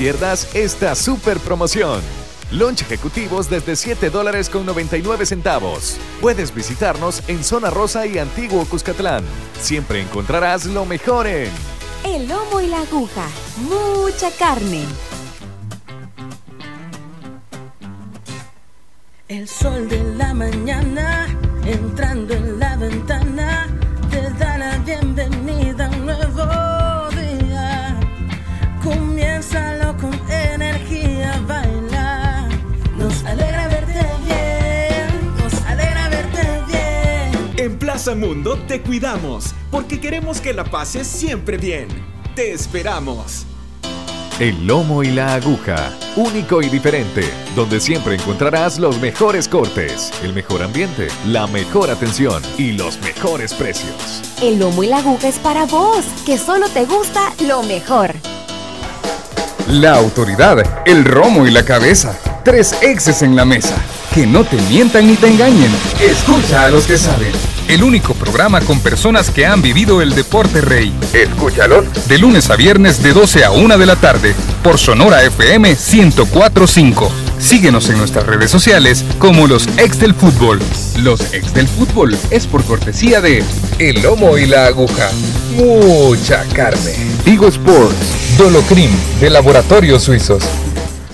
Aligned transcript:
Pierdas 0.00 0.56
esta 0.56 0.94
super 0.94 1.36
promoción. 1.40 2.00
Lunch 2.50 2.80
ejecutivos 2.80 3.50
desde 3.50 3.76
7 3.76 4.08
dólares 4.08 4.48
con 4.48 4.64
99 4.64 5.26
centavos. 5.26 5.98
Puedes 6.22 6.54
visitarnos 6.54 7.22
en 7.28 7.44
Zona 7.44 7.68
Rosa 7.68 8.06
y 8.06 8.16
Antiguo 8.16 8.64
Cuscatlán. 8.64 9.22
Siempre 9.60 10.00
encontrarás 10.00 10.64
lo 10.64 10.86
mejor 10.86 11.26
en 11.26 11.50
El 12.02 12.26
lomo 12.26 12.62
y 12.62 12.68
la 12.68 12.80
aguja. 12.80 13.26
Mucha 13.58 14.30
carne. 14.38 14.86
Plaza 38.02 38.18
Mundo 38.18 38.58
te 38.66 38.80
cuidamos 38.80 39.54
porque 39.70 40.00
queremos 40.00 40.40
que 40.40 40.54
la 40.54 40.64
pases 40.64 41.06
siempre 41.06 41.58
bien. 41.58 41.86
Te 42.34 42.50
esperamos. 42.50 43.44
El 44.38 44.66
lomo 44.66 45.02
y 45.02 45.10
la 45.10 45.34
aguja, 45.34 45.92
único 46.16 46.62
y 46.62 46.70
diferente, 46.70 47.28
donde 47.54 47.78
siempre 47.78 48.14
encontrarás 48.14 48.78
los 48.78 48.98
mejores 49.02 49.48
cortes, 49.48 50.10
el 50.22 50.32
mejor 50.32 50.62
ambiente, 50.62 51.08
la 51.26 51.46
mejor 51.46 51.90
atención 51.90 52.42
y 52.56 52.72
los 52.72 52.98
mejores 53.02 53.52
precios. 53.52 54.22
El 54.40 54.58
lomo 54.58 54.82
y 54.82 54.86
la 54.86 55.00
aguja 55.00 55.28
es 55.28 55.38
para 55.38 55.66
vos, 55.66 56.02
que 56.24 56.38
solo 56.38 56.70
te 56.70 56.86
gusta 56.86 57.34
lo 57.46 57.62
mejor. 57.64 58.14
La 59.68 59.96
autoridad, 59.96 60.86
el 60.86 61.04
romo 61.04 61.46
y 61.46 61.50
la 61.50 61.66
cabeza. 61.66 62.18
Tres 62.46 62.74
exes 62.80 63.20
en 63.20 63.36
la 63.36 63.44
mesa. 63.44 63.76
Que 64.14 64.26
no 64.26 64.42
te 64.42 64.56
mientan 64.70 65.06
ni 65.06 65.16
te 65.16 65.28
engañen. 65.28 65.70
Escucha 66.00 66.64
a 66.64 66.70
los 66.70 66.86
que 66.86 66.96
saben. 66.96 67.59
El 67.70 67.84
único 67.84 68.14
programa 68.14 68.60
con 68.60 68.80
personas 68.80 69.30
que 69.30 69.46
han 69.46 69.62
vivido 69.62 70.02
el 70.02 70.16
deporte 70.16 70.60
rey. 70.60 70.92
Escúchalo. 71.12 71.84
De 72.08 72.18
lunes 72.18 72.50
a 72.50 72.56
viernes 72.56 73.00
de 73.00 73.12
12 73.12 73.44
a 73.44 73.52
1 73.52 73.78
de 73.78 73.86
la 73.86 73.94
tarde. 73.94 74.34
Por 74.64 74.76
Sonora 74.76 75.22
FM 75.22 75.68
1045. 75.68 77.12
Síguenos 77.38 77.88
en 77.88 77.98
nuestras 77.98 78.26
redes 78.26 78.50
sociales 78.50 79.04
como 79.20 79.46
los 79.46 79.68
ex 79.78 80.00
del 80.00 80.14
fútbol. 80.14 80.58
Los 80.98 81.32
ex 81.32 81.54
del 81.54 81.68
fútbol 81.68 82.18
es 82.32 82.48
por 82.48 82.64
cortesía 82.64 83.20
de 83.20 83.44
El 83.78 84.02
Lomo 84.02 84.36
y 84.36 84.46
la 84.46 84.66
Aguja. 84.66 85.08
Mucha 85.54 86.42
carne. 86.52 86.96
Vigo 87.24 87.46
Sports. 87.46 88.36
Dolocrim 88.36 88.90
de 89.20 89.30
Laboratorios 89.30 90.02
Suizos. 90.02 90.42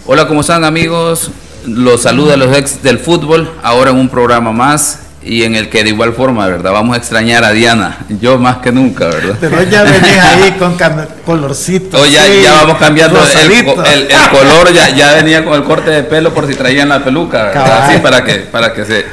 Hola, 0.06 0.26
¿cómo 0.26 0.40
están 0.40 0.64
amigos? 0.64 1.30
Los 1.66 2.04
saluda 2.04 2.38
los 2.38 2.56
ex 2.56 2.82
del 2.82 2.98
fútbol, 2.98 3.52
ahora 3.62 3.90
en 3.90 3.98
un 3.98 4.08
programa 4.08 4.52
más 4.52 5.00
y 5.26 5.42
en 5.42 5.56
el 5.56 5.68
que 5.68 5.82
de 5.82 5.90
igual 5.90 6.12
forma, 6.14 6.46
¿verdad? 6.46 6.72
Vamos 6.72 6.94
a 6.94 6.98
extrañar 6.98 7.42
a 7.44 7.50
Diana, 7.52 7.98
yo 8.20 8.38
más 8.38 8.58
que 8.58 8.70
nunca, 8.72 9.06
¿verdad? 9.06 9.36
Pero 9.40 9.62
ya 9.64 9.82
venís 9.82 10.16
ahí 10.18 10.52
con 10.58 10.76
colorcito. 11.24 12.00
Hoy 12.00 12.12
ya, 12.12 12.24
sí, 12.24 12.40
ya 12.42 12.52
vamos 12.52 12.78
cambiando 12.78 13.18
el, 13.22 13.52
el- 13.52 14.10
el 14.10 14.28
color, 14.30 14.72
ya, 14.72 14.90
ya 14.90 15.14
venía 15.14 15.44
con 15.44 15.54
el 15.54 15.64
corte 15.64 15.90
de 15.90 16.02
pelo 16.04 16.32
por 16.32 16.46
si 16.46 16.54
traían 16.54 16.88
la 16.88 17.02
peluca, 17.04 17.44
¿verdad? 17.46 17.64
Cabal. 17.66 17.82
Así 17.90 17.98
para 17.98 18.24
que, 18.24 18.34
para 18.36 18.72
que 18.72 18.84
se, 18.84 19.04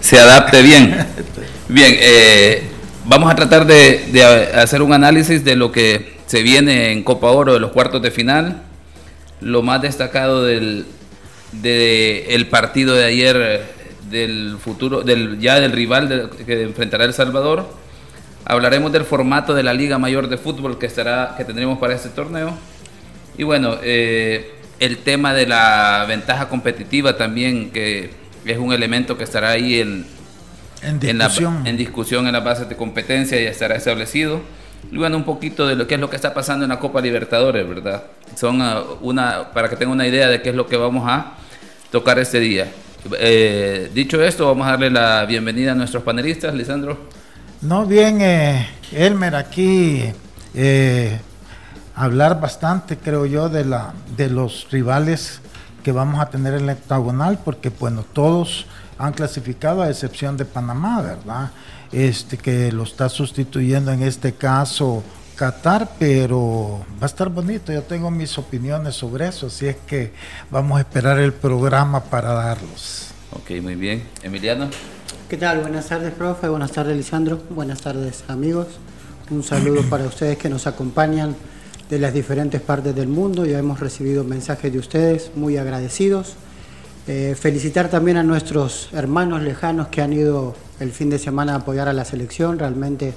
se 0.00 0.18
adapte 0.20 0.60
bien. 0.62 1.06
Bien, 1.68 1.96
eh, 1.98 2.68
vamos 3.06 3.30
a 3.32 3.34
tratar 3.34 3.66
de, 3.66 4.06
de 4.12 4.22
hacer 4.24 4.82
un 4.82 4.92
análisis 4.92 5.44
de 5.44 5.56
lo 5.56 5.72
que 5.72 6.14
se 6.26 6.42
viene 6.42 6.92
en 6.92 7.02
Copa 7.02 7.28
Oro 7.28 7.54
de 7.54 7.60
los 7.60 7.72
cuartos 7.72 8.02
de 8.02 8.10
final. 8.10 8.62
Lo 9.40 9.62
más 9.62 9.80
destacado 9.82 10.44
del 10.44 10.86
de 11.52 12.34
el 12.34 12.48
partido 12.48 12.94
de 12.94 13.04
ayer 13.04 13.62
del 14.14 14.56
futuro, 14.58 15.02
del 15.02 15.38
ya 15.40 15.60
del 15.60 15.72
rival 15.72 16.08
de- 16.08 16.28
que 16.46 16.62
enfrentará 16.62 17.04
El 17.04 17.12
Salvador. 17.12 17.68
Hablaremos 18.46 18.92
del 18.92 19.04
formato 19.04 19.54
de 19.54 19.62
la 19.62 19.72
Liga 19.74 19.98
Mayor 19.98 20.28
de 20.28 20.36
Fútbol 20.38 20.78
que 20.78 20.86
estará, 20.86 21.34
que 21.36 21.44
tendremos 21.44 21.78
para 21.78 21.94
este 21.94 22.08
torneo. 22.10 22.54
Y 23.36 23.42
bueno, 23.42 23.76
eh, 23.82 24.54
el 24.80 24.98
tema 24.98 25.32
de 25.34 25.46
la 25.46 26.04
ventaja 26.06 26.48
competitiva 26.48 27.16
también, 27.16 27.70
que 27.70 28.10
es 28.44 28.58
un 28.58 28.72
elemento 28.72 29.16
que 29.16 29.24
estará 29.24 29.50
ahí 29.50 29.80
en, 29.80 30.06
En 30.82 30.98
en, 31.02 31.18
la- 31.18 31.24
discusión. 31.28 31.66
en 31.66 31.76
discusión 31.76 32.26
en 32.26 32.32
las 32.34 32.44
bases 32.44 32.68
de 32.68 32.76
competencia 32.76 33.40
y 33.40 33.46
estará 33.46 33.76
establecido. 33.76 34.40
Y 34.92 34.98
bueno, 34.98 35.16
un 35.16 35.24
poquito 35.24 35.66
de 35.66 35.76
lo 35.76 35.86
que 35.86 35.94
es 35.94 36.00
lo 36.00 36.10
que 36.10 36.16
está 36.16 36.34
pasando 36.34 36.64
en 36.66 36.68
la 36.68 36.78
Copa 36.78 37.00
Libertadores, 37.00 37.66
¿verdad? 37.66 38.04
Son 38.36 38.60
ah, 38.60 38.82
una, 39.00 39.50
para 39.54 39.68
que 39.70 39.76
tengan 39.76 39.94
una 39.94 40.06
idea 40.06 40.28
de 40.28 40.42
qué 40.42 40.50
es 40.50 40.54
lo 40.54 40.66
que 40.66 40.76
vamos 40.76 41.04
a 41.08 41.32
tocar 41.90 42.18
este 42.18 42.38
día. 42.40 42.70
Eh, 43.18 43.90
dicho 43.92 44.22
esto, 44.22 44.46
vamos 44.46 44.66
a 44.66 44.70
darle 44.72 44.90
la 44.90 45.24
bienvenida 45.26 45.72
a 45.72 45.74
nuestros 45.74 46.02
panelistas, 46.02 46.54
Lisandro. 46.54 47.08
No, 47.60 47.84
bien, 47.84 48.20
eh, 48.20 48.66
Elmer, 48.92 49.36
aquí 49.36 50.04
eh, 50.54 51.18
hablar 51.94 52.40
bastante, 52.40 52.96
creo 52.96 53.26
yo, 53.26 53.48
de, 53.48 53.64
la, 53.64 53.92
de 54.16 54.30
los 54.30 54.68
rivales 54.70 55.40
que 55.82 55.92
vamos 55.92 56.20
a 56.20 56.30
tener 56.30 56.54
en 56.54 56.66
la 56.66 56.72
octagonal, 56.72 57.38
porque, 57.44 57.68
bueno, 57.68 58.04
todos 58.10 58.66
han 58.96 59.12
clasificado 59.12 59.82
a 59.82 59.90
excepción 59.90 60.36
de 60.36 60.46
Panamá, 60.46 61.02
¿verdad? 61.02 61.50
Este 61.92 62.38
que 62.38 62.72
lo 62.72 62.84
está 62.84 63.08
sustituyendo 63.08 63.92
en 63.92 64.02
este 64.02 64.32
caso 64.32 65.02
Qatar, 65.36 65.90
pero 65.98 66.84
va 67.00 67.02
a 67.02 67.06
estar 67.06 67.28
bonito. 67.28 67.72
Yo 67.72 67.82
tengo 67.82 68.10
mis 68.10 68.38
opiniones 68.38 68.94
sobre 68.94 69.28
eso, 69.28 69.48
así 69.48 69.66
es 69.66 69.76
que 69.86 70.12
vamos 70.50 70.78
a 70.78 70.80
esperar 70.80 71.18
el 71.18 71.32
programa 71.32 72.04
para 72.04 72.32
darlos. 72.32 73.08
Ok, 73.32 73.60
muy 73.62 73.74
bien. 73.74 74.04
Emiliano. 74.22 74.68
¿Qué 75.28 75.36
tal? 75.36 75.60
Buenas 75.60 75.88
tardes, 75.88 76.12
profe. 76.12 76.48
Buenas 76.48 76.70
tardes, 76.70 76.96
Lisandro. 76.96 77.40
Buenas 77.50 77.80
tardes, 77.80 78.24
amigos. 78.28 78.68
Un 79.30 79.42
saludo 79.42 79.82
para 79.90 80.04
ustedes 80.04 80.38
que 80.38 80.48
nos 80.48 80.66
acompañan 80.66 81.34
de 81.90 81.98
las 81.98 82.14
diferentes 82.14 82.60
partes 82.60 82.94
del 82.94 83.08
mundo. 83.08 83.44
Ya 83.44 83.58
hemos 83.58 83.80
recibido 83.80 84.22
mensajes 84.22 84.72
de 84.72 84.78
ustedes, 84.78 85.32
muy 85.34 85.56
agradecidos. 85.56 86.36
Eh, 87.06 87.36
felicitar 87.38 87.90
también 87.90 88.16
a 88.16 88.22
nuestros 88.22 88.88
hermanos 88.92 89.42
lejanos 89.42 89.88
que 89.88 90.00
han 90.00 90.12
ido 90.12 90.54
el 90.78 90.92
fin 90.92 91.10
de 91.10 91.18
semana 91.18 91.54
a 91.54 91.56
apoyar 91.56 91.88
a 91.88 91.92
la 91.92 92.04
selección. 92.04 92.58
Realmente 92.58 93.14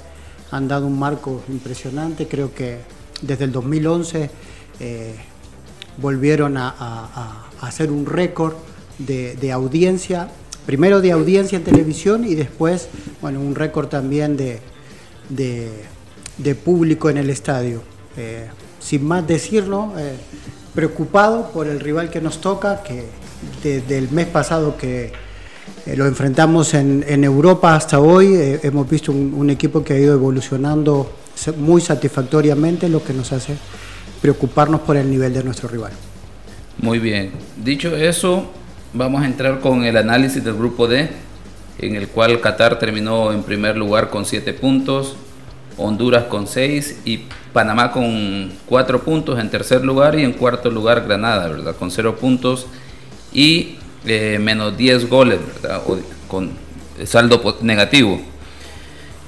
han 0.52 0.68
dado 0.68 0.88
un 0.88 0.98
marco 0.98 1.42
impresionante. 1.50 2.28
Creo 2.28 2.54
que 2.54 2.80
desde 3.22 3.46
el 3.46 3.52
2011 3.52 4.30
eh, 4.80 5.16
volvieron 5.98 6.58
a, 6.58 7.44
hacer 7.62 7.92
un 7.92 8.06
récord 8.06 8.54
de, 9.00 9.36
de 9.36 9.52
audiencia, 9.52 10.30
primero 10.66 11.02
de 11.02 11.12
audiencia 11.12 11.58
en 11.58 11.64
televisión 11.64 12.24
y 12.24 12.36
después, 12.36 12.88
bueno, 13.22 13.40
un 13.40 13.56
récord 13.56 13.88
también 13.88 14.38
de, 14.38 14.60
de, 15.30 15.72
de 16.38 16.56
público 16.56 17.10
en 17.10 17.18
el 17.18 17.30
estadio. 17.30 17.82
Eh, 18.16 18.48
sin 18.80 19.06
más 19.06 19.28
decirlo, 19.28 19.94
eh, 19.98 20.16
preocupado 20.74 21.52
por 21.52 21.68
el 21.68 21.80
rival 21.80 22.10
que 22.10 22.22
nos 22.22 22.40
toca, 22.40 22.84
que 22.84 23.06
desde 23.64 23.98
el 23.98 24.10
mes 24.12 24.28
pasado 24.28 24.78
que 24.78 25.12
eh, 25.88 25.96
lo 25.96 26.06
enfrentamos 26.06 26.74
en, 26.74 27.24
Europa 27.24 27.76
hasta 27.76 28.00
hoy, 28.00 28.34
eh, 28.34 28.60
hemos 28.64 28.90
visto 28.90 29.12
un, 29.12 29.34
un 29.34 29.50
equipo 29.50 29.84
que 29.84 29.94
ha 29.94 29.98
ido 29.98 30.14
evolucionando 30.14 31.10
muy 31.58 31.82
satisfactoriamente, 31.82 32.90
lo 32.90 33.04
que 33.04 33.14
nos 33.14 33.32
hace 33.32 33.56
preocuparnos 34.22 34.82
por 34.82 34.98
el 34.98 35.10
nivel 35.10 35.34
de 35.34 35.44
nuestro 35.44 35.70
rival. 35.70 35.92
Muy 36.80 37.00
bien. 37.00 37.32
Dicho 37.64 37.96
eso, 37.96 38.52
vamos 38.94 39.22
a 39.22 39.26
entrar 39.26 39.60
con 39.60 39.84
el 39.84 39.96
análisis 39.96 40.44
del 40.44 40.56
grupo 40.56 40.88
D, 40.88 41.10
en 41.80 41.96
el 41.96 42.08
cual 42.10 42.42
Qatar 42.42 42.80
terminó 42.80 43.32
en 43.32 43.44
primer 43.44 43.78
lugar 43.78 44.10
con 44.10 44.26
7 44.26 44.54
puntos, 44.54 45.16
Honduras 45.78 46.26
con 46.26 46.48
6 46.48 47.02
y 47.06 47.22
Panamá 47.54 47.92
con 47.92 48.52
4 48.66 49.04
puntos 49.04 49.40
en 49.40 49.50
tercer 49.50 49.86
lugar 49.86 50.20
y 50.20 50.24
en 50.24 50.34
cuarto 50.34 50.70
lugar 50.70 51.06
Granada, 51.06 51.48
¿verdad? 51.48 51.76
Con 51.76 51.92
0 51.92 52.18
puntos 52.18 52.68
y 53.32 53.78
eh, 54.06 54.38
menos 54.40 54.78
10 54.78 55.10
goles, 55.10 55.40
con 56.28 56.52
saldo 57.06 57.58
negativo. 57.62 58.20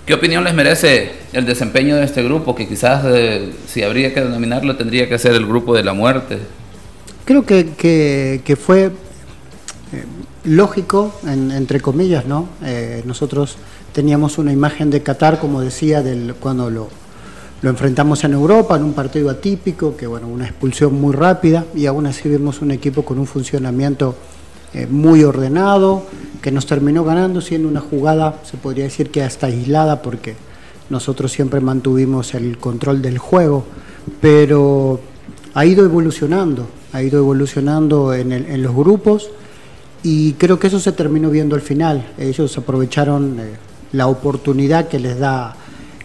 ¿Qué 0.05 0.13
opinión 0.15 0.43
les 0.43 0.53
merece 0.55 1.11
el 1.33 1.45
desempeño 1.45 1.95
de 1.95 2.03
este 2.05 2.23
grupo? 2.23 2.55
Que 2.55 2.67
quizás, 2.67 3.03
eh, 3.07 3.51
si 3.67 3.83
habría 3.83 4.13
que 4.13 4.21
denominarlo, 4.21 4.75
tendría 4.75 5.07
que 5.07 5.19
ser 5.19 5.33
el 5.33 5.45
grupo 5.45 5.75
de 5.75 5.83
la 5.83 5.93
muerte. 5.93 6.39
Creo 7.25 7.45
que, 7.45 7.69
que- 7.77 8.55
fue 8.55 8.85
eh, 8.85 10.03
lógico, 10.45 11.13
en- 11.27 11.51
entre 11.51 11.79
comillas, 11.79 12.25
¿no? 12.25 12.49
Nosotros 13.05 13.57
teníamos 13.93 14.37
una 14.39 14.51
imagen 14.51 14.89
de 14.89 15.03
Qatar, 15.03 15.39
como 15.39 15.61
decía, 15.61 16.01
del, 16.01 16.33
cuando 16.39 16.69
lo, 16.71 16.89
lo 17.61 17.69
enfrentamos 17.69 18.23
en 18.23 18.33
Europa, 18.33 18.77
en 18.77 18.83
un 18.83 18.93
partido 18.93 19.29
atípico, 19.29 19.95
que 19.95 20.07
bueno, 20.07 20.27
una 20.27 20.45
expulsión 20.45 20.99
muy 20.99 21.13
rápida, 21.13 21.65
y 21.75 21.85
aún 21.85 22.07
así 22.07 22.29
vimos 22.29 22.61
un 22.61 22.71
equipo 22.71 23.03
con 23.05 23.19
un 23.19 23.27
funcionamiento 23.27 24.15
eh, 24.73 24.87
muy 24.89 25.23
ordenado, 25.23 26.03
que 26.41 26.51
nos 26.51 26.65
terminó 26.65 27.03
ganando, 27.03 27.41
siendo 27.41 27.67
una 27.67 27.81
jugada, 27.81 28.41
se 28.43 28.57
podría 28.57 28.85
decir 28.85 29.09
que 29.09 29.23
hasta 29.23 29.47
aislada, 29.47 30.01
porque 30.01 30.35
nosotros 30.89 31.31
siempre 31.31 31.59
mantuvimos 31.59 32.33
el 32.33 32.57
control 32.57 33.01
del 33.01 33.17
juego, 33.17 33.65
pero 34.21 34.99
ha 35.53 35.65
ido 35.65 35.85
evolucionando, 35.85 36.67
ha 36.93 37.03
ido 37.03 37.19
evolucionando 37.19 38.13
en, 38.13 38.63
los 38.63 38.75
grupos 38.75 39.29
y 40.03 40.33
creo 40.33 40.59
que 40.59 40.67
eso 40.67 40.79
se 40.79 40.91
terminó 40.91 41.29
viendo 41.29 41.55
al 41.55 41.61
final. 41.61 42.13
Ellos 42.17 42.57
aprovecharon 42.57 43.39
eh, 43.39 43.43
la 43.91 44.07
oportunidad 44.07 44.87
que 44.87 44.99
les 44.99 45.19
da 45.19 45.55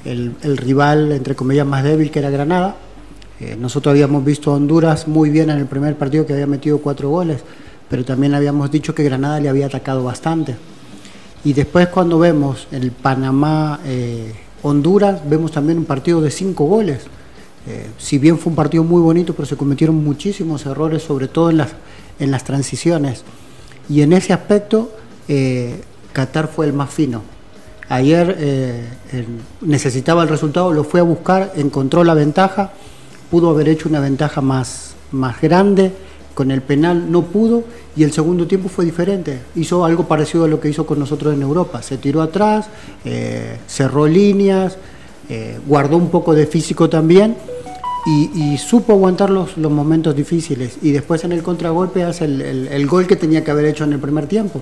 el, 0.04 0.34
el, 0.42 0.56
rival, 0.56 1.12
entre 1.12 1.34
comillas, 1.34 1.66
más 1.66 1.84
débil 1.84 2.10
que 2.10 2.18
era 2.18 2.30
Granada. 2.30 2.76
Eh, 3.40 3.56
nosotros 3.58 3.92
habíamos 3.92 4.24
visto 4.24 4.50
a 4.50 4.54
Honduras 4.54 5.08
muy 5.08 5.30
bien 5.30 5.50
en 5.50 5.58
el 5.58 5.66
primer 5.66 5.96
partido 5.96 6.26
que 6.26 6.32
había 6.32 6.46
metido 6.46 6.78
cuatro 6.78 7.10
goles, 7.10 7.42
pero 7.88 8.04
también 8.04 8.34
habíamos 8.34 8.70
dicho 8.70 8.94
que 8.94 9.02
Granada 9.04 9.40
le 9.40 9.48
había 9.48 9.66
atacado 9.66 10.04
bastante. 10.04 10.56
Y 11.44 11.52
después 11.52 11.88
cuando 11.88 12.18
vemos 12.18 12.66
el 12.72 12.90
Panamá-Honduras, 12.90 15.16
eh, 15.16 15.20
vemos 15.26 15.52
también 15.52 15.76
un 15.78 15.84
partido 15.84 16.22
de 16.22 16.30
cinco 16.30 16.64
goles. 16.64 17.02
Eh, 17.66 17.88
si 17.98 18.18
bien 18.18 18.38
fue 18.38 18.50
un 18.50 18.56
partido 18.56 18.82
muy 18.82 19.02
bonito, 19.02 19.34
pero 19.34 19.44
se 19.46 19.56
cometieron 19.56 20.02
muchísimos 20.02 20.64
errores, 20.64 21.02
sobre 21.02 21.28
todo 21.28 21.50
en 21.50 21.58
las, 21.58 21.72
en 22.18 22.30
las 22.30 22.44
transiciones. 22.44 23.24
Y 23.90 24.00
en 24.00 24.14
ese 24.14 24.32
aspecto, 24.32 24.90
eh, 25.28 25.82
Qatar 26.12 26.48
fue 26.48 26.64
el 26.66 26.72
más 26.72 26.88
fino. 26.90 27.22
Ayer 27.90 28.88
necesitaba 29.60 30.22
el 30.22 30.30
resultado, 30.30 30.72
lo 30.72 30.84
fue 30.84 31.00
a 31.00 31.02
buscar, 31.02 31.52
encontró 31.54 32.02
la 32.02 32.14
ventaja, 32.14 32.72
pudo 33.30 33.50
haber 33.50 33.68
hecho 33.68 33.90
una 33.90 34.00
ventaja 34.00 34.40
más, 34.40 34.94
más 35.12 35.38
grande, 35.42 35.92
con 36.34 36.50
el 36.50 36.60
penal 36.60 37.10
no 37.10 37.22
pudo 37.22 37.64
y 37.96 38.02
el 38.02 38.12
segundo 38.12 38.46
tiempo 38.46 38.68
fue 38.68 38.84
diferente. 38.84 39.38
Hizo 39.54 39.84
algo 39.84 40.06
parecido 40.06 40.44
a 40.44 40.48
lo 40.48 40.60
que 40.60 40.68
hizo 40.68 40.84
con 40.84 40.98
nosotros 40.98 41.32
en 41.32 41.42
Europa. 41.42 41.80
Se 41.80 41.96
tiró 41.96 42.20
atrás, 42.20 42.66
eh, 43.04 43.58
cerró 43.66 44.06
líneas, 44.06 44.76
eh, 45.28 45.58
guardó 45.66 45.96
un 45.96 46.10
poco 46.10 46.34
de 46.34 46.46
físico 46.46 46.90
también 46.90 47.36
y, 48.06 48.58
supo 48.58 48.92
aguantar 48.92 49.30
los, 49.30 49.56
momentos 49.56 50.14
difíciles. 50.14 50.76
Y 50.82 50.90
después 50.90 51.24
en 51.24 51.32
el 51.32 51.42
contragolpe 51.42 52.02
hace 52.02 52.26
el, 52.26 52.86
gol 52.86 53.06
que 53.06 53.16
tenía 53.16 53.42
que 53.42 53.50
haber 53.50 53.64
hecho 53.64 53.84
en 53.84 53.94
el 53.94 53.98
primer 54.00 54.26
tiempo. 54.26 54.60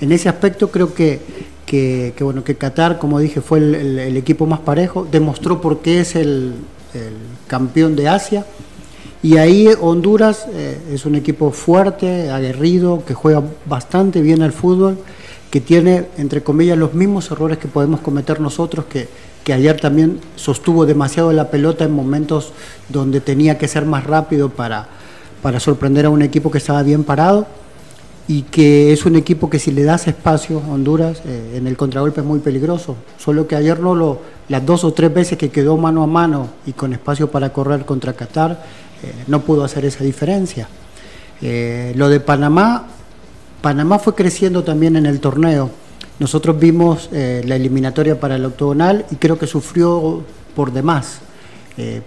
En 0.00 0.12
ese 0.12 0.28
aspecto 0.28 0.70
creo 0.70 0.94
que, 0.94 1.20
que, 1.66 2.14
bueno, 2.20 2.44
que 2.44 2.54
Qatar, 2.54 2.98
como 2.98 3.18
dije, 3.18 3.42
fue 3.42 3.58
el, 3.58 4.16
equipo 4.16 4.46
más 4.46 4.60
parejo, 4.60 5.06
demostró 5.10 5.60
por 5.60 5.80
qué 5.80 6.00
es 6.00 6.14
el 6.14 6.54
campeón 7.46 7.94
de 7.94 8.08
Asia 8.08 8.46
y 9.22 9.36
ahí 9.36 9.68
Honduras 9.80 10.46
eh, 10.52 10.78
es 10.92 11.04
un 11.04 11.14
equipo 11.14 11.50
fuerte, 11.50 12.30
aguerrido, 12.30 13.04
que 13.04 13.14
juega 13.14 13.42
bastante 13.66 14.20
bien 14.20 14.42
al 14.42 14.52
fútbol, 14.52 14.98
que 15.50 15.60
tiene, 15.60 16.06
entre 16.18 16.42
comillas, 16.42 16.78
los 16.78 16.94
mismos 16.94 17.30
errores 17.30 17.58
que 17.58 17.68
podemos 17.68 18.00
cometer 18.00 18.40
nosotros, 18.40 18.84
que, 18.86 19.08
que 19.42 19.52
ayer 19.52 19.80
también 19.80 20.20
sostuvo 20.36 20.86
demasiado 20.86 21.32
la 21.32 21.50
pelota 21.50 21.84
en 21.84 21.92
momentos 21.92 22.52
donde 22.88 23.20
tenía 23.20 23.58
que 23.58 23.66
ser 23.66 23.86
más 23.86 24.04
rápido 24.04 24.50
para, 24.50 24.88
para 25.42 25.58
sorprender 25.58 26.06
a 26.06 26.10
un 26.10 26.22
equipo 26.22 26.50
que 26.50 26.58
estaba 26.58 26.82
bien 26.82 27.02
parado 27.02 27.46
y 28.28 28.42
que 28.42 28.92
es 28.92 29.06
un 29.06 29.16
equipo 29.16 29.48
que 29.48 29.58
si 29.58 29.72
le 29.72 29.84
das 29.84 30.06
espacio 30.06 30.60
a 30.60 30.72
Honduras 30.72 31.22
eh, 31.24 31.54
en 31.56 31.66
el 31.66 31.78
contragolpe 31.78 32.20
es 32.20 32.26
muy 32.26 32.40
peligroso. 32.40 32.94
Solo 33.16 33.48
que 33.48 33.56
ayer 33.56 33.80
no 33.80 33.94
lo, 33.94 34.20
las 34.50 34.64
dos 34.66 34.84
o 34.84 34.92
tres 34.92 35.12
veces 35.12 35.38
que 35.38 35.48
quedó 35.48 35.78
mano 35.78 36.02
a 36.02 36.06
mano 36.06 36.48
y 36.66 36.72
con 36.72 36.92
espacio 36.92 37.30
para 37.30 37.54
correr 37.54 37.86
contra 37.86 38.12
Qatar, 38.12 38.62
no 39.26 39.42
pudo 39.42 39.64
hacer 39.64 39.84
esa 39.84 40.04
diferencia. 40.04 40.68
Eh, 41.40 41.92
lo 41.96 42.08
de 42.08 42.20
Panamá, 42.20 42.86
Panamá 43.60 43.98
fue 43.98 44.14
creciendo 44.14 44.64
también 44.64 44.96
en 44.96 45.06
el 45.06 45.20
torneo. 45.20 45.70
Nosotros 46.18 46.58
vimos 46.58 47.08
eh, 47.12 47.42
la 47.46 47.56
eliminatoria 47.56 48.18
para 48.18 48.36
el 48.36 48.44
octogonal 48.44 49.06
y 49.10 49.16
creo 49.16 49.38
que 49.38 49.46
sufrió 49.46 50.22
por 50.54 50.72
demás. 50.72 51.20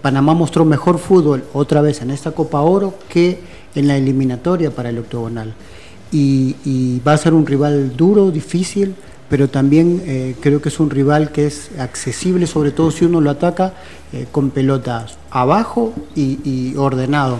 Panamá 0.01 0.33
mostró 0.33 0.65
mejor 0.65 0.99
fútbol 0.99 1.45
otra 1.53 1.79
vez 1.79 2.01
en 2.01 2.11
esta 2.11 2.31
Copa 2.31 2.59
Oro 2.59 2.93
que 3.07 3.39
en 3.73 3.87
la 3.87 3.95
eliminatoria 3.95 4.69
para 4.69 4.89
el 4.89 4.97
octogonal. 4.97 5.53
y 6.11 6.99
va 7.07 7.13
a 7.13 7.17
ser 7.17 7.33
un 7.33 7.45
rival 7.45 7.95
duro, 7.95 8.31
difícil, 8.31 8.95
pero 9.31 9.47
también 9.47 10.03
eh, 10.05 10.35
creo 10.41 10.61
que 10.61 10.67
es 10.67 10.77
un 10.81 10.89
rival 10.89 11.31
que 11.31 11.47
es 11.47 11.71
accesible, 11.79 12.47
sobre 12.47 12.71
todo 12.71 12.91
si 12.91 13.05
uno 13.05 13.21
lo 13.21 13.29
ataca 13.29 13.73
eh, 14.11 14.27
con 14.29 14.49
pelotas 14.49 15.17
abajo 15.29 15.93
y, 16.17 16.75
ordenado. 16.75 17.39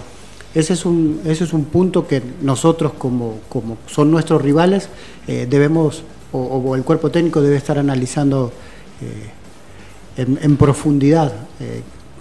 Ese 0.54 0.72
es, 0.72 0.86
un, 0.86 1.20
ese 1.26 1.44
es 1.44 1.52
un 1.52 1.66
punto 1.66 2.08
que 2.08 2.22
nosotros, 2.40 2.92
como, 2.96 3.40
como 3.50 3.76
son 3.86 4.10
nuestros 4.10 4.40
rivales, 4.40 4.88
eh, 5.26 5.46
debemos, 5.48 6.02
o, 6.32 6.74
el 6.76 6.82
cuerpo 6.82 7.10
técnico 7.10 7.42
debe 7.42 7.56
estar 7.56 7.78
analizando 7.78 8.54
en, 10.16 10.56
profundidad. 10.56 11.30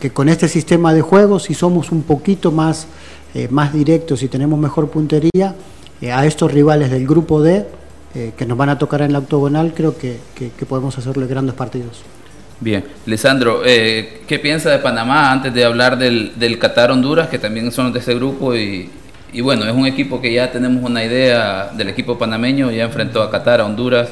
que 0.02 0.12
con 0.12 0.28
este 0.28 0.50
sistema 0.50 0.94
de 0.94 1.02
juego, 1.02 1.40
si 1.40 1.54
somos 1.54 1.94
un 1.94 2.04
poquito 2.04 2.52
más, 2.52 2.88
más 3.50 3.72
directos 3.72 4.22
y 4.22 4.28
tenemos 4.28 4.60
mejor 4.60 4.90
puntería, 4.90 5.56
a 6.12 6.26
estos 6.26 6.52
rivales 6.52 6.92
del 6.92 7.08
grupo 7.08 7.42
D, 7.42 7.66
eh, 8.14 8.34
que 8.38 8.46
nos 8.46 8.58
van 8.58 8.68
a 8.68 8.78
tocar 8.78 9.02
en 9.02 9.14
la 9.14 9.20
octogonal, 9.20 9.74
creo 9.74 9.98
que, 9.98 10.20
podemos 10.68 10.98
hacerle 10.98 11.28
grandes 11.28 11.56
partidos. 11.56 12.04
Bien, 12.60 12.84
Lisandro, 13.06 13.62
eh, 13.66 14.22
¿qué 14.28 14.38
piensa 14.38 14.70
de 14.70 14.80
Panamá 14.80 15.32
antes 15.32 15.54
de 15.54 15.64
hablar 15.64 15.98
del, 15.98 16.34
del 16.36 16.60
Qatar 16.60 16.92
Honduras, 16.92 17.30
que 17.30 17.40
también 17.40 17.72
son 17.72 17.94
de 17.94 18.00
ese 18.00 18.14
grupo? 18.14 18.54
Y, 18.54 18.90
bueno, 19.42 19.66
es 19.66 19.74
un 19.74 19.88
equipo 19.88 20.20
que 20.20 20.34
ya 20.34 20.52
tenemos 20.52 20.84
una 20.84 21.04
idea 21.04 21.72
del 21.74 21.88
equipo 21.88 22.18
panameño, 22.18 22.70
ya 22.70 22.84
enfrentó 22.84 23.24
a 23.24 23.32
Qatar, 23.32 23.62
a 23.62 23.66
Honduras. 23.66 24.10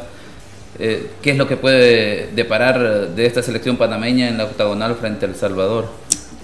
Eh, 0.79 1.11
¿Qué 1.21 1.31
es 1.31 1.37
lo 1.37 1.45
que 1.45 1.57
puede 1.57 2.29
deparar 2.33 3.09
de 3.09 3.25
esta 3.25 3.43
selección 3.43 3.75
panameña 3.75 4.29
en 4.29 4.37
la 4.37 4.45
octogonal 4.45 4.95
frente 4.95 5.25
a 5.25 5.29
El 5.29 5.35
Salvador? 5.35 5.89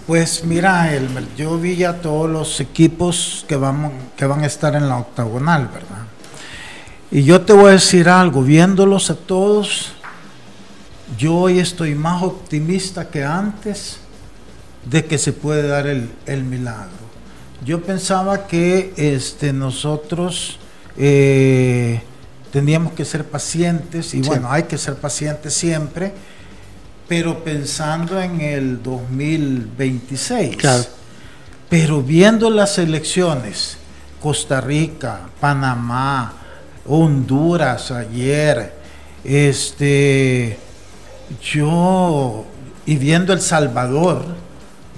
Pues 0.05 0.43
mira, 0.43 0.93
Elmer, 0.93 1.23
yo 1.37 1.57
vi 1.57 1.77
ya 1.77 1.93
todos 1.93 2.29
los 2.29 2.59
equipos 2.59 3.45
que, 3.47 3.55
vamos, 3.55 3.93
que 4.17 4.25
van 4.25 4.43
a 4.43 4.45
estar 4.45 4.75
en 4.75 4.89
la 4.89 4.97
octagonal, 4.97 5.69
¿verdad? 5.73 6.14
Y 7.11 7.23
yo 7.23 7.41
te 7.41 7.53
voy 7.53 7.69
a 7.69 7.73
decir 7.73 8.09
algo, 8.09 8.41
viéndolos 8.41 9.11
a 9.11 9.15
todos, 9.15 9.93
yo 11.17 11.35
hoy 11.35 11.59
estoy 11.59 11.93
más 11.93 12.23
optimista 12.23 13.09
que 13.09 13.23
antes 13.23 13.97
de 14.85 15.05
que 15.05 15.17
se 15.17 15.31
puede 15.31 15.67
dar 15.67 15.85
el, 15.87 16.43
milagro. 16.43 17.05
Yo 17.63 17.81
pensaba 17.83 18.47
que 18.47 18.93
este, 18.97 19.53
nosotros 19.53 20.59
eh, 20.97 22.01
teníamos 22.51 22.93
que 22.93 23.05
ser 23.05 23.23
pacientes, 23.23 24.13
y 24.15 24.21
bueno, 24.21 24.51
hay 24.51 24.63
que 24.63 24.77
ser 24.77 24.95
pacientes 24.95 25.53
siempre, 25.53 26.11
pero 27.07 27.43
pensando 27.43 28.19
en 28.19 28.41
el 28.41 28.81
2026. 28.81 30.57
Pero 31.69 32.01
viendo 32.01 32.49
las 32.49 32.77
elecciones, 32.79 33.77
Costa 34.21 34.59
Rica, 34.59 35.21
Panamá, 35.39 36.44
Honduras 36.87 37.91
ayer, 37.91 38.73
este, 39.23 40.57
yo, 41.41 42.45
y 42.85 42.95
viendo 42.97 43.33
El 43.33 43.41
Salvador, 43.41 44.23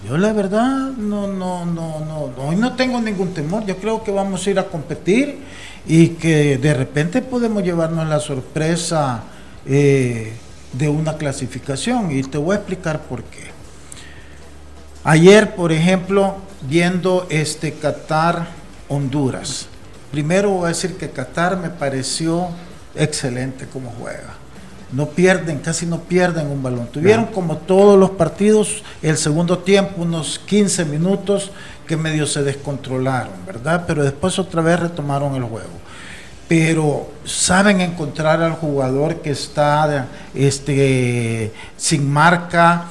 yo 0.08 0.18
la 0.18 0.34
verdad 0.34 0.92
no, 0.92 1.28
no, 1.28 1.66
no, 1.66 2.00
no, 2.00 2.32
hoy 2.46 2.56
no 2.56 2.76
tengo 2.76 3.02
ningún 3.02 3.34
temor, 3.34 3.66
yo 3.66 3.78
creo 3.78 4.04
que 4.04 4.12
vamos 4.12 4.46
a 4.46 4.50
ir 4.50 4.60
a 4.60 4.66
competir 4.66 5.40
y 5.88 6.10
que 6.10 6.58
de 6.58 6.74
repente 6.74 7.22
podemos 7.22 7.64
llevarnos 7.64 8.08
la 8.08 8.20
sorpresa 8.20 9.24
eh, 9.66 10.34
de 10.74 10.90
una 10.90 11.16
clasificación. 11.16 12.12
Y 12.12 12.24
te 12.24 12.38
voy 12.38 12.56
a 12.56 12.58
explicar 12.58 13.02
por 13.02 13.24
qué. 13.24 13.48
Ayer, 15.04 15.56
por 15.56 15.72
ejemplo, 15.72 16.36
viendo 16.62 17.26
este 17.30 17.74
Qatar 17.74 18.48
Honduras, 18.90 19.70
Primero 20.18 20.50
voy 20.50 20.66
a 20.66 20.70
decir 20.70 20.98
que 20.98 21.12
Qatar 21.12 21.58
me 21.58 21.70
pareció 21.70 22.48
excelente 22.96 23.68
como 23.68 23.92
juega. 24.00 24.34
No 24.92 25.10
pierden, 25.10 25.60
casi 25.60 25.86
no 25.86 26.00
pierden 26.00 26.48
un 26.48 26.64
balón. 26.64 26.88
Tuvieron 26.88 27.28
como 27.28 27.58
todos 27.58 28.00
los 28.00 28.10
partidos 28.10 28.82
el 29.04 29.16
segundo 29.16 29.60
tiempo, 29.60 30.02
unos 30.02 30.40
15 30.40 30.86
minutos 30.86 31.52
que 31.86 31.98
medio 31.98 32.26
se 32.26 32.42
descontrolaron, 32.42 33.34
¿verdad? 33.46 33.84
Pero 33.86 34.04
después 34.04 34.40
otra 34.40 34.64
vez 34.64 34.80
retomaron 34.80 35.36
el 35.36 35.44
juego. 35.44 35.70
Pero 36.48 37.12
saben 37.24 37.82
encontrar 37.82 38.42
al 38.42 38.54
jugador 38.54 39.18
que 39.18 39.30
está 39.30 40.08
este, 40.34 41.54
sin 41.78 42.12
marca, 42.12 42.86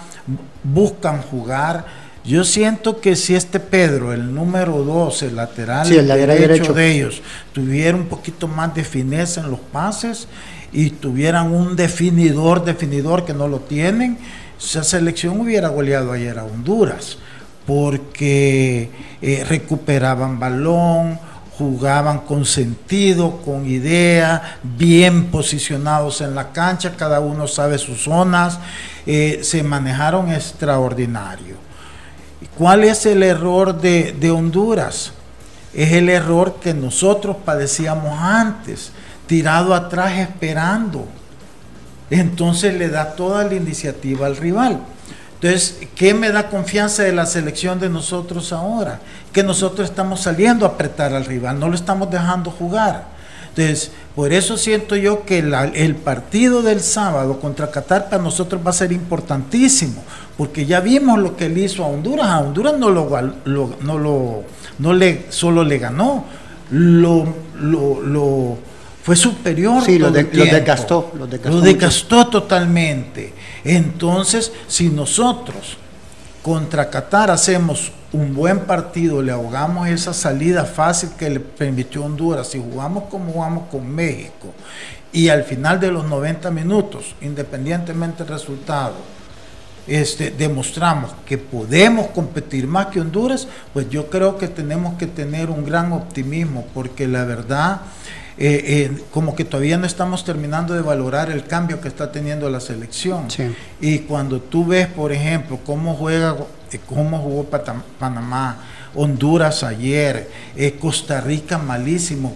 buscan 0.62 1.23
jugar 1.23 2.06
yo 2.26 2.42
siento 2.42 3.00
que 3.00 3.14
si 3.14 3.37
este 3.37 3.61
Pedro, 3.61 4.12
el 4.12 4.35
número 4.35 4.83
2, 4.83 5.23
el 5.23 5.37
lateral, 5.37 5.88
derecho, 5.88 6.73
de 6.73 6.90
ellos, 6.90 7.23
tuviera 7.52 7.97
un 7.97 8.06
poquito 8.06 8.49
más 8.49 8.75
de 8.75 8.83
fineza 8.83 9.42
en 9.42 9.50
los 9.52 9.61
pases 9.61 10.26
y 10.73 10.90
tuvieran 10.90 11.52
un 11.52 11.76
definidor, 11.76 12.64
definidor 12.64 13.25
que 13.25 13.33
no 13.33 13.47
lo 13.47 13.61
tienen, 13.61 14.18
esa 14.59 14.83
selección 14.83 15.40
hubiera 15.40 15.68
goleado 15.68 16.11
ayer 16.11 16.37
a 16.40 16.45
Honduras, 16.45 17.18
porque 17.64 18.90
eh, 19.23 19.45
recuperaban 19.49 20.40
balón, 20.40 21.21
jugaban 21.56 22.21
con 22.21 22.45
sentido, 22.45 23.40
con 23.45 23.68
idea, 23.68 24.59
bien 24.64 25.26
posicionados 25.26 26.21
en 26.23 26.35
la 26.35 26.50
cancha, 26.50 26.97
cada 26.97 27.21
uno 27.21 27.47
sabe 27.47 27.78
sus 27.78 28.02
zonas, 28.02 28.59
eh, 29.06 29.40
se 29.42 29.62
manejaron 29.62 30.33
extraordinario 30.33 31.65
¿Cuál 32.57 32.85
es 32.85 33.07
el 33.07 33.23
error 33.23 33.81
de, 33.81 34.15
de 34.19 34.31
Honduras? 34.31 35.12
Es 35.75 35.93
el 35.93 36.09
error 36.09 36.57
que 36.61 36.73
nosotros 36.73 37.37
padecíamos 37.45 38.19
antes, 38.19 38.93
tirado 39.26 39.75
atrás 39.75 40.19
esperando. 40.19 41.07
Entonces 42.11 42.75
le 42.75 42.88
da 42.88 43.15
toda 43.15 43.45
la 43.45 43.55
iniciativa 43.55 44.26
al 44.26 44.37
rival. 44.37 44.81
Entonces, 45.35 45.81
¿qué 45.95 46.15
me 46.15 46.31
da 46.31 46.49
confianza 46.49 47.03
de 47.03 47.12
la 47.12 47.26
selección 47.26 47.79
de 47.79 47.91
nosotros 47.91 48.53
ahora? 48.53 49.00
Que 49.33 49.43
nosotros 49.43 49.91
estamos 49.91 50.23
saliendo 50.23 50.65
a 50.65 50.71
apretar 50.71 51.12
al 51.12 51.26
rival, 51.26 51.61
no 51.61 51.69
lo 51.69 51.75
estamos 51.75 52.11
dejando 52.11 52.50
jugar. 52.50 53.05
Entonces, 53.50 53.91
por 54.16 54.32
eso 54.32 54.56
siento 54.56 54.96
yo 54.96 55.25
que 55.25 55.38
el 55.38 55.94
partido 55.96 56.62
del 56.62 56.80
sábado 56.80 57.38
contra 57.38 57.70
Qatar 57.70 58.08
para 58.08 58.23
nosotros 58.23 58.62
va 58.66 58.70
a 58.70 58.73
ser 58.73 58.90
importantísimo, 58.90 60.02
porque 60.38 60.64
ya 60.66 60.80
vimos 60.80 61.18
lo 61.18 61.37
que 61.37 61.46
él 61.46 61.58
hizo 61.58 61.85
a 61.85 61.88
Honduras. 61.88 62.26
A 62.26 62.40
Honduras 62.40 62.78
no 62.78 62.88
lo, 62.88 63.08
no 63.44 63.99
lo 63.99 64.44
no 64.78 64.92
le 64.92 65.26
solo 65.30 65.64
le 65.64 65.78
ganó, 65.78 66.25
lo, 66.70 67.26
lo, 67.61 68.58
fue 69.02 69.16
superior. 69.16 69.82
Sí, 69.85 69.99
lo, 69.99 70.11
de, 70.11 70.25
lo, 70.32 70.44
desgastó, 70.44 71.12
lo 71.16 71.26
desgastó. 71.61 72.26
totalmente. 72.28 73.32
Entonces, 73.64 74.52
si 74.66 74.88
nosotros 74.88 75.76
contra 76.42 76.90
Qatar 76.90 77.30
hacemos 77.30 77.92
un 78.13 78.35
buen 78.35 78.61
partido, 78.61 79.23
le 79.23 79.33
ahogamos 79.33 79.89
esa 79.89 80.15
salida 80.15 80.65
fácil 80.65 81.11
que 81.19 81.31
le 81.31 81.41
permitió 81.41 82.05
Honduras, 82.05 82.49
si 82.49 82.59
jugamos 82.59 83.05
como 83.05 83.33
jugamos 83.33 83.69
con 83.69 83.89
México, 83.89 84.53
y 85.13 85.29
al 85.29 85.45
final 85.45 85.81
de 85.81 85.91
los 85.91 86.05
90 86.05 86.51
minutos, 86.51 87.15
independientemente 87.21 88.25
del 88.25 88.33
resultado, 88.33 88.95
este, 89.87 90.31
demostramos 90.31 91.13
que 91.25 91.39
podemos 91.39 92.09
competir 92.09 92.67
más 92.67 92.87
que 92.87 93.01
Honduras, 93.01 93.47
pues 93.73 93.89
yo 93.89 94.11
creo 94.11 94.37
que 94.37 94.49
tenemos 94.49 94.95
que 94.95 95.07
tener 95.07 95.49
un 95.49 95.65
gran 95.65 95.93
optimismo, 95.93 96.67
porque 96.75 97.07
la 97.07 97.25
verdad, 97.25 97.83
eh, 98.38 98.90
eh, 98.93 99.02
como 99.12 99.35
que 99.35 99.45
todavía 99.45 99.78
no 99.78 99.87
estamos 99.87 100.25
terminando 100.25 100.75
de 100.75 100.83
valorar 100.83 101.31
el 101.31 101.45
cambio 101.45 101.81
que 101.81 101.88
está 101.88 102.12
teniendo 102.12 102.50
la 102.50 102.61
selección. 102.61 103.28
Y 103.81 104.00
cuando 104.00 104.40
tú 104.40 104.66
ves, 104.66 104.87
por 104.87 105.12
ejemplo, 105.12 105.59
cómo 105.64 105.95
juega, 105.95 106.37
eh, 106.73 106.81
cómo 106.87 107.19
jugó 107.19 107.45
Panamá, 107.99 108.59
Honduras 108.95 109.62
ayer, 109.62 110.28
Costa 110.81 111.21
Rica 111.21 111.59
malísimo, 111.59 112.35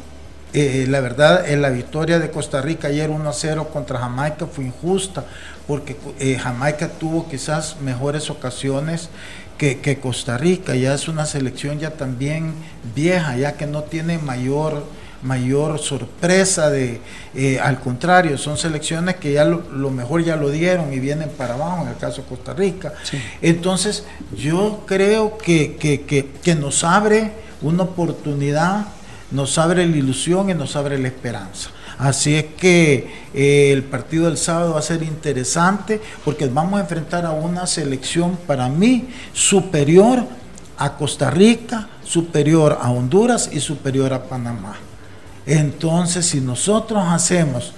la 0.53 1.01
verdad, 1.01 1.47
la 1.49 1.71
victoria 1.71 2.19
de 2.19 2.31
Costa 2.31 2.61
Rica 2.61 2.89
ayer 2.89 3.09
1 3.09 3.33
0 3.33 3.69
contra 3.73 3.99
Jamaica 3.99 4.47
fue 4.47 4.65
injusta, 4.65 5.25
porque 5.71 5.97
eh, 6.19 6.37
Jamaica 6.37 6.89
tuvo 6.89 7.29
quizás 7.29 7.77
mejores 7.81 8.29
ocasiones 8.29 9.09
que, 9.57 9.99
Costa 10.03 10.37
Rica, 10.37 10.75
ya 10.75 10.95
es 10.95 11.07
una 11.07 11.27
selección 11.27 11.79
ya 11.79 11.91
también 11.91 12.55
vieja, 12.95 13.37
ya 13.37 13.53
que 13.53 13.67
no 13.67 13.85
tiene 13.85 14.19
mayor 14.19 14.85
mayor 15.23 15.79
sorpresa 15.79 16.71
de 16.71 17.01
eh, 17.35 17.61
al 17.61 17.81
contrario 17.81 18.39
son 18.39 18.57
selecciones 18.57 19.17
que 19.17 19.33
ya 19.33 19.45
lo, 19.45 19.91
mejor 19.91 20.25
ya 20.25 20.37
lo 20.37 20.51
dieron 20.51 20.93
y 20.93 20.99
vienen 20.99 21.29
para 21.31 21.55
abajo 21.55 21.83
en 21.83 21.89
el 21.89 21.97
caso 21.97 22.23
de 22.23 22.29
Costa 22.29 22.55
Rica. 22.55 22.95
Entonces 23.43 24.05
yo 24.37 24.85
creo 24.87 25.37
que, 25.39 25.77
que 26.43 26.55
nos 26.55 26.85
abre 26.85 27.33
una 27.63 27.83
oportunidad 27.83 28.87
nos 29.31 29.59
abre 29.59 29.87
la 29.87 29.97
ilusión 29.97 30.51
y 30.51 30.55
nos 30.55 30.77
abre 30.77 30.99
la 30.99 31.09
esperanza. 31.09 31.71
Así 31.99 32.35
es 32.35 32.47
que 32.57 33.09
eh, 33.35 33.73
el 33.73 33.83
partido 33.83 34.25
del 34.27 34.39
sábado 34.39 34.73
va 34.73 34.79
a 34.79 34.83
ser 34.83 35.03
interesante 35.03 36.01
porque 36.25 36.47
vamos 36.47 36.79
a 36.79 36.83
enfrentar 36.83 37.27
a 37.27 37.33
una 37.33 37.67
selección 37.67 38.39
para 38.47 38.69
mí 38.69 39.09
superior 39.33 40.25
a 40.79 40.97
Costa 40.97 41.31
Rica, 41.31 41.89
superior 42.03 42.79
a 42.81 42.91
Honduras 42.91 43.51
y 43.53 43.61
superior 43.61 44.15
a 44.15 44.25
Panamá. 44.25 44.77
Entonces, 45.51 46.27
si 46.27 46.41
nosotros 46.41 47.03
hacemos 47.09 47.73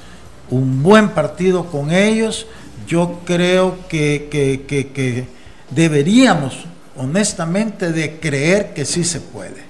un 0.51 0.83
buen 0.83 1.09
partido 1.11 1.65
con 1.65 1.91
ellos, 1.91 2.47
yo 2.87 3.21
creo 3.25 3.79
que, 3.89 4.29
que 4.31 5.27
deberíamos 5.71 6.67
honestamente 6.97 7.93
de 7.93 8.19
creer 8.19 8.75
que 8.75 8.85
sí 8.85 9.05
se 9.05 9.21
puede. 9.21 9.63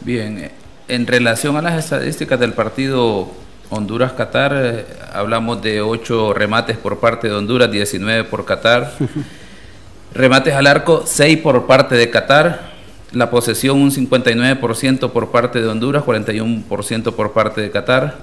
Bien, 0.00 0.38
eh, 0.38 0.50
en 0.88 1.06
relación 1.06 1.56
a 1.56 1.62
las 1.62 1.84
estadísticas 1.84 2.40
del 2.40 2.54
partido 2.54 3.30
Honduras-Qatar, 3.70 4.52
eh, 4.56 4.86
hablamos 5.12 5.62
de 5.62 5.80
8 5.80 6.32
remates 6.34 6.76
por 6.76 6.98
parte 6.98 7.28
de 7.28 7.34
Honduras, 7.34 7.70
19 7.70 8.24
por 8.24 8.44
Qatar. 8.44 8.92
Remates 10.14 10.54
al 10.54 10.66
arco, 10.66 11.04
6 11.06 11.38
por 11.38 11.66
parte 11.66 11.94
de 11.94 12.10
Qatar. 12.10 12.67
La 13.12 13.30
posesión 13.30 13.78
un 13.80 13.90
59% 13.90 15.10
por 15.10 15.30
parte 15.30 15.60
de 15.60 15.68
Honduras, 15.68 16.04
41% 16.04 17.14
por 17.14 17.32
parte 17.32 17.60
de 17.60 17.70
Qatar. 17.70 18.18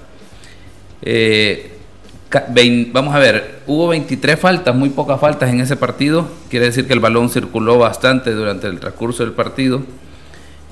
Eh, 1.02 1.72
vamos 2.92 3.14
a 3.14 3.18
ver, 3.18 3.60
hubo 3.66 3.88
23 3.88 4.38
faltas, 4.38 4.74
muy 4.74 4.90
pocas 4.90 5.20
faltas 5.20 5.50
en 5.50 5.60
ese 5.60 5.76
partido. 5.76 6.28
Quiere 6.48 6.66
decir 6.66 6.86
que 6.86 6.92
el 6.92 7.00
balón 7.00 7.30
circuló 7.30 7.78
bastante 7.78 8.32
durante 8.32 8.66
el 8.66 8.78
transcurso 8.78 9.24
del 9.24 9.32
partido. 9.32 9.82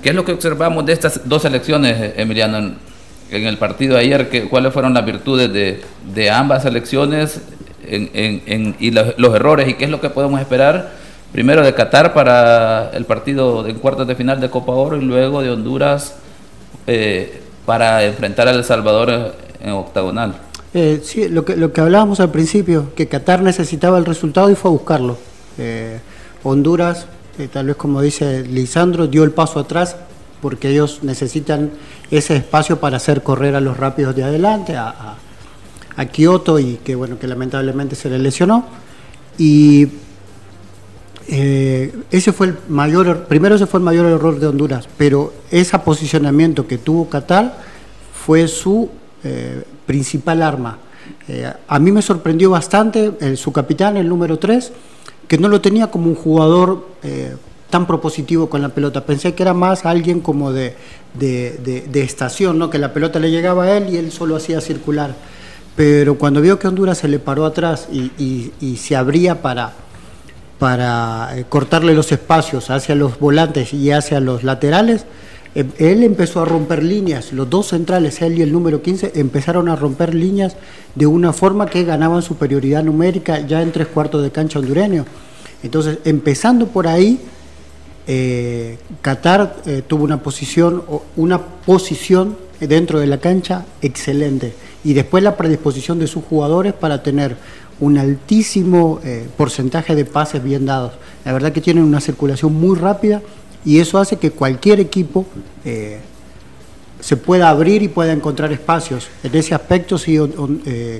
¿Qué 0.01 0.09
es 0.09 0.15
lo 0.15 0.23
que 0.23 0.31
observamos 0.31 0.85
de 0.85 0.93
estas 0.93 1.27
dos 1.27 1.41
selecciones, 1.41 2.13
Emiliano? 2.17 2.75
en 3.31 3.45
el 3.45 3.57
partido 3.57 3.95
de 3.95 4.01
ayer, 4.01 4.29
que, 4.29 4.47
cuáles 4.47 4.73
fueron 4.73 4.93
las 4.93 5.05
virtudes 5.05 5.51
de, 5.51 6.29
ambas 6.29 6.63
selecciones 6.63 7.41
y 7.87 8.91
los, 8.91 9.35
errores 9.35 9.67
y 9.67 9.73
qué 9.75 9.85
es 9.85 9.91
lo 9.91 10.01
que 10.01 10.09
podemos 10.09 10.39
esperar 10.39 11.04
primero 11.35 11.65
de 11.65 11.73
Qatar 11.73 12.13
para 12.13 12.91
el 12.93 13.03
partido 13.03 13.61
de 13.61 13.75
cuartos 13.75 14.07
de 14.07 14.15
final 14.15 14.39
de 14.39 14.49
Copa 14.49 14.71
Oro 14.71 14.95
y 14.95 15.03
luego 15.03 15.41
de 15.41 15.49
Honduras 15.49 16.15
eh, 16.87 17.41
para 17.65 18.05
enfrentar 18.05 18.47
a 18.47 18.51
El 18.51 18.63
Salvador 18.63 19.35
en 19.59 19.71
octagonal. 19.71 20.33
Eh, 20.73 21.01
sí, 21.03 21.27
lo 21.27 21.43
que, 21.43 21.57
lo 21.57 21.73
que 21.73 21.81
hablábamos 21.81 22.21
al 22.21 22.31
principio, 22.31 22.95
que 22.95 23.09
Qatar 23.09 23.41
necesitaba 23.41 23.97
el 23.97 24.05
resultado 24.05 24.49
y 24.49 24.55
fue 24.55 24.69
a 24.69 24.71
buscarlo. 24.71 25.17
Eh, 25.57 25.99
Honduras, 26.43 27.05
tal 27.51 27.65
vez 27.65 27.75
como 27.75 28.01
dice 28.01 28.43
Lisandro, 28.43 29.07
dio 29.07 29.25
el 29.25 29.31
paso 29.31 29.59
atrás 29.59 29.97
porque 30.41 30.69
ellos 30.69 30.99
necesitan 31.01 31.69
ese 32.11 32.37
espacio 32.37 32.79
para 32.79 32.95
hacer 32.95 33.23
correr 33.23 33.57
a 33.57 33.59
los 33.59 33.75
rápidos 33.75 34.15
de 34.15 34.23
adelante, 34.23 34.77
a, 34.77 35.17
Kioto 36.13 36.59
y 36.59 36.75
que 36.77 36.95
bueno, 36.95 37.19
que 37.19 37.27
lamentablemente 37.27 37.97
se 37.97 38.09
le 38.09 38.19
lesionó. 38.19 38.65
Y 39.37 39.89
eh, 41.27 41.93
ese 42.11 42.31
fue 42.31 42.47
el 42.47 42.57
mayor, 42.69 43.07
er, 43.07 43.23
primero 43.25 43.55
ese 43.55 43.65
fue 43.65 43.79
el 43.79 43.83
mayor 43.83 44.05
error 44.05 44.39
de 44.39 44.47
Honduras, 44.47 44.87
pero 44.97 45.33
ese 45.51 45.77
posicionamiento 45.79 46.67
que 46.67 46.77
tuvo 46.77 47.09
Qatar 47.09 47.57
fue 48.13 48.47
su 48.47 48.89
eh, 49.23 49.63
principal 49.85 50.41
arma. 50.41 50.77
Eh, 51.27 51.51
a 51.67 51.79
mí 51.79 51.91
me 51.91 52.01
sorprendió 52.01 52.49
bastante 52.51 53.35
su 53.37 53.51
capitán, 53.51 53.97
el 53.97 54.07
número 54.07 54.37
3, 54.37 54.71
que 55.27 55.37
no 55.37 55.47
lo 55.47 55.61
tenía 55.61 55.87
como 55.87 56.07
un 56.07 56.15
jugador 56.15 56.85
tan 57.69 57.87
propositivo 57.87 58.49
con 58.49 58.61
la 58.61 58.69
pelota. 58.69 59.05
Pensé 59.05 59.33
que 59.33 59.43
era 59.43 59.53
más 59.53 59.85
alguien 59.85 60.21
como 60.21 60.51
de, 60.51 60.75
de, 61.13 62.01
estación, 62.01 62.59
¿no? 62.59 62.69
que 62.69 62.77
la 62.77 62.93
pelota 62.93 63.19
le 63.19 63.31
llegaba 63.31 63.65
a 63.65 63.77
él 63.77 63.93
y 63.93 63.97
él 63.97 64.11
solo 64.11 64.35
hacía 64.35 64.61
circular. 64.61 65.15
Pero 65.75 66.17
cuando 66.17 66.41
vio 66.41 66.57
que 66.57 66.67
Honduras 66.67 66.99
se 66.99 67.07
le 67.07 67.19
paró 67.19 67.45
atrás 67.45 67.87
y, 67.91 68.51
y, 68.61 68.77
se 68.77 68.95
abría 68.95 69.41
para, 69.41 69.73
para 70.59 71.37
eh, 71.37 71.45
cortarle 71.47 71.93
los 71.93 72.11
espacios 72.11 72.69
hacia 72.69 72.95
los 72.95 73.19
volantes 73.19 73.73
y 73.73 73.91
hacia 73.91 74.19
los 74.19 74.43
laterales, 74.43 75.05
eh, 75.55 75.65
él 75.79 76.03
empezó 76.03 76.41
a 76.41 76.45
romper 76.45 76.83
líneas. 76.83 77.31
Los 77.31 77.49
dos 77.49 77.67
centrales, 77.67 78.21
él 78.21 78.37
y 78.37 78.41
el 78.41 78.51
número 78.51 78.81
15, 78.81 79.13
empezaron 79.15 79.69
a 79.69 79.75
romper 79.75 80.13
líneas 80.13 80.57
de 80.95 81.07
una 81.07 81.33
forma 81.33 81.65
que 81.65 81.83
ganaban 81.83 82.21
superioridad 82.21 82.83
numérica 82.83 83.39
ya 83.39 83.61
en 83.61 83.71
tres 83.71 83.87
cuartos 83.87 84.21
de 84.21 84.31
cancha 84.31 84.59
hondureño. 84.59 85.05
Entonces, 85.63 85.99
empezando 86.03 86.67
por 86.67 86.87
ahí, 86.87 87.19
eh, 88.07 88.77
Qatar 89.01 89.55
eh, 89.65 89.81
tuvo 89.87 90.03
una 90.03 90.21
posición, 90.21 90.83
una 91.15 91.41
posición 91.41 92.37
dentro 92.59 92.99
de 92.99 93.07
la 93.07 93.19
cancha 93.19 93.65
excelente 93.81 94.53
y 94.83 94.93
después 94.93 95.23
la 95.23 95.35
predisposición 95.35 95.99
de 95.99 96.07
sus 96.07 96.23
jugadores 96.23 96.73
para 96.73 97.03
tener 97.03 97.35
un 97.79 97.97
altísimo 97.97 98.99
eh, 99.03 99.27
porcentaje 99.37 99.95
de 99.95 100.05
pases 100.05 100.43
bien 100.43 100.65
dados. 100.65 100.93
La 101.25 101.33
verdad 101.33 101.51
que 101.51 101.61
tienen 101.61 101.83
una 101.83 101.99
circulación 101.99 102.53
muy 102.53 102.77
rápida 102.77 103.21
y 103.65 103.79
eso 103.79 103.97
hace 103.97 104.17
que 104.17 104.31
cualquier 104.31 104.79
equipo 104.79 105.25
se 106.99 107.17
pueda 107.17 107.49
abrir 107.49 107.81
y 107.81 107.87
pueda 107.87 108.13
encontrar 108.13 108.51
espacios. 108.51 109.07
En 109.23 109.35
ese 109.35 109.55
aspecto 109.55 109.97
sí, 109.97 110.17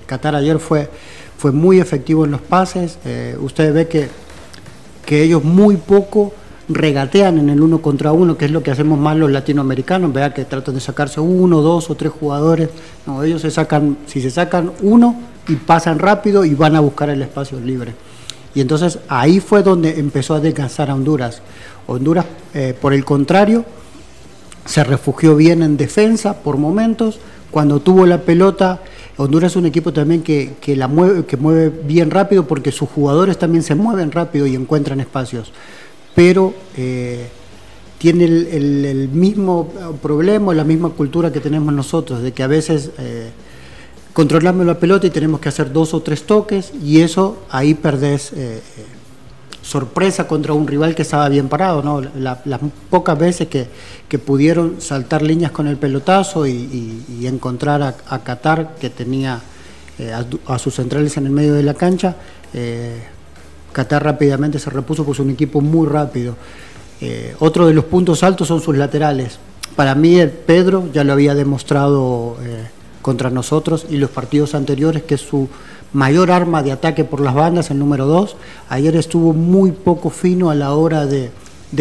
Qatar 0.05 0.35
ayer 0.35 0.59
fue, 0.59 0.89
fue 1.37 1.51
muy 1.51 1.79
efectivo 1.79 2.25
en 2.25 2.31
los 2.31 2.41
pases. 2.41 2.97
usted 3.39 3.73
ve 3.73 3.87
que, 3.87 4.09
que 5.05 5.23
ellos 5.23 5.43
muy 5.43 5.77
poco 5.77 6.33
regatean 6.67 7.37
en 7.37 7.49
el 7.49 7.61
uno 7.61 7.81
contra 7.81 8.11
uno, 8.11 8.37
que 8.37 8.45
es 8.45 8.51
lo 8.51 8.63
que 8.63 8.71
hacemos 8.71 8.99
más 8.99 9.17
los 9.17 9.31
latinoamericanos, 9.31 10.11
vea 10.11 10.33
que 10.33 10.45
tratan 10.45 10.75
de 10.75 10.81
sacarse 10.81 11.19
uno, 11.19 11.61
dos 11.61 11.89
o 11.89 11.95
tres 11.95 12.11
jugadores, 12.11 12.69
ellos 13.23 13.41
se 13.41 13.51
sacan, 13.51 13.97
si 14.07 14.21
se 14.21 14.31
sacan 14.31 14.71
uno 14.81 15.15
y 15.47 15.55
pasan 15.55 15.99
rápido 15.99 16.43
y 16.43 16.55
van 16.55 16.75
a 16.75 16.79
buscar 16.79 17.09
el 17.09 17.21
espacio 17.21 17.59
libre. 17.59 17.93
Y 18.55 18.61
entonces 18.61 18.99
ahí 19.09 19.39
fue 19.39 19.63
donde 19.63 19.99
empezó 19.99 20.33
a 20.33 20.39
descansar 20.39 20.89
a 20.89 20.95
Honduras. 20.95 21.41
Honduras, 21.87 22.25
eh, 22.53 22.73
por 22.79 22.93
el 22.93 23.03
contrario, 23.03 23.65
se 24.65 24.83
refugió 24.83 25.35
bien 25.35 25.61
en 25.61 25.77
defensa 25.77 26.41
por 26.41 26.57
momentos. 26.57 27.19
Cuando 27.51 27.81
tuvo 27.81 28.05
la 28.05 28.21
pelota, 28.21 28.81
Honduras 29.17 29.51
es 29.51 29.55
un 29.57 29.65
equipo 29.65 29.93
también 29.93 30.23
que, 30.23 30.55
la 30.75 30.87
mueve, 30.87 31.25
que 31.25 31.37
mueve 31.37 31.69
bien 31.69 32.09
rápido 32.11 32.47
porque 32.47 32.71
sus 32.71 32.89
jugadores 32.89 33.37
también 33.37 33.61
se 33.61 33.75
mueven 33.75 34.11
rápido 34.11 34.47
y 34.47 34.55
encuentran 34.55 34.99
espacios. 35.01 35.51
Pero 36.15 36.53
eh, 36.77 37.27
tiene 37.97 38.25
el, 38.25 39.09
mismo 39.11 39.69
problema, 40.01 40.53
la 40.53 40.63
misma 40.63 40.89
cultura 40.89 41.31
que 41.31 41.39
tenemos 41.39 41.73
nosotros, 41.73 42.21
de 42.21 42.31
que 42.31 42.43
a 42.43 42.47
veces 42.47 42.91
eh, 42.97 43.29
controlamos 44.13 44.65
la 44.65 44.79
pelota 44.79 45.07
y 45.07 45.09
tenemos 45.09 45.39
que 45.41 45.49
hacer 45.49 45.73
dos 45.73 45.93
o 45.93 46.01
tres 46.01 46.23
toques 46.23 46.71
y 46.81 47.01
eso 47.01 47.43
ahí 47.49 47.73
perdés 47.73 48.31
eh, 48.33 48.61
sorpresa 49.65 50.27
contra 50.27 50.53
un 50.53 50.67
rival 50.67 50.93
que 50.93 51.01
estaba 51.01 51.27
bien 51.27 51.49
parado, 51.49 51.81
¿no? 51.81 52.01
las 52.15 52.59
pocas 52.89 53.17
veces 53.17 53.47
que, 53.47 53.67
pudieron 54.19 54.79
saltar 54.79 55.21
líneas 55.21 55.51
con 55.51 55.67
el 55.67 55.75
pelotazo 55.75 56.47
y, 56.47 57.03
encontrar 57.23 57.81
a, 57.81 58.19
Qatar, 58.19 58.75
que 58.79 58.89
tenía 58.89 59.41
eh, 59.99 60.13
a, 60.47 60.59
sus 60.59 60.75
centrales 60.75 61.17
en 61.17 61.25
el 61.25 61.31
medio 61.31 61.53
de 61.53 61.63
la 61.63 61.73
cancha, 61.73 62.15
eh, 62.53 63.03
Qatar 63.75 64.05
rápidamente 64.05 64.57
se 64.57 64.69
repuso, 64.69 65.03
pues 65.03 65.19
un 65.19 65.31
equipo 65.31 65.59
muy 65.59 65.85
rápido. 65.85 66.37
Eh, 67.01 67.35
otro 67.39 67.67
de 67.67 67.73
los 67.73 67.83
puntos 67.83 68.23
altos 68.23 68.47
son 68.47 68.61
sus 68.61 68.77
laterales. 68.77 69.37
Para 69.75 69.95
mí, 69.95 70.15
el 70.15 70.29
Pedro 70.29 70.87
ya 70.93 71.03
lo 71.03 71.11
había 71.11 71.35
demostrado 71.35 72.37
contra 73.01 73.29
nosotros 73.29 73.85
y 73.89 73.97
los 73.97 74.09
partidos 74.09 74.55
anteriores 74.55 75.03
que 75.03 75.17
su 75.17 75.49
mayor 75.91 76.31
arma 76.31 76.63
de 76.63 76.71
ataque 76.71 77.03
por 77.03 77.19
las 77.19 77.33
bandas, 77.33 77.69
el 77.69 77.79
número 77.79 78.05
2. 78.05 78.37
Ayer 78.69 78.95
estuvo 78.95 79.33
muy 79.33 79.73
poco 79.73 80.09
fino 80.09 80.49
a 80.49 80.55
la 80.55 80.73
hora 80.73 81.05
de, 81.05 81.31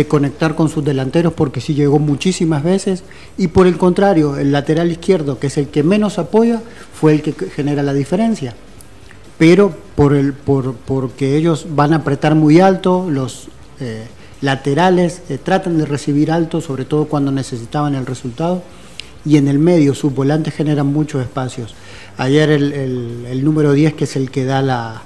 conectar 0.08 0.56
con 0.56 0.68
sus 0.68 0.84
delanteros 0.84 1.32
porque 1.32 1.60
sí 1.60 1.74
llegó 1.74 2.00
muchísimas 2.00 2.64
veces. 2.64 3.04
Y 3.38 3.48
por 3.48 3.68
el 3.68 3.78
contrario, 3.78 4.36
el 4.36 4.50
lateral 4.50 4.90
izquierdo, 4.90 5.38
que 5.38 5.46
es 5.46 5.56
el 5.56 5.68
que 5.68 5.84
menos 5.84 6.18
apoya, 6.18 6.60
fue 6.92 7.12
el 7.12 7.22
que 7.22 7.32
genera 7.32 7.84
la 7.84 7.92
diferencia. 7.92 8.54
Pero 9.38 9.74
por 9.96 10.14
el, 10.14 10.32
por, 10.32 10.74
porque 10.74 11.36
ellos 11.36 11.66
van 11.70 11.92
a 11.92 11.96
apretar 11.96 12.34
muy 12.34 12.60
alto, 12.60 13.08
los 13.10 13.48
eh, 13.80 14.06
laterales 14.40 15.22
eh, 15.28 15.38
tratan 15.42 15.78
de 15.78 15.86
recibir 15.86 16.30
alto, 16.30 16.60
sobre 16.60 16.84
todo 16.84 17.06
cuando 17.06 17.32
necesitaban 17.32 17.94
el 17.94 18.06
resultado. 18.06 18.62
Y 19.26 19.38
en 19.38 19.48
el 19.48 19.58
medio 19.58 19.94
sus 19.94 20.14
volantes 20.14 20.54
generan 20.54 20.86
muchos 20.86 21.22
espacios. 21.22 21.74
Ayer 22.18 22.50
el, 22.50 23.44
número 23.44 23.72
10, 23.72 23.94
que 23.94 24.04
es 24.04 24.16
el 24.16 24.30
que 24.30 24.44
da 24.44 24.60
la, 24.62 25.02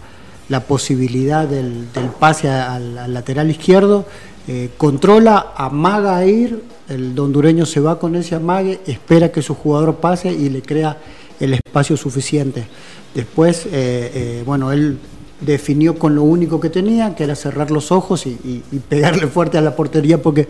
posibilidad 0.67 1.47
del, 1.47 1.87
pase 2.19 2.51
al, 2.51 3.15
lateral 3.15 3.49
izquierdo, 3.51 4.07
eh, 4.49 4.71
controla, 4.77 5.53
amaga 5.57 6.17
a 6.17 6.27
ir, 6.27 6.63
el 6.89 7.19
hondureño 7.19 7.65
se 7.65 7.81
va 7.81 7.99
con 7.99 8.17
ese 8.17 8.35
amague, 8.35 8.81
espera 8.87 9.31
que 9.31 9.41
su 9.41 9.55
jugador 9.55 9.97
pase 9.97 10.33
y 10.33 10.49
le 10.49 10.63
crea 10.63 10.97
el 11.41 11.55
espacio 11.55 11.97
suficiente. 11.97 12.67
Después, 13.15 13.67
eh, 13.67 13.71
eh, 13.73 14.43
bueno, 14.45 14.73
él 14.73 14.99
definió 15.41 15.99
con 15.99 16.15
lo 16.15 16.23
único 16.23 16.61
que 16.61 16.71
tenía, 16.71 17.15
que 17.15 17.25
era 17.25 17.37
cerrar 17.37 17.71
los 17.71 17.93
ojos 17.93 18.27
y 18.27 18.63
pegarle 18.89 19.27
fuerte 19.29 19.57
a 19.57 19.61
la 19.61 19.77
portería 19.77 20.21
porque 20.21 20.49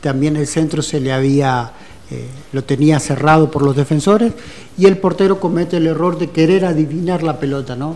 también 0.00 0.36
el 0.36 0.46
centro 0.46 0.80
se 0.80 0.98
le 0.98 1.12
había 1.12 1.72
eh, 2.12 2.26
lo 2.52 2.64
tenía 2.64 2.98
cerrado 2.98 3.52
por 3.52 3.62
los 3.62 3.76
defensores 3.76 4.32
y 4.76 4.86
el 4.86 4.98
portero 4.98 5.38
comete 5.38 5.76
el 5.76 5.86
error 5.86 6.18
de 6.18 6.30
querer 6.30 6.64
adivinar 6.64 7.22
la 7.22 7.38
pelota, 7.38 7.76
¿no? 7.76 7.94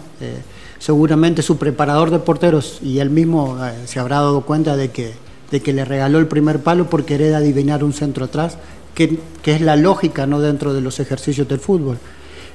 Seguramente 0.78 1.42
su 1.42 1.57
preparador 1.57 2.11
de 2.11 2.20
porteros 2.20 2.78
y 2.80 3.00
él 3.00 3.11
mismo 3.11 3.59
se 3.87 3.98
habrá 3.98 4.16
dado 4.16 4.42
cuenta 4.42 4.76
de 4.76 4.92
que, 4.92 5.14
de 5.50 5.61
que 5.61 5.72
le 5.72 5.85
regaló 5.85 6.20
el 6.20 6.28
primer 6.28 6.61
palo 6.61 6.88
por 6.88 7.04
querer 7.04 7.35
adivinar 7.35 7.83
un 7.83 7.92
centro 7.92 8.26
atrás, 8.26 8.57
que, 8.94 9.18
es 9.44 9.61
la 9.61 9.74
lógica 9.74 10.26
¿no? 10.26 10.38
dentro 10.38 10.72
de 10.74 10.80
los 10.80 11.00
ejercicios 11.00 11.48
del 11.48 11.59
fútbol. 11.59 11.98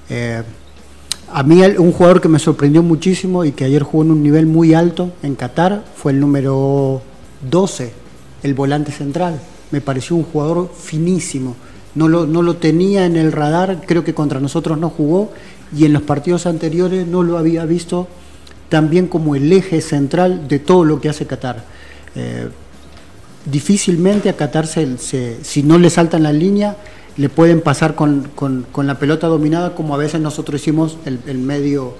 A 0.10 1.44
mí 1.44 1.62
un 1.78 1.92
jugador 1.92 2.22
que 2.22 2.30
me 2.30 2.40
sorprendió 2.40 2.82
muchísimo 2.82 3.46
y 3.46 3.52
que 3.52 3.66
ayer 3.66 3.84
jugó 3.84 4.04
en 4.04 4.12
un 4.12 4.24
nivel 4.24 4.46
muy 4.48 4.74
alto 4.74 5.12
en 5.22 5.36
Qatar 5.36 5.84
fue 5.96 6.12
el 6.12 6.20
número 6.20 7.02
12, 7.50 7.94
el 8.44 8.54
volante 8.54 8.92
central 8.92 9.40
me 9.72 9.82
pareció 9.82 10.16
un 10.16 10.24
jugador 10.24 10.72
finísimo. 10.76 11.56
No 11.96 12.08
lo, 12.08 12.26
no 12.26 12.42
lo 12.42 12.58
tenía 12.58 13.06
en 13.06 13.16
el 13.16 13.32
radar, 13.32 13.82
creo 13.86 14.04
que 14.04 14.14
contra 14.14 14.40
nosotros 14.40 14.78
no 14.78 14.90
jugó 14.90 15.32
y 15.76 15.86
en 15.86 15.94
los 15.94 16.04
partidos 16.04 16.46
anteriores 16.46 17.08
no 17.08 17.24
lo 17.24 17.38
había 17.38 17.66
visto 17.66 18.08
también 18.70 19.08
como 19.08 19.36
el 19.36 19.52
eje 19.52 19.82
central 19.82 20.48
de 20.48 20.60
todo 20.60 20.86
lo 20.86 21.02
que 21.02 21.10
hace 21.10 21.26
Qatar. 21.26 21.64
Eh, 22.16 22.50
difícilmente 23.46 24.30
a 24.30 24.38
Qatar, 24.38 24.68
si 24.68 25.64
no 25.64 25.78
le 25.80 25.90
saltan 25.90 26.24
la 26.24 26.34
línea, 26.34 26.78
le 27.20 27.30
pueden 27.30 27.62
pasar 27.62 27.94
con, 27.96 28.32
la 28.76 29.00
pelota 29.00 29.28
dominada 29.28 29.76
como 29.76 29.94
a 29.94 29.98
veces 29.98 30.22
nosotros 30.22 30.62
hicimos 30.62 30.98
el, 31.06 31.20
el 31.28 31.38
medio 31.38 31.94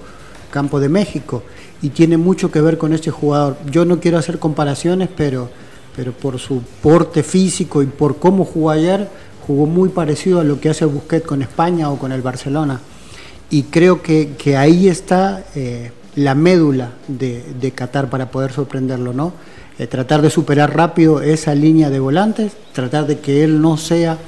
campo 0.50 0.80
de 0.80 0.88
México. 0.88 1.44
Y 1.82 1.90
tiene 1.90 2.16
mucho 2.16 2.50
que 2.50 2.60
ver 2.60 2.76
con 2.76 2.92
este 2.92 3.10
jugador. 3.10 3.56
Yo 3.70 3.84
no 3.84 4.00
quiero 4.00 4.18
hacer 4.18 4.38
comparaciones, 4.38 5.08
pero 5.16 5.48
pero 5.96 6.12
por 6.12 6.38
su 6.38 6.62
porte 6.82 7.22
físico 7.22 7.82
y 7.82 7.86
por 7.86 8.16
cómo 8.16 8.44
jugó 8.44 8.70
ayer, 8.70 9.08
jugó 9.46 9.66
muy 9.66 9.88
parecido 9.88 10.40
a 10.40 10.44
lo 10.44 10.60
que 10.60 10.70
hace 10.70 10.84
Busquets 10.84 11.26
con 11.26 11.42
España 11.42 11.90
o 11.90 11.98
con 11.98 12.12
el 12.12 12.22
Barcelona. 12.22 12.80
Y 13.50 13.64
creo 13.64 14.00
que, 14.00 14.56
ahí 14.56 14.88
está 14.88 15.44
eh, 15.54 15.90
la 16.14 16.34
médula 16.34 16.92
de, 17.08 17.72
Qatar 17.74 18.08
para 18.08 18.30
poder 18.30 18.52
sorprenderlo, 18.52 19.12
¿no? 19.12 19.32
Eh, 19.78 19.86
tratar 19.86 20.22
de 20.22 20.30
superar 20.30 20.76
rápido 20.76 21.20
esa 21.22 21.54
línea 21.54 21.90
de 21.90 21.98
volantes, 21.98 22.52
tratar 22.72 23.06
de 23.06 23.18
que 23.18 23.42
él 23.42 23.60
no 23.60 23.76
sea 23.76 24.18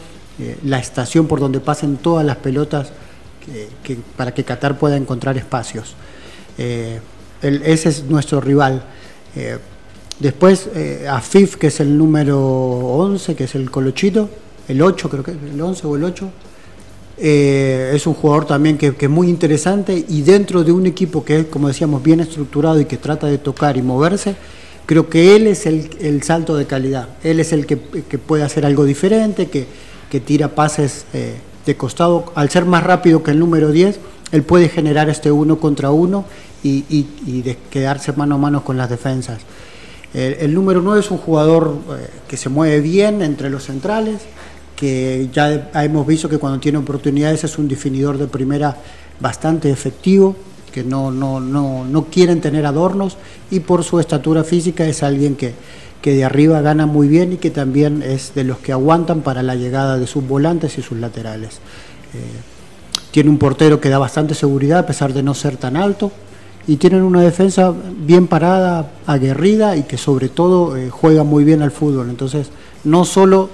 eh, 0.40 0.59
la 0.64 0.79
estación 0.79 1.27
por 1.27 1.40
donde 1.40 1.61
pasen 1.61 1.97
todas 1.97 2.25
las 2.25 2.37
pelotas 2.37 2.92
para 4.16 4.33
que 4.33 4.45
Qatar 4.45 4.79
pueda 4.79 4.97
encontrar 4.97 5.37
espacios. 5.37 5.97
ese 6.57 7.88
es 7.88 8.05
nuestro 8.05 8.40
rival. 8.40 8.85
Después 10.23 10.68
eh, 10.77 11.07
Afif, 11.11 11.57
que 11.57 11.66
es 11.66 11.81
el 11.81 11.99
número 11.99 12.38
11, 12.38 13.35
que 13.35 13.42
es 13.45 13.57
el 13.57 13.73
Colochito, 13.73 14.31
el 14.68 14.81
8 14.81 15.11
creo 15.11 15.25
que, 15.25 15.33
el 15.33 15.61
11 15.61 15.87
o 15.88 15.97
el 15.97 16.05
8. 16.05 16.31
Eh, 17.18 17.90
es 17.92 18.07
un 18.07 18.14
jugador 18.14 18.47
también 18.47 18.79
que, 18.79 18.95
es 18.97 19.11
muy 19.11 19.29
interesante 19.29 20.05
y 20.09 20.23
dentro 20.23 20.62
de 20.62 20.71
un 20.71 20.87
equipo 20.87 21.25
que 21.25 21.40
es, 21.40 21.47
como 21.47 21.66
decíamos, 21.66 22.05
bien 22.05 22.21
estructurado 22.21 22.81
y 22.81 22.85
que 22.85 22.99
trata 22.99 23.27
de 23.27 23.38
tocar 23.38 23.77
y 23.77 23.83
moverse, 23.83 24.37
creo 24.87 25.09
que 25.09 25.35
él 25.35 25.49
es 25.49 25.66
el, 25.66 26.23
salto 26.23 26.57
de 26.57 26.66
calidad. 26.66 27.09
Él 27.25 27.40
es 27.40 27.53
el 27.53 27.66
que, 27.66 27.77
puede 27.77 28.45
hacer 28.45 28.64
algo 28.64 28.85
diferente, 28.85 29.47
que, 29.47 29.66
tira 30.20 30.48
pases 30.48 31.07
eh, 31.12 31.37
de 31.66 31.77
costado. 31.77 32.33
Al 32.35 32.51
ser 32.51 32.64
más 32.64 32.83
rápido 32.83 33.22
que 33.22 33.31
el 33.31 33.38
número 33.38 33.70
10, 33.70 34.01
él 34.33 34.42
puede 34.42 34.68
generar 34.68 35.09
este 35.09 35.31
uno 35.31 35.59
contra 35.59 35.90
uno 35.90 36.25
y, 36.62 36.85
y 36.88 37.57
quedarse 37.70 38.12
mano 38.12 38.37
a 38.37 38.38
mano 38.38 38.64
con 38.64 38.77
las 38.77 38.88
defensas. 38.88 39.40
El, 40.14 40.53
número 40.53 40.83
9 40.83 41.01
es 41.01 41.11
un 41.11 41.16
jugador 41.16 41.75
eh, 41.90 42.07
que 42.29 42.37
se 42.37 42.51
mueve 42.51 42.81
bien 42.81 43.22
entre 43.22 43.48
los 43.48 43.64
centrales, 43.64 44.20
que 44.77 45.31
ya 45.33 45.70
hemos 45.83 46.07
visto 46.07 46.29
que 46.29 46.38
cuando 46.38 46.61
tiene 46.61 46.79
oportunidades 46.79 47.44
es 47.44 47.57
un 47.57 47.66
definidor 47.66 48.18
de 48.18 48.27
primera 48.27 48.77
bastante 49.20 49.70
efectivo, 49.70 50.37
que 50.70 50.85
no, 50.85 51.11
no, 51.11 51.40
no, 51.40 51.85
no 51.87 52.05
quieren 52.07 52.42
tener 52.42 52.66
adornos 52.66 53.16
y 53.51 53.61
por 53.61 53.85
su 53.85 54.01
estatura 54.01 54.44
física 54.44 54.85
es 54.87 55.03
alguien 55.03 55.35
que, 55.35 55.55
que 56.03 56.15
de 56.15 56.25
arriba 56.25 56.61
gana 56.61 56.85
muy 56.85 57.09
bien 57.09 57.33
y 57.33 57.37
que 57.37 57.51
también 57.51 58.03
es 58.03 58.35
de 58.35 58.45
los 58.45 58.59
que 58.59 58.73
aguantan 58.73 59.23
para 59.23 59.43
la 59.43 59.55
llegada 59.55 59.99
de 59.99 60.07
sus 60.07 60.27
volantes 60.27 60.77
y 60.77 60.83
sus 60.83 60.99
laterales. 60.99 61.61
Eh, 62.12 62.19
tiene 63.12 63.31
un 63.31 63.38
portero 63.38 63.81
que 63.81 63.88
da 63.88 63.99
bastante 63.99 64.35
seguridad 64.35 64.81
a 64.81 64.87
pesar 64.87 65.15
de 65.15 65.23
no 65.23 65.33
ser 65.33 65.57
tan 65.57 65.77
alto 65.77 66.11
y 66.67 66.77
tienen 66.77 67.03
una 67.03 67.23
defensa 67.23 67.73
bien 67.73 68.27
parada, 68.27 68.91
aguerrida 69.07 69.77
y 69.77 69.85
que 69.85 69.97
sobre 69.97 70.29
todo 70.29 70.77
eh, 70.77 70.91
juega 70.91 71.23
muy 71.23 71.45
bien 71.45 71.62
al 71.62 71.71
fútbol. 71.71 72.11
Entonces, 72.11 72.51
no 72.83 73.05
solo 73.05 73.49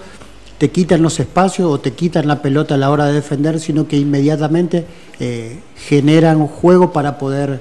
te 0.57 0.71
quitan 0.71 1.03
los 1.03 1.21
espacios 1.21 1.71
o 1.71 1.79
te 1.79 1.93
quitan 1.93 2.27
la 2.27 2.41
pelota 2.41 2.75
a 2.75 2.79
la 2.79 2.91
hora 2.91 3.07
de 3.07 3.13
defender, 3.13 3.61
sino 3.61 3.87
que 3.87 3.99
inmediatamente 3.99 4.87
eh, 5.21 5.61
generan 5.77 6.41
un 6.41 6.49
juego 6.49 6.93
para 6.93 7.19
poder 7.19 7.61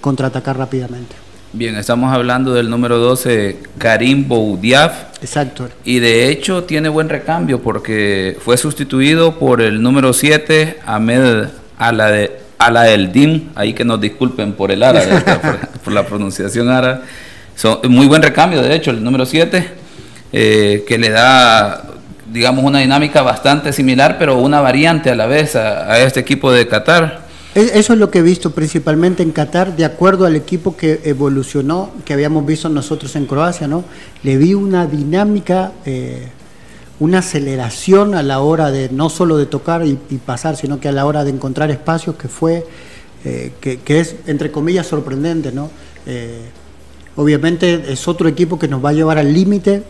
contraatacar 0.00 0.58
rápidamente. 0.58 1.14
Bien, 1.52 1.76
estamos 1.76 2.12
hablando 2.14 2.54
del 2.54 2.70
número 2.70 2.98
12, 2.98 3.58
Karim 3.78 4.28
Boudiaf. 4.28 4.92
Exacto. 5.20 5.68
Y 5.84 5.98
de 5.98 6.28
hecho 6.28 6.64
tiene 6.64 6.88
buen 6.88 7.08
recambio 7.08 7.60
porque 7.60 8.36
fue 8.40 8.56
sustituido 8.56 9.38
por 9.38 9.60
el 9.60 9.82
número 9.82 10.12
7, 10.12 10.78
Ahmed 10.86 11.48
Alade 11.76 12.40
a 12.60 12.70
la 12.70 12.82
del 12.82 13.10
DIM, 13.10 13.48
ahí 13.54 13.72
que 13.72 13.86
nos 13.86 14.00
disculpen 14.02 14.52
por 14.52 14.70
el 14.70 14.82
árabe, 14.82 15.24
por, 15.82 15.94
la 15.94 16.04
pronunciación 16.04 16.68
árabe. 16.68 17.00
muy 17.88 18.06
buen 18.06 18.22
recambio, 18.22 18.60
de 18.60 18.74
hecho, 18.74 18.90
el 18.90 19.02
número 19.02 19.24
7, 19.24 19.66
eh, 20.32 20.84
que 20.86 20.98
le 20.98 21.08
da, 21.08 21.84
digamos, 22.30 22.62
una 22.62 22.80
dinámica 22.80 23.22
bastante 23.22 23.72
similar, 23.72 24.16
pero 24.18 24.36
una 24.36 24.60
variante 24.60 25.10
a 25.10 25.14
la 25.14 25.24
vez 25.24 25.56
a, 25.56 25.98
este 26.00 26.20
equipo 26.20 26.52
de 26.52 26.68
Qatar. 26.68 27.29
Eso 27.54 27.92
es 27.94 27.98
lo 27.98 28.10
que 28.12 28.20
he 28.20 28.22
visto 28.22 28.52
principalmente 28.52 29.24
en 29.24 29.32
Qatar, 29.32 29.74
de 29.76 29.84
acuerdo 29.84 30.24
al 30.24 30.36
equipo 30.36 30.76
que 30.76 31.00
evolucionó, 31.04 31.90
que 32.04 32.12
habíamos 32.12 32.46
visto 32.46 32.68
nosotros 32.68 33.16
en 33.16 33.26
Croacia, 33.26 33.66
¿no? 33.66 33.82
Le 34.22 34.36
vi 34.36 34.54
una 34.54 34.86
dinámica, 34.86 35.72
eh, 35.84 36.28
una 37.00 37.18
aceleración 37.18 38.14
a 38.14 38.22
la 38.22 38.38
hora 38.38 38.70
de 38.70 38.88
no 38.90 39.10
solo 39.10 39.36
de 39.36 39.46
tocar 39.46 39.84
y, 39.84 39.94
pasar, 40.24 40.56
sino 40.56 40.78
que 40.78 40.88
a 40.88 40.92
la 40.92 41.06
hora 41.06 41.24
de 41.24 41.30
encontrar 41.30 41.72
espacios 41.72 42.14
que 42.14 42.28
fue, 42.28 42.64
eh, 43.24 43.50
que, 43.60 43.80
es 44.00 44.14
entre 44.28 44.52
comillas 44.52 44.86
sorprendente, 44.86 45.50
¿no? 45.50 45.70
Eh, 46.06 46.42
obviamente 47.16 47.92
es 47.92 48.06
otro 48.06 48.28
equipo 48.28 48.60
que 48.60 48.68
nos 48.68 48.82
va 48.84 48.90
a 48.90 48.92
llevar 48.92 49.18
al 49.18 49.32
límite 49.34 49.82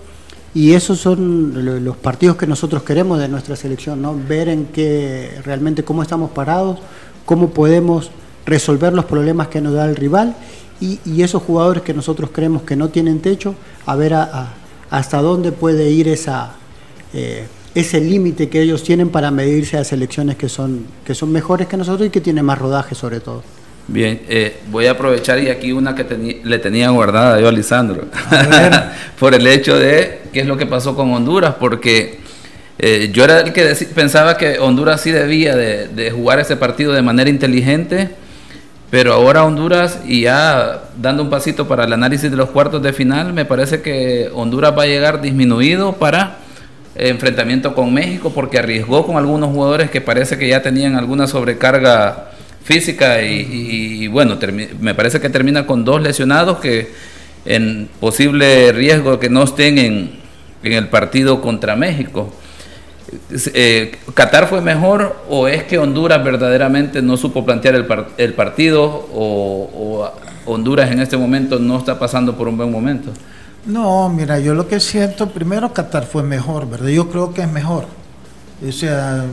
y 0.55 0.73
esos 0.73 0.99
son 0.99 1.53
lo- 1.63 1.79
los 1.79 1.97
partidos 1.99 2.37
que 2.37 2.47
nosotros 2.47 2.85
queremos 2.85 3.19
de 3.19 3.29
nuestra 3.29 3.55
selección, 3.55 4.01
¿no? 4.01 4.19
Ver 4.29 4.49
en 4.49 4.65
qué 4.67 5.31
realmente 5.45 5.85
cómo 5.85 6.03
estamos 6.03 6.31
parados, 6.31 6.79
cómo 7.25 7.51
podemos 7.51 8.11
resolver 8.47 8.93
los 8.93 9.05
problemas 9.05 9.49
que 9.49 9.61
nos 9.61 9.75
da 9.75 9.85
el 9.87 9.97
rival 9.97 10.35
y, 10.81 10.99
y 11.05 11.23
esos 11.23 11.43
jugadores 11.43 11.83
que 11.83 11.93
nosotros 11.95 12.31
creemos 12.33 12.63
que 12.63 12.75
no 12.77 12.89
tienen 12.89 13.21
techo, 13.21 13.55
a 13.87 13.97
ver 13.97 14.15
a- 14.15 14.23
a- 14.23 14.55
hasta 14.91 15.21
dónde 15.23 15.53
puede 15.53 15.91
ir 15.91 16.09
esa, 16.09 16.53
eh, 17.15 17.47
ese 17.75 18.01
límite 18.01 18.49
que 18.49 18.61
ellos 18.63 18.83
tienen 18.83 19.11
para 19.11 19.31
medirse 19.31 19.77
a 19.77 19.85
selecciones 19.85 20.37
que 20.37 20.49
son, 20.49 20.85
que 21.05 21.15
son 21.15 21.31
mejores 21.31 21.69
que 21.69 21.77
nosotros 21.77 22.09
y 22.09 22.11
que 22.11 22.21
tienen 22.21 22.45
más 22.45 22.59
rodaje 22.59 22.95
sobre 22.95 23.21
todo. 23.21 23.43
Bien, 23.87 24.21
eh, 24.29 24.59
voy 24.71 24.87
a 24.87 24.93
aprovechar 24.93 25.39
y 25.41 25.49
aquí 25.49 25.73
una 25.73 25.95
que 25.97 26.41
le 26.45 26.59
tenía 26.61 26.91
guardada 26.91 27.41
yo 27.41 27.49
a 27.49 27.53
Lisandro, 27.53 28.05
por 29.19 29.35
el 29.35 29.47
hecho 29.47 29.77
de 29.77 30.21
qué 30.33 30.41
es 30.41 30.47
lo 30.47 30.57
que 30.57 30.67
pasó 30.67 30.95
con 30.95 31.13
Honduras, 31.13 31.57
porque 31.59 32.20
eh, 32.83 33.11
yo 33.13 33.25
era 33.25 33.41
el 33.41 33.53
que 33.53 33.75
pensaba 33.95 34.39
que 34.39 34.59
Honduras 34.59 35.03
sí 35.03 35.11
debía 35.11 35.55
de, 35.55 36.11
jugar 36.11 36.41
ese 36.41 36.57
partido 36.57 36.95
de 36.95 37.03
manera 37.03 37.29
inteligente, 37.29 38.09
pero 38.91 39.13
ahora 39.13 39.45
Honduras, 39.45 40.01
y 40.07 40.23
ya 40.23 40.85
dando 40.97 41.23
un 41.23 41.29
pasito 41.29 41.69
para 41.69 41.85
el 41.85 41.93
análisis 41.93 42.31
de 42.31 42.39
los 42.39 42.49
cuartos 42.49 42.83
de 42.83 42.95
final, 42.95 43.35
me 43.35 43.45
parece 43.45 43.83
que 43.83 44.31
Honduras 44.35 44.73
va 44.77 44.85
a 44.85 44.87
llegar 44.87 45.21
disminuido 45.21 45.93
para 45.93 46.39
enfrentamiento 46.95 47.75
con 47.75 47.93
México 47.93 48.33
porque 48.35 48.59
arriesgó 48.59 49.07
con 49.07 49.19
algunos 49.19 49.51
jugadores 49.51 49.91
que 49.91 50.01
parece 50.01 50.39
que 50.39 50.49
ya 50.49 50.63
tenían 50.63 50.97
alguna 50.97 51.27
sobrecarga 51.27 52.31
física 52.65 53.23
y, 53.23 54.07
bueno, 54.09 54.39
me 54.81 54.95
parece 54.95 55.21
que 55.21 55.29
termina 55.29 55.67
con 55.67 55.85
dos 55.85 56.01
lesionados 56.01 56.61
que 56.61 56.91
en 57.45 57.91
posible 58.01 58.73
riesgo 58.73 59.21
que 59.21 59.29
no 59.29 59.45
estén 59.45 59.77
en 59.77 60.13
el 60.63 60.89
partido 60.89 61.43
contra 61.43 61.77
México. 61.77 62.33
Eh, 63.55 63.99
¿Qatar 64.15 64.47
fue 64.47 64.61
mejor 64.61 65.25
o 65.29 65.49
es 65.49 65.65
que 65.65 65.79
Honduras 65.79 66.23
verdaderamente 66.23 67.03
no 67.03 67.17
supo 67.17 67.45
plantear 67.45 67.75
el, 67.75 67.87
par- 67.87 68.11
el 68.19 68.35
partido 68.35 68.85
o, 68.85 69.71
o 69.75 70.13
Honduras 70.53 70.91
en 70.91 71.01
este 71.01 71.17
momento 71.17 71.59
no 71.59 71.79
está 71.79 71.99
pasando 71.99 72.37
por 72.37 72.47
un 72.49 72.57
buen 72.57 72.71
momento? 72.71 73.11
No, 73.67 74.09
mira, 74.09 74.39
yo 74.39 74.55
lo 74.55 74.67
que 74.69 74.81
siento, 74.81 75.29
primero 75.31 75.73
Qatar 75.73 76.07
fue 76.07 76.23
mejor, 76.23 76.69
¿verdad? 76.69 76.89
Yo 76.89 77.11
creo 77.11 77.35
que 77.35 77.43
es 77.43 77.51
mejor. 77.51 77.87
O 78.67 78.73
sea, 78.73 79.25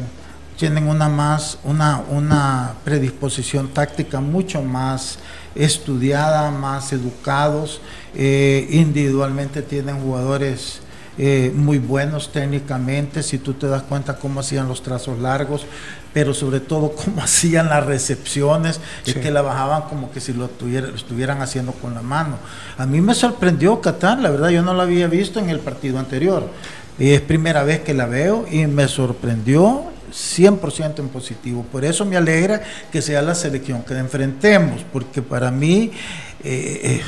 tienen 0.57 0.87
una 0.87 1.07
más, 1.07 1.59
una, 1.63 2.01
una 2.09 2.73
predisposición 2.83 3.69
táctica 3.69 4.19
mucho 4.19 4.61
más 4.61 5.19
estudiada, 5.55 6.51
más 6.51 6.91
educados, 6.93 7.79
eh, 8.15 8.67
individualmente 8.71 9.61
tienen 9.61 9.99
jugadores 10.01 10.81
eh, 11.17 11.51
muy 11.55 11.77
buenos 11.79 12.31
técnicamente, 12.31 13.23
si 13.23 13.37
tú 13.39 13.53
te 13.53 13.67
das 13.67 13.83
cuenta 13.83 14.17
cómo 14.17 14.39
hacían 14.41 14.67
los 14.67 14.83
trazos 14.83 15.19
largos, 15.19 15.65
pero 16.13 16.33
sobre 16.33 16.59
todo 16.59 16.91
cómo 16.93 17.21
hacían 17.23 17.69
las 17.69 17.85
recepciones, 17.85 18.79
es 19.05 19.15
que 19.15 19.31
la 19.31 19.41
bajaban 19.41 19.83
como 19.83 20.11
que 20.11 20.19
si 20.21 20.33
lo, 20.33 20.47
tuviera- 20.47 20.87
lo 20.87 20.95
estuvieran 20.95 21.41
haciendo 21.41 21.71
con 21.73 21.93
la 21.93 22.01
mano. 22.01 22.37
A 22.77 22.85
mí 22.85 23.01
me 23.01 23.13
sorprendió 23.15 23.81
Qatar, 23.81 24.19
la 24.19 24.29
verdad 24.29 24.49
yo 24.49 24.61
no 24.61 24.73
la 24.73 24.83
había 24.83 25.07
visto 25.07 25.39
en 25.39 25.49
el 25.49 25.59
partido 25.59 25.99
anterior. 25.99 26.49
Y 26.99 27.11
es 27.11 27.21
primera 27.21 27.63
vez 27.63 27.81
que 27.81 27.93
la 27.93 28.07
veo 28.07 28.45
y 28.49 28.65
me 28.65 28.87
sorprendió 28.87 29.83
100% 30.11 30.99
en 30.99 31.09
positivo. 31.09 31.63
Por 31.71 31.85
eso 31.85 32.05
me 32.05 32.17
alegra 32.17 32.61
que 32.91 33.01
sea 33.01 33.21
la 33.21 33.35
selección 33.35 33.83
que 33.83 33.93
enfrentemos, 33.97 34.83
porque 34.91 35.21
para 35.21 35.51
mí, 35.51 35.91
eh, 36.43 36.79
eh, 36.83 37.01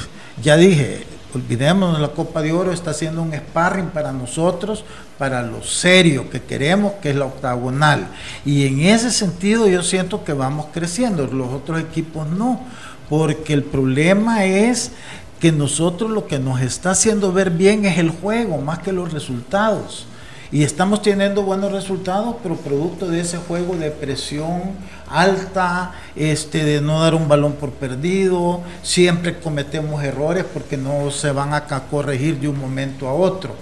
ya 0.43 0.57
dije, 0.57 1.05
olvidémonos, 1.33 1.99
la 1.99 2.09
Copa 2.09 2.41
de 2.41 2.51
Oro 2.51 2.71
está 2.71 2.91
haciendo 2.91 3.21
un 3.21 3.33
sparring 3.33 3.87
para 3.87 4.11
nosotros, 4.11 4.83
para 5.17 5.41
lo 5.43 5.63
serio 5.63 6.29
que 6.29 6.41
queremos, 6.41 6.93
que 7.01 7.11
es 7.11 7.15
la 7.15 7.25
octagonal. 7.25 8.07
Y 8.45 8.65
en 8.65 8.81
ese 8.81 9.11
sentido 9.11 9.67
yo 9.67 9.83
siento 9.83 10.23
que 10.23 10.33
vamos 10.33 10.67
creciendo, 10.73 11.27
los 11.27 11.53
otros 11.53 11.79
equipos 11.79 12.27
no, 12.27 12.61
porque 13.09 13.53
el 13.53 13.63
problema 13.63 14.45
es 14.45 14.91
que 15.39 15.51
nosotros 15.51 16.11
lo 16.11 16.27
que 16.27 16.39
nos 16.39 16.61
está 16.61 16.91
haciendo 16.91 17.31
ver 17.31 17.51
bien 17.51 17.85
es 17.85 17.97
el 17.97 18.09
juego, 18.09 18.57
más 18.57 18.79
que 18.79 18.91
los 18.91 19.13
resultados. 19.13 20.05
Y 20.51 20.63
estamos 20.63 21.03
teniendo 21.03 21.43
buenos 21.43 21.71
resultados, 21.71 22.35
pero 22.41 22.55
producto 22.55 23.07
de 23.07 23.21
ese 23.21 23.37
juego 23.37 23.75
de 23.75 23.91
presión 23.91 24.61
alta, 25.09 25.91
este, 26.15 26.63
de 26.63 26.81
no 26.81 27.01
dar 27.01 27.15
un 27.15 27.27
balón 27.27 27.53
por 27.53 27.71
perdido, 27.71 28.61
siempre 28.83 29.39
cometemos 29.39 30.03
errores 30.03 30.45
porque 30.51 30.77
no 30.77 31.11
se 31.11 31.31
van 31.31 31.53
a 31.53 31.65
corregir 31.65 32.39
de 32.39 32.47
un 32.47 32.59
momento 32.59 33.07
a 33.07 33.13
otro. 33.13 33.55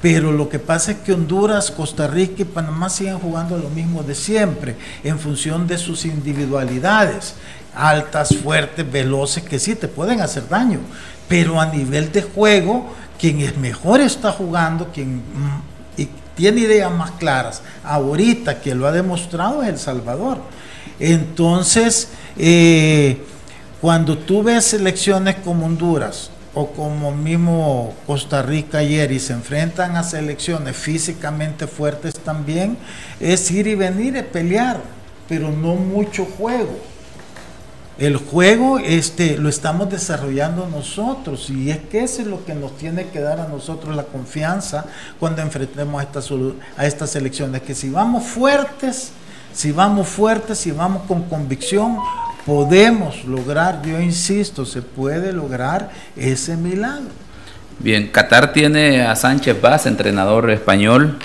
Pero 0.00 0.30
lo 0.30 0.48
que 0.48 0.60
pasa 0.60 0.92
es 0.92 0.98
que 0.98 1.12
Honduras, 1.12 1.70
Costa 1.72 2.06
Rica 2.06 2.42
y 2.42 2.44
Panamá 2.44 2.88
siguen 2.88 3.18
jugando 3.18 3.58
lo 3.58 3.68
mismo 3.68 4.02
de 4.02 4.14
siempre, 4.14 4.76
en 5.02 5.18
función 5.18 5.66
de 5.66 5.76
sus 5.76 6.04
individualidades, 6.04 7.34
altas, 7.74 8.36
fuertes, 8.36 8.90
veloces, 8.90 9.42
que 9.42 9.58
sí 9.58 9.74
te 9.74 9.88
pueden 9.88 10.20
hacer 10.20 10.48
daño. 10.48 10.78
Pero 11.28 11.60
a 11.60 11.66
nivel 11.66 12.12
de 12.12 12.22
juego, 12.22 12.94
quien 13.18 13.40
es 13.40 13.56
mejor 13.56 14.00
está 14.00 14.30
jugando, 14.30 14.90
quien 14.92 15.16
mm, 15.16 15.62
tiene 16.36 16.60
ideas 16.60 16.92
más 16.92 17.10
claras, 17.12 17.62
ahorita 17.82 18.60
que 18.60 18.72
lo 18.76 18.86
ha 18.86 18.92
demostrado 18.92 19.64
es 19.64 19.68
El 19.70 19.78
Salvador. 19.78 20.38
Entonces, 20.98 22.08
eh, 22.36 23.18
cuando 23.80 24.18
tú 24.18 24.42
ves 24.42 24.64
selecciones 24.64 25.36
como 25.36 25.66
Honduras 25.66 26.30
o 26.54 26.66
como 26.68 27.12
mismo 27.12 27.94
Costa 28.06 28.42
Rica 28.42 28.78
ayer 28.78 29.12
y 29.12 29.20
se 29.20 29.32
enfrentan 29.32 29.96
a 29.96 30.02
selecciones 30.02 30.76
físicamente 30.76 31.66
fuertes 31.66 32.14
también, 32.14 32.76
es 33.20 33.50
ir 33.50 33.66
y 33.66 33.74
venir 33.74 34.16
y 34.16 34.22
pelear, 34.22 34.80
pero 35.28 35.50
no 35.50 35.74
mucho 35.74 36.24
juego. 36.24 36.78
El 37.98 38.16
juego 38.16 38.78
este, 38.78 39.36
lo 39.38 39.48
estamos 39.48 39.90
desarrollando 39.90 40.68
nosotros 40.68 41.50
y 41.50 41.70
es 41.70 41.78
que 41.78 42.04
eso 42.04 42.22
es 42.22 42.28
lo 42.28 42.44
que 42.44 42.54
nos 42.54 42.76
tiene 42.78 43.08
que 43.08 43.18
dar 43.18 43.40
a 43.40 43.48
nosotros 43.48 43.96
la 43.96 44.04
confianza 44.04 44.86
cuando 45.18 45.42
enfrentemos 45.42 46.00
a 46.00 46.04
estas, 46.04 46.30
a 46.76 46.86
estas 46.86 47.16
elecciones, 47.16 47.62
que 47.62 47.74
si 47.74 47.90
vamos 47.90 48.22
fuertes, 48.24 49.10
si 49.52 49.72
vamos 49.72 50.08
fuertes, 50.08 50.58
si 50.58 50.70
vamos 50.70 51.02
con 51.08 51.24
convicción, 51.24 51.98
podemos 52.46 53.24
lograr, 53.24 53.82
yo 53.84 54.00
insisto, 54.00 54.64
se 54.64 54.82
puede 54.82 55.32
lograr 55.32 55.90
ese 56.16 56.56
milagro. 56.56 57.10
Bien, 57.78 58.08
Qatar 58.08 58.52
tiene 58.52 59.02
a 59.02 59.14
Sánchez 59.14 59.60
Vaz, 59.60 59.86
entrenador 59.86 60.50
español. 60.50 61.18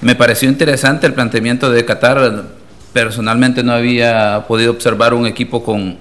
Me 0.00 0.14
pareció 0.14 0.48
interesante 0.48 1.06
el 1.06 1.14
planteamiento 1.14 1.70
de 1.70 1.84
Qatar. 1.84 2.44
Personalmente 2.92 3.62
no 3.62 3.72
había 3.72 4.44
podido 4.48 4.72
observar 4.72 5.14
un 5.14 5.26
equipo 5.26 5.62
con, 5.62 5.96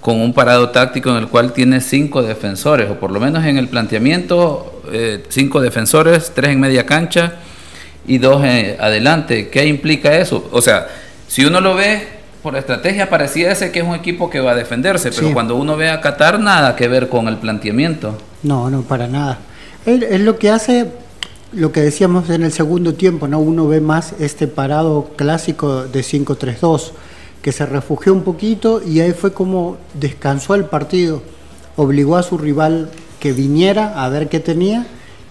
con 0.00 0.20
un 0.20 0.34
parado 0.34 0.70
táctico 0.70 1.10
en 1.10 1.16
el 1.16 1.28
cual 1.28 1.52
tiene 1.52 1.80
cinco 1.80 2.22
defensores, 2.22 2.90
o 2.90 2.94
por 2.98 3.10
lo 3.10 3.20
menos 3.20 3.44
en 3.44 3.58
el 3.58 3.68
planteamiento, 3.68 4.82
eh, 4.92 5.24
cinco 5.28 5.60
defensores, 5.60 6.32
tres 6.34 6.50
en 6.50 6.60
media 6.60 6.84
cancha 6.84 7.34
y 8.06 8.18
dos 8.18 8.42
eh, 8.44 8.76
adelante. 8.80 9.48
¿Qué 9.48 9.66
implica 9.66 10.16
eso? 10.16 10.48
O 10.52 10.60
sea, 10.62 10.86
si 11.28 11.44
uno 11.44 11.60
lo 11.60 11.74
ve 11.74 12.06
por 12.42 12.56
estrategia, 12.56 13.08
pareciese 13.08 13.72
que 13.72 13.80
es 13.80 13.86
un 13.86 13.94
equipo 13.94 14.28
que 14.28 14.40
va 14.40 14.52
a 14.52 14.54
defenderse, 14.54 15.10
pero 15.10 15.28
Sí. 15.28 15.32
cuando 15.32 15.56
uno 15.56 15.76
ve 15.76 15.88
a 15.90 16.00
Qatar, 16.00 16.38
nada 16.38 16.76
que 16.76 16.88
ver 16.88 17.08
con 17.08 17.28
el 17.28 17.38
planteamiento. 17.38 18.18
No, 18.42 18.68
no, 18.70 18.82
para 18.82 19.06
nada. 19.06 19.38
Es, 19.86 20.02
es 20.02 20.20
lo 20.20 20.38
que 20.38 20.50
hace, 20.50 20.86
lo 21.52 21.72
que 21.72 21.80
decíamos 21.80 22.28
en 22.30 22.42
el 22.42 22.52
segundo 22.52 22.94
tiempo, 22.94 23.28
¿no? 23.28 23.38
Uno 23.40 23.66
ve 23.66 23.80
más 23.80 24.14
este 24.20 24.46
parado 24.46 25.10
clásico 25.16 25.84
de 25.84 26.00
5-3-2, 26.02 26.92
que 27.40 27.52
se 27.52 27.64
refugió 27.64 28.12
un 28.12 28.22
poquito 28.22 28.82
y 28.86 29.00
ahí 29.00 29.12
fue 29.12 29.32
como 29.32 29.78
descansó 29.94 30.54
el 30.54 30.64
partido, 30.64 31.22
obligó 31.76 32.16
a 32.16 32.22
su 32.22 32.36
rival 32.38 32.90
que 33.20 33.32
viniera 33.32 34.02
a 34.04 34.08
ver 34.10 34.28
qué 34.28 34.40
tenía 34.40 34.86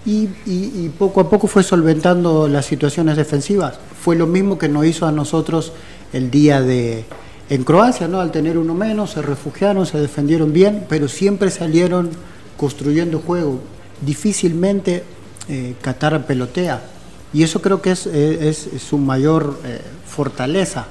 y, 0.06 0.90
poco 0.98 1.22
a 1.22 1.30
poco 1.30 1.48
fue 1.48 1.64
solventando 1.64 2.48
las 2.48 2.66
situaciones 2.66 3.16
defensivas. 3.16 3.80
Fue 4.02 4.16
lo 4.16 4.28
mismo 4.28 4.58
que 4.58 4.68
nos 4.68 4.86
hizo 4.86 5.06
a 5.06 5.12
nosotros 5.12 5.72
el 6.12 6.30
día 6.30 6.62
de 6.62 7.06
en 7.50 7.64
Croacia, 7.64 8.08
¿no? 8.08 8.20
Al 8.20 8.32
tener 8.32 8.58
uno 8.58 8.74
menos, 8.74 9.12
se 9.12 9.22
refugiaron, 9.22 9.86
se 9.86 10.00
defendieron 10.00 10.54
bien, 10.54 10.86
pero 10.90 11.08
siempre 11.08 11.52
salieron 11.52 12.10
construyendo 12.58 13.20
juego. 13.20 13.60
Difícilmente 14.02 15.04
eh, 15.50 15.76
Qatar 15.82 16.26
pelotea. 16.26 16.82
Y 17.34 17.44
eso 17.44 17.62
creo 17.62 17.82
que 17.82 17.92
es, 17.92 18.06
eh, 18.08 18.50
es 18.50 18.70
su 18.82 18.98
mayor 18.98 19.60
eh, 19.66 19.82
fortaleza, 20.06 20.86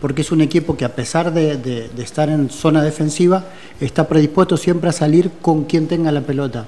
porque 0.00 0.22
es 0.22 0.32
un 0.32 0.40
equipo 0.40 0.76
que 0.76 0.84
a 0.84 0.94
pesar 0.94 1.32
de, 1.32 1.90
estar 1.98 2.28
en 2.28 2.50
zona 2.50 2.82
defensiva, 2.82 3.44
está 3.80 4.08
predispuesto 4.08 4.56
siempre 4.56 4.90
a 4.90 4.92
salir 4.92 5.30
con 5.40 5.64
quien 5.64 5.86
tenga 5.86 6.10
la 6.10 6.22
pelota. 6.22 6.66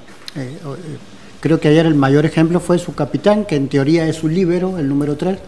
Creo 1.44 1.60
que 1.60 1.68
ayer 1.68 1.84
el 1.84 1.94
mayor 1.94 2.24
ejemplo 2.24 2.58
fue 2.58 2.78
su 2.78 2.94
capitán, 2.94 3.44
que 3.44 3.56
en 3.56 3.68
teoría 3.68 4.08
es 4.08 4.24
un 4.24 4.32
líbero, 4.32 4.78
el 4.78 4.88
número 4.88 5.16
3, 5.16 5.38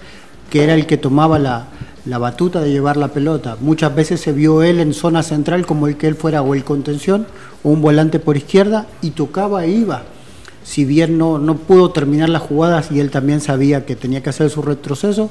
que 0.50 0.62
era 0.62 0.74
el 0.74 0.86
que 0.86 0.98
tomaba 0.98 1.38
la, 1.38 1.68
la 2.04 2.18
batuta 2.18 2.60
de 2.60 2.70
llevar 2.70 2.98
la 2.98 3.08
pelota. 3.08 3.56
Muchas 3.60 3.94
veces 3.94 4.20
se 4.20 4.32
vio 4.32 4.62
él 4.62 4.78
en 4.80 4.92
zona 4.92 5.22
central 5.22 5.64
como 5.64 5.88
el 5.88 5.96
que 5.96 6.06
él 6.06 6.14
fuera 6.14 6.42
o 6.42 6.54
el 6.54 6.64
contención 6.64 7.26
o 7.62 7.70
un 7.70 7.80
volante 7.80 8.18
por 8.18 8.36
izquierda 8.36 8.86
y 9.00 9.12
tocaba 9.12 9.64
e 9.64 9.70
iba 9.70 10.02
si 10.66 10.84
bien 10.84 11.16
no, 11.16 11.38
no 11.38 11.56
pudo 11.56 11.92
terminar 11.92 12.28
las 12.28 12.42
jugadas 12.42 12.90
y 12.90 12.98
él 12.98 13.10
también 13.10 13.40
sabía 13.40 13.86
que 13.86 13.94
tenía 13.94 14.20
que 14.20 14.30
hacer 14.30 14.50
su 14.50 14.62
retroceso, 14.62 15.30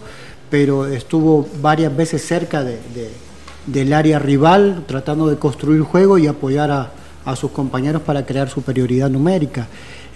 pero 0.49 0.87
estuvo 0.87 1.45
varias 1.61 1.95
veces 1.95 2.25
cerca 2.25 2.63
de, 2.63 2.79
del 3.65 3.91
área 3.91 4.17
rival 4.17 4.85
tratando 4.87 5.27
de 5.27 5.35
construir 5.35 5.81
juego 5.81 6.17
y 6.17 6.27
apoyar 6.27 6.71
a, 6.71 6.91
sus 7.35 7.51
compañeros 7.51 8.03
para 8.03 8.25
crear 8.25 8.49
superioridad 8.49 9.09
numérica. 9.09 9.67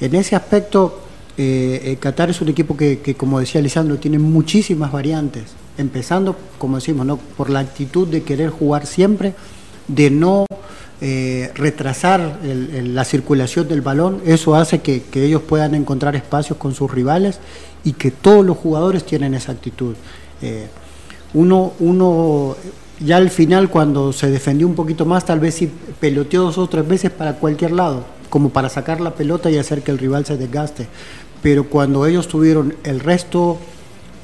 En 0.02 0.16
ese 0.16 0.36
aspecto, 0.36 1.00
eh, 1.38 1.82
eh, 1.84 1.98
Qatar 2.00 2.30
es 2.30 2.42
un 2.42 2.50
equipo 2.50 2.76
que, 2.76 3.16
como 3.18 3.40
decía 3.40 3.62
Lisandro, 3.62 3.98
tiene 3.98 4.20
muchísimas 4.20 4.92
variantes, 4.92 5.54
empezando, 5.78 6.36
como 6.58 6.78
decimos, 6.78 7.06
¿no? 7.06 7.18
por 7.18 7.50
la 7.50 7.60
actitud 7.60 8.08
de 8.08 8.24
querer 8.24 8.50
jugar 8.50 8.86
siempre, 8.86 9.34
de 9.88 10.10
no 10.10 10.46
eh, 11.02 11.52
retrasar 11.56 12.40
la 12.44 13.06
circulación 13.06 13.68
del 13.68 13.82
balón, 13.82 14.22
eso 14.26 14.56
hace 14.56 14.80
que, 14.80 15.04
ellos 15.14 15.42
puedan 15.42 15.76
encontrar 15.76 16.16
espacios 16.16 16.58
con 16.58 16.74
sus 16.74 16.92
rivales 16.92 17.40
y 17.84 17.94
que 17.94 18.12
todos 18.12 18.46
los 18.46 18.58
jugadores 18.58 19.06
tienen 19.06 19.34
esa 19.34 19.54
actitud. 19.54 19.96
Uno, 21.34 21.74
uno 21.80 22.56
ya 23.00 23.18
al 23.18 23.30
final 23.30 23.70
cuando 23.70 24.12
se 24.12 24.30
defendió 24.30 24.68
un 24.68 24.76
poquito 24.76 25.06
más, 25.06 25.26
tal 25.26 25.40
vez 25.40 25.56
sí 25.56 25.72
peloteó 26.00 26.44
dos 26.44 26.58
o 26.58 26.68
tres 26.68 26.88
veces 26.88 27.12
para 27.12 27.34
cualquier 27.36 27.72
lado, 27.72 28.04
como 28.30 28.50
para 28.50 28.70
sacar 28.70 29.02
la 29.02 29.16
pelota 29.16 29.50
y 29.50 29.58
hacer 29.58 29.82
que 29.82 29.92
el 29.92 29.98
rival 29.98 30.26
se 30.26 30.38
desgaste. 30.38 30.88
Pero 31.42 31.66
cuando 31.66 32.06
ellos 32.06 32.28
tuvieron 32.28 32.76
el 32.84 33.00
resto, 33.00 33.58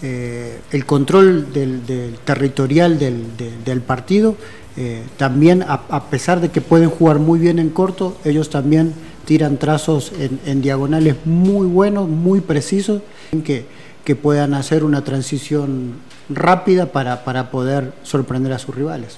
eh, 0.01 0.59
el 0.71 0.85
control 0.85 1.53
del, 1.53 2.17
territorial 2.25 2.99
del 2.99 3.81
partido, 3.81 4.35
eh, 4.77 5.03
también, 5.15 5.63
a, 5.67 6.09
pesar 6.09 6.41
de 6.41 6.49
que 6.49 6.59
pueden 6.59 6.89
jugar 6.89 7.19
muy 7.19 7.39
bien 7.39 7.59
en 7.59 7.69
corto, 7.69 8.17
ellos 8.25 8.49
también 8.49 8.93
tiran 9.23 9.57
trazos 9.57 10.11
en, 10.19 10.61
diagonales 10.61 11.15
muy 11.23 11.65
buenos, 11.65 12.09
muy 12.09 12.41
precisos, 12.41 13.01
que, 13.45 13.65
que 14.03 14.15
puedan 14.15 14.53
hacer 14.53 14.83
una 14.83 15.03
transición 15.03 15.93
rápida 16.29 16.87
para, 16.87 17.23
para 17.23 17.51
poder 17.51 17.93
sorprender 18.03 18.51
a 18.51 18.59
sus 18.59 18.75
rivales. 18.75 19.17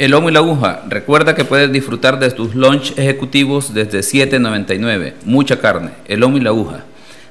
El 0.00 0.12
lomo 0.12 0.30
y 0.30 0.32
la 0.32 0.38
aguja. 0.38 0.80
Recuerda 0.88 1.34
que 1.34 1.44
puedes 1.44 1.70
disfrutar 1.70 2.18
de 2.18 2.30
tus 2.30 2.54
lunch 2.54 2.94
ejecutivos 2.96 3.74
desde 3.74 3.98
7.99. 3.98 5.12
Mucha 5.26 5.60
carne. 5.60 5.90
El 6.08 6.20
lomo 6.20 6.38
y 6.38 6.40
la 6.40 6.48
aguja. 6.48 6.84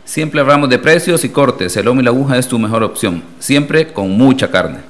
Siempre 0.06 0.40
hablamos 0.40 0.70
de 0.70 0.78
precios 0.78 1.24
y 1.24 1.30
cortes. 1.30 1.76
El 1.78 1.86
lomo 1.86 2.02
y 2.02 2.04
la 2.04 2.12
aguja 2.12 2.38
es 2.38 2.48
tu 2.48 2.60
mejor 2.60 2.84
opción. 2.84 3.24
Siempre 3.40 3.88
con 3.88 4.12
mucha 4.12 4.52
carne. 4.52 4.82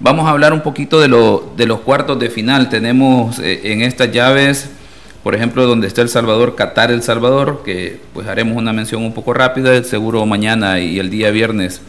Vamos 0.00 0.26
a 0.26 0.30
hablar 0.30 0.52
un 0.52 0.62
poquito 0.62 0.98
de, 0.98 1.06
lo, 1.06 1.52
de 1.56 1.66
los 1.66 1.78
cuartos 1.82 2.18
de 2.18 2.30
final. 2.30 2.68
Tenemos 2.68 3.38
eh, 3.38 3.60
en 3.62 3.82
estas 3.82 4.10
llaves, 4.10 4.68
por 5.22 5.36
ejemplo, 5.36 5.68
donde 5.68 5.86
está 5.86 6.02
El 6.02 6.08
Salvador, 6.08 6.56
Qatar 6.56 6.90
El 6.90 7.04
Salvador, 7.04 7.62
que 7.64 8.00
pues 8.12 8.26
haremos 8.26 8.56
una 8.56 8.72
mención 8.72 9.04
un 9.04 9.14
poco 9.14 9.34
rápida, 9.34 9.84
seguro 9.84 10.26
mañana 10.26 10.80
y 10.80 10.98
el 10.98 11.10
día 11.10 11.30
viernes 11.30 11.80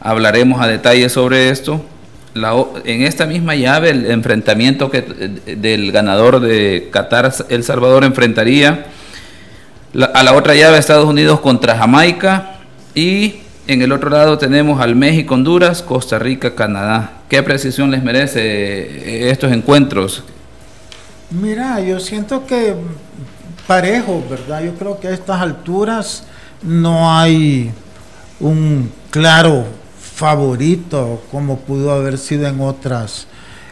hablaremos 0.00 0.60
a 0.60 0.66
detalle 0.66 1.08
sobre 1.08 1.50
esto. 1.50 1.84
En 2.34 3.02
esta 3.02 3.26
misma 3.26 3.54
llave, 3.54 3.90
el 3.90 4.10
enfrentamiento 4.10 4.90
que, 4.90 5.02
del 5.02 5.92
ganador 5.92 6.40
de 6.40 6.88
Qatar 6.92 7.32
El 7.48 7.64
Salvador 7.64 8.04
enfrentaría 8.04 8.86
a 10.14 10.22
la 10.22 10.34
otra 10.34 10.54
llave 10.54 10.78
Estados 10.78 11.06
Unidos 11.06 11.40
contra 11.40 11.76
Jamaica 11.76 12.58
y 12.94 13.40
en 13.66 13.82
el 13.82 13.92
otro 13.92 14.10
lado 14.10 14.38
tenemos 14.38 14.80
al 14.80 14.96
México, 14.96 15.34
Honduras, 15.34 15.82
Costa 15.82 16.18
Rica, 16.18 16.54
Canadá. 16.54 17.12
¿Qué 17.28 17.42
precisión 17.42 17.90
les 17.90 18.02
merece 18.02 18.40
eh, 18.40 19.30
estos 19.30 19.52
encuentros? 19.52 20.24
Mira, 21.30 21.80
yo 21.80 22.00
siento 22.00 22.46
que 22.46 22.74
parejo, 23.66 24.24
¿verdad? 24.28 24.62
Yo 24.64 24.74
creo 24.74 24.98
que 24.98 25.08
a 25.08 25.12
estas 25.12 25.40
alturas 25.40 26.24
no 26.62 27.16
hay 27.16 27.70
un 28.40 28.90
claro 29.10 29.64
favorito 30.20 31.22
como 31.30 31.60
pudo 31.60 31.92
haber 31.92 32.18
sido 32.18 32.46
en 32.46 32.60
otras 32.60 33.26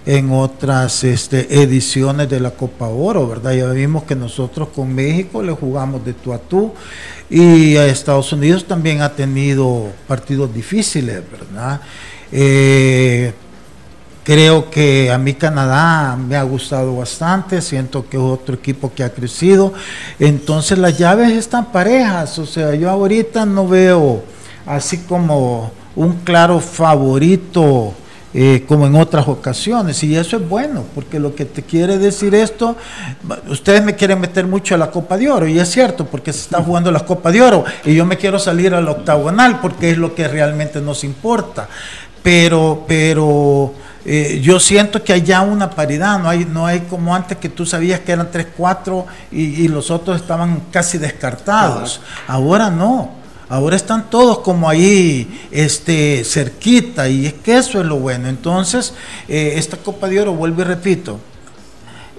en 0.06 0.30
otras 0.30 1.04
este, 1.04 1.62
ediciones 1.62 2.30
de 2.30 2.40
la 2.40 2.52
Copa 2.52 2.88
Oro, 2.88 3.28
¿verdad? 3.28 3.52
Ya 3.52 3.66
vimos 3.66 4.04
que 4.04 4.14
nosotros 4.14 4.68
con 4.74 4.94
México 4.94 5.42
le 5.42 5.52
jugamos 5.52 6.02
de 6.02 6.14
tú 6.14 6.32
a 6.32 6.38
tú 6.38 6.72
y 7.28 7.76
a 7.76 7.84
Estados 7.84 8.32
Unidos 8.32 8.64
también 8.64 9.02
ha 9.02 9.10
tenido 9.10 9.92
partidos 10.06 10.54
difíciles, 10.54 11.20
¿verdad? 11.30 11.82
Eh, 12.32 13.34
creo 14.24 14.70
que 14.70 15.12
a 15.12 15.18
mí 15.18 15.34
Canadá 15.34 16.16
me 16.16 16.36
ha 16.36 16.42
gustado 16.44 16.96
bastante, 16.96 17.60
siento 17.60 18.08
que 18.08 18.16
es 18.16 18.22
otro 18.22 18.54
equipo 18.54 18.90
que 18.94 19.04
ha 19.04 19.12
crecido, 19.12 19.74
entonces 20.18 20.78
las 20.78 20.96
llaves 20.96 21.32
están 21.32 21.70
parejas, 21.70 22.38
o 22.38 22.46
sea, 22.46 22.74
yo 22.74 22.88
ahorita 22.88 23.44
no 23.44 23.68
veo 23.68 24.22
así 24.64 24.96
como 24.98 25.72
un 25.98 26.20
claro 26.24 26.60
favorito 26.60 27.92
eh, 28.32 28.64
como 28.68 28.86
en 28.86 28.94
otras 28.94 29.26
ocasiones. 29.26 30.02
Y 30.04 30.14
eso 30.16 30.36
es 30.36 30.48
bueno, 30.48 30.84
porque 30.94 31.18
lo 31.18 31.34
que 31.34 31.44
te 31.44 31.62
quiere 31.62 31.98
decir 31.98 32.34
esto, 32.34 32.76
ustedes 33.48 33.82
me 33.82 33.96
quieren 33.96 34.20
meter 34.20 34.46
mucho 34.46 34.76
a 34.76 34.78
la 34.78 34.90
Copa 34.90 35.16
de 35.18 35.28
Oro, 35.28 35.46
y 35.48 35.58
es 35.58 35.68
cierto, 35.68 36.06
porque 36.06 36.32
se 36.32 36.40
está 36.40 36.62
jugando 36.62 36.92
la 36.92 37.00
Copa 37.00 37.32
de 37.32 37.42
Oro, 37.42 37.64
y 37.84 37.94
yo 37.94 38.06
me 38.06 38.16
quiero 38.16 38.38
salir 38.38 38.74
al 38.74 38.88
octagonal, 38.88 39.60
porque 39.60 39.90
es 39.90 39.98
lo 39.98 40.14
que 40.14 40.28
realmente 40.28 40.80
nos 40.80 41.02
importa. 41.02 41.68
Pero, 42.22 42.84
pero 42.86 43.72
eh, 44.04 44.38
yo 44.40 44.60
siento 44.60 45.02
que 45.02 45.14
hay 45.14 45.22
ya 45.22 45.40
una 45.40 45.70
paridad, 45.70 46.20
no 46.20 46.28
hay, 46.28 46.44
no 46.44 46.64
hay 46.64 46.80
como 46.80 47.14
antes 47.14 47.38
que 47.38 47.48
tú 47.48 47.66
sabías 47.66 48.00
que 48.00 48.12
eran 48.12 48.30
3-4 48.30 49.04
y, 49.32 49.64
y, 49.64 49.68
los 49.68 49.90
otros 49.90 50.20
estaban 50.20 50.62
casi 50.70 50.98
descartados. 50.98 52.00
Ahora 52.28 52.70
no. 52.70 53.17
Ahora 53.48 53.76
están 53.76 54.10
todos 54.10 54.40
como 54.40 54.68
ahí, 54.68 55.46
este, 55.50 56.22
cerquita, 56.24 57.08
y 57.08 57.26
es 57.26 57.32
que 57.32 57.56
eso 57.56 57.80
es 57.80 57.86
lo 57.86 57.96
bueno. 57.96 58.28
Entonces, 58.28 58.92
eh, 59.26 59.54
esta 59.56 59.78
Copa 59.78 60.06
de 60.08 60.20
Oro, 60.20 60.34
vuelvo 60.34 60.60
y 60.60 60.64
repito, 60.64 61.18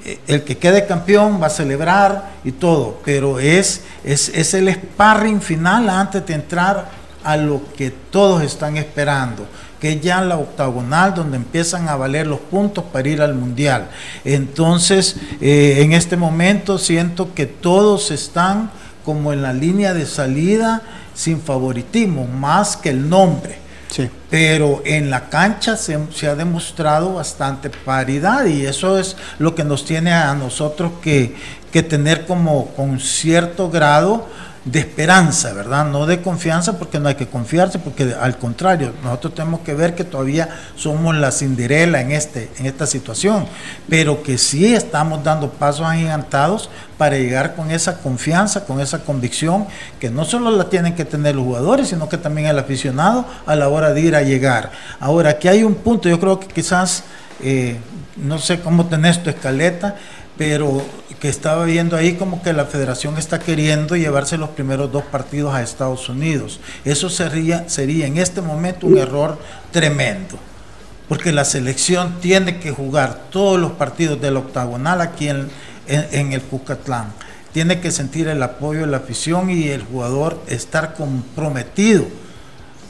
eh, 0.06 0.20
el 0.28 0.44
que 0.44 0.58
quede 0.58 0.88
campeón 0.88 1.40
va 1.42 1.48
a 1.48 1.52
celebrar 1.52 2.32
y 2.44 2.52
todo, 2.52 3.00
pero 3.06 3.40
es, 3.40 3.82
es, 4.04 4.30
es 4.30 4.56
el 4.56 4.74
sparring 4.74 5.40
final 5.40 5.88
antes 5.90 6.26
de 6.26 6.34
entrar 6.34 6.90
a 7.24 7.38
lo 7.38 7.62
que 7.78 7.92
todos 7.92 8.42
están 8.42 8.78
esperando, 8.78 9.46
que 9.80 9.94
es 9.94 10.02
ya 10.02 10.22
la 10.22 10.38
octagonal 10.38 11.14
donde 11.14 11.38
empiezan 11.38 11.90
a 11.90 11.96
valer 11.96 12.26
los 12.26 12.40
puntos 12.40 12.84
para 12.86 13.08
ir 13.08 13.22
al 13.22 13.36
mundial. 13.36 13.90
Entonces, 14.24 15.18
eh, 15.42 15.78
en 15.82 15.94
este 15.94 16.18
momento 16.18 16.80
siento 16.80 17.36
que 17.36 17.46
todos 17.46 18.10
están 18.10 18.72
como 19.06 19.34
en 19.34 19.42
la 19.42 19.54
línea 19.54 19.94
de 19.94 20.06
salida 20.06 20.82
sin 21.20 21.42
favoritismo, 21.42 22.26
más 22.26 22.78
que 22.78 22.92
el 22.92 23.10
nombre. 23.10 23.58
Pero 24.30 24.82
en 24.86 25.10
la 25.10 25.28
cancha 25.30 25.76
se, 25.76 25.96
ha 26.28 26.36
demostrado 26.36 27.16
bastante 27.16 27.70
paridad 27.70 28.46
y 28.46 28.66
eso 28.66 28.98
es 28.98 29.18
lo 29.38 29.54
que 29.54 29.66
nos 29.66 29.84
tiene 29.84 30.14
a 30.14 30.34
nosotros 30.34 30.94
que, 31.02 31.36
que 31.74 31.84
tener 31.84 32.26
como 32.26 32.68
con 32.68 33.02
cierto 33.02 33.70
grado 33.70 34.28
de 34.72 34.80
esperanza, 34.80 35.54
¿verdad? 35.54 35.86
No 35.86 36.06
de 36.06 36.22
confianza 36.22 36.78
porque 36.78 37.00
no 37.00 37.10
hay 37.10 37.16
que 37.16 37.28
confiarse, 37.28 37.80
porque 37.80 38.14
al 38.20 38.38
contrario, 38.38 38.94
nosotros 39.04 39.34
tenemos 39.34 39.62
que 39.62 39.74
ver 39.74 39.96
que 39.96 40.04
todavía 40.04 40.50
somos 40.76 41.16
la 41.16 41.32
cinderela 41.32 42.02
en, 42.02 42.12
este, 42.12 42.52
en 42.60 42.68
esta 42.68 42.86
situación, 42.86 43.46
pero 43.88 44.22
que 44.22 44.38
sí 44.38 44.76
estamos 44.76 45.24
dando 45.24 45.50
pasos 45.50 45.88
agigantados 45.88 46.70
para 46.98 47.18
llegar 47.18 47.56
con 47.56 47.72
esa 47.72 48.00
confianza, 48.00 48.66
con 48.66 48.80
esa 48.80 49.00
convicción, 49.00 49.66
que 50.00 50.12
no 50.12 50.24
solo 50.24 50.52
la 50.52 50.70
tienen 50.70 50.94
que 50.94 51.06
tener 51.06 51.36
los 51.36 51.46
jugadores, 51.46 51.88
sino 51.88 52.08
que 52.08 52.18
también 52.18 52.48
el 52.48 52.60
aficionado 52.60 53.26
a 53.46 53.56
la 53.56 53.70
hora 53.70 53.94
de 53.94 54.02
ir 54.02 54.16
a 54.16 54.22
llegar. 54.22 54.72
Ahora, 55.00 55.32
aquí 55.32 55.48
hay 55.48 55.64
un 55.64 55.76
punto, 55.76 56.10
yo 56.10 56.20
creo 56.20 56.40
que 56.40 56.48
quizás, 56.48 57.04
eh, 57.42 57.78
no 58.18 58.38
sé 58.38 58.60
cómo 58.60 58.86
tenés 58.86 59.24
tu 59.24 59.30
escaleta, 59.30 59.96
pero 60.38 60.82
que 61.20 61.30
estaba 61.30 61.66
viendo 61.66 61.96
ahí 61.96 62.14
como 62.14 62.42
que 62.42 62.54
la 62.54 62.66
federación 62.66 63.18
está 63.18 63.40
queriendo 63.40 63.96
llevarse 63.96 64.38
los 64.38 64.50
primeros 64.50 64.92
dos 64.92 65.04
partidos 65.04 65.54
a 65.54 65.62
Estados 65.62 66.08
Unidos. 66.10 66.60
Eso 66.86 67.10
sería, 67.10 67.68
sería 67.68 68.08
en 68.08 68.18
este 68.18 68.42
momento 68.42 68.88
un 68.88 68.98
error 68.98 69.38
tremendo, 69.72 70.38
porque 71.08 71.32
la 71.32 71.46
selección 71.46 72.20
tiene 72.22 72.60
que 72.60 72.72
jugar 72.72 73.26
todos 73.32 73.60
los 73.60 73.74
partidos 73.74 74.22
del 74.22 74.38
octagonal 74.38 75.02
aquí 75.02 75.28
en, 75.28 75.50
en, 75.88 76.34
el 76.34 76.42
Cucatlán. 76.42 77.14
Tiene 77.52 77.82
que 77.82 77.92
sentir 77.92 78.28
el 78.28 78.42
apoyo 78.44 78.82
de 78.82 78.88
la 78.88 78.98
afición 78.98 79.50
y 79.50 79.70
el 79.70 79.84
jugador 79.84 80.42
estar 80.48 80.94
comprometido 80.94 82.06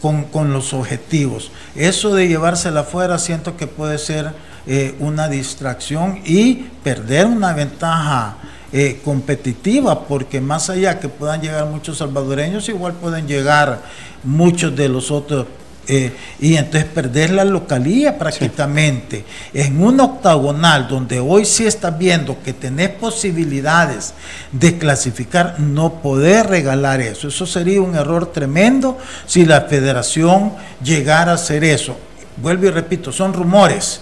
con, 0.02 0.54
los 0.54 0.74
objetivos. 0.74 1.52
Eso 1.76 2.13
de 2.13 2.28
llevársela 2.28 2.82
afuera 2.82 3.18
siento 3.20 3.58
que 3.58 3.68
puede 3.68 3.98
ser 3.98 4.34
eh, 4.71 4.93
una 4.99 5.27
distracción 5.27 6.19
y 6.25 6.53
perder 6.84 7.25
una 7.25 7.53
ventaja 7.53 8.38
eh, 8.71 9.01
competitiva, 9.03 10.03
porque 10.03 10.39
más 10.39 10.69
allá 10.69 10.99
que 10.99 11.10
puedan 11.10 11.41
llegar 11.41 11.65
muchos 11.65 11.97
salvadoreños, 11.97 12.69
igual 12.69 12.93
pueden 12.93 13.27
llegar 13.27 13.82
muchos 14.23 14.75
de 14.75 14.88
los 14.88 15.10
otros 15.10 15.47
eh, 15.88 16.13
y 16.39 16.55
entonces 16.55 16.86
perder 16.86 17.32
la 17.32 17.45
localía 17.45 18.19
prácticamente. 18.19 19.25
En 19.55 19.82
un 19.82 19.99
octagonal 19.99 20.88
donde 20.88 21.19
hoy 21.19 21.45
sí 21.45 21.65
estás 21.65 21.97
viendo 21.97 22.38
que 22.43 22.53
tenés 22.53 22.89
posibilidades 22.89 24.13
de 24.51 24.77
clasificar, 24.77 25.60
no 25.60 25.93
podés 25.95 26.45
regalar 26.45 27.01
eso. 27.01 27.29
Eso 27.29 27.47
sería 27.47 27.82
un 27.82 27.95
error 27.95 28.32
tremendo 28.32 28.99
si 29.25 29.45
la 29.45 29.62
federación 29.62 30.53
llegara 30.84 31.32
a 31.32 31.36
hacer 31.36 31.63
eso. 31.63 31.97
Vuelvo 32.38 32.67
y 32.67 32.69
repito, 32.69 33.12
son 33.12 33.34
rumores. 33.34 34.01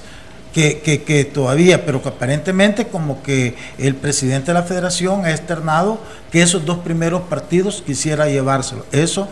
Que, 0.57 1.29
todavía, 1.31 1.85
pero 1.85 2.01
que 2.01 2.09
aparentemente 2.09 2.87
como 2.87 3.21
que 3.21 3.55
el 3.77 3.93
presidente 3.95 4.47
de 4.47 4.53
la 4.55 4.63
federación 4.63 5.23
ha 5.23 5.29
externado 5.29 5.99
que 6.31 6.41
esos 6.41 6.65
dos 6.65 6.79
primeros 6.79 7.21
partidos 7.23 7.83
quisiera 7.85 8.27
llevárselo. 8.27 8.83
Eso 8.91 9.27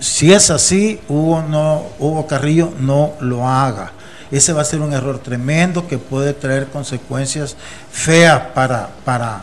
si 0.00 0.32
es 0.32 0.50
así, 0.50 1.00
Hugo, 1.08 1.42
no, 1.42 1.84
Hugo 1.98 2.26
Carrillo 2.26 2.72
no 2.78 3.14
lo 3.20 3.48
haga. 3.48 3.92
Ese 4.30 4.52
va 4.52 4.62
a 4.62 4.64
ser 4.64 4.80
un 4.80 4.92
error 4.92 5.18
tremendo 5.18 5.88
que 5.88 5.98
puede 5.98 6.34
traer 6.34 6.66
consecuencias 6.66 7.56
feas 7.90 8.40
para, 8.54 8.90
para, 9.04 9.40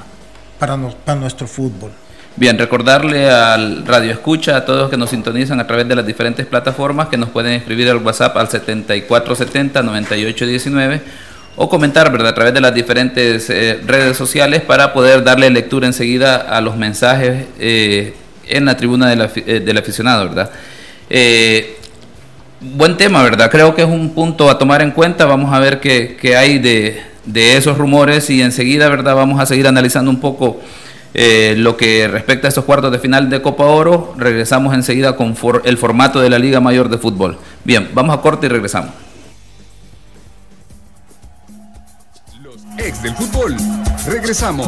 para, 0.59 0.77
nuestro 1.15 1.47
fútbol. 1.47 1.91
Bien, 2.37 2.57
recordarle 2.57 3.29
al 3.29 3.85
Radio 3.85 4.11
Escucha, 4.11 4.57
a 4.57 4.65
todos 4.65 4.89
que 4.89 4.97
nos 4.97 5.11
sintonizan 5.11 5.59
a 5.59 5.67
través 5.67 5.87
de 5.87 5.95
las 5.95 6.05
diferentes 6.05 6.45
plataformas, 6.45 7.07
que 7.07 7.17
nos 7.17 7.29
pueden 7.29 7.53
escribir 7.53 7.89
al 7.89 7.97
WhatsApp 7.97 8.35
al 8.35 8.49
7470-9819 8.49 10.99
o 11.55 11.69
comentar 11.69 12.11
¿verdad? 12.11 12.27
a 12.29 12.35
través 12.35 12.53
de 12.53 12.59
las 12.59 12.73
diferentes 12.73 13.49
eh, 13.49 13.79
redes 13.85 14.17
sociales 14.17 14.61
para 14.61 14.91
poder 14.91 15.23
darle 15.23 15.49
lectura 15.49 15.87
enseguida 15.87 16.35
a 16.35 16.59
los 16.59 16.75
mensajes 16.75 17.45
eh, 17.57 18.13
en 18.47 18.65
la 18.65 18.77
tribuna 18.77 19.13
eh, 19.13 19.61
del 19.61 19.77
aficionado, 19.77 20.29
¿verdad? 20.29 20.49
Eh, 21.09 21.77
buen 22.59 22.97
tema, 22.97 23.23
¿verdad? 23.23 23.49
Creo 23.51 23.75
que 23.75 23.83
es 23.83 23.87
un 23.87 24.13
punto 24.13 24.49
a 24.49 24.57
tomar 24.57 24.81
en 24.81 24.91
cuenta. 24.91 25.25
Vamos 25.25 25.53
a 25.53 25.59
ver 25.59 25.79
qué, 25.79 26.35
hay 26.35 26.59
de, 26.59 27.57
esos 27.57 27.77
rumores 27.77 28.29
y 28.29 28.41
enseguida, 28.41 28.89
¿verdad? 28.89 29.15
Vamos 29.15 29.39
a 29.39 29.45
seguir 29.45 29.65
analizando 29.67 30.11
un 30.11 30.19
poco 30.19 30.59
eh, 31.17 31.55
lo 31.57 31.77
que 31.77 32.09
respecta 32.09 32.47
a 32.47 32.49
estos 32.49 32.65
cuartos 32.65 32.91
de 32.91 32.99
final 32.99 33.29
de 33.29 33.41
Copa 33.41 33.63
Oro. 33.63 34.13
Regresamos 34.17 34.73
enseguida 34.73 35.15
con 35.15 35.33
el 35.63 35.77
formato 35.77 36.19
de 36.19 36.29
la 36.29 36.37
Liga 36.37 36.59
Mayor 36.59 36.89
de 36.89 36.97
Fútbol. 36.97 37.37
Bien, 37.63 37.89
vamos 37.93 38.17
a 38.17 38.21
corte 38.21 38.47
y 38.47 38.49
regresamos. 38.49 38.91
Los 42.41 42.57
ex 42.77 43.01
del 43.01 43.15
fútbol. 43.15 43.55
Regresamos. 44.05 44.67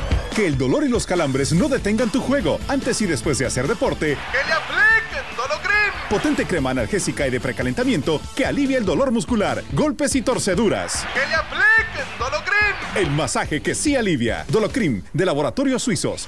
Que 0.35 0.47
el 0.47 0.57
dolor 0.57 0.85
y 0.85 0.87
los 0.87 1.05
calambres 1.05 1.51
no 1.51 1.67
detengan 1.67 2.09
tu 2.09 2.21
juego 2.21 2.59
antes 2.67 3.01
y 3.01 3.05
después 3.05 3.37
de 3.37 3.45
hacer 3.45 3.67
deporte. 3.67 4.17
¡Que 4.31 4.47
le 4.47 4.53
apliquen 4.53 5.35
Dolocrim! 5.35 6.09
Potente 6.09 6.45
crema 6.45 6.69
analgésica 6.69 7.27
y 7.27 7.31
de 7.31 7.41
precalentamiento 7.41 8.21
que 8.35 8.45
alivia 8.45 8.77
el 8.77 8.85
dolor 8.85 9.11
muscular, 9.11 9.61
golpes 9.73 10.15
y 10.15 10.21
torceduras. 10.21 11.05
¡Que 11.13 11.27
le 11.27 11.35
apliquen 11.35 12.17
Dolocrim! 12.17 12.75
El 12.95 13.11
masaje 13.11 13.61
que 13.61 13.75
sí 13.75 13.95
alivia. 13.95 14.45
Dolocrim, 14.47 15.03
de 15.13 15.25
Laboratorios 15.25 15.83
Suizos. 15.83 16.27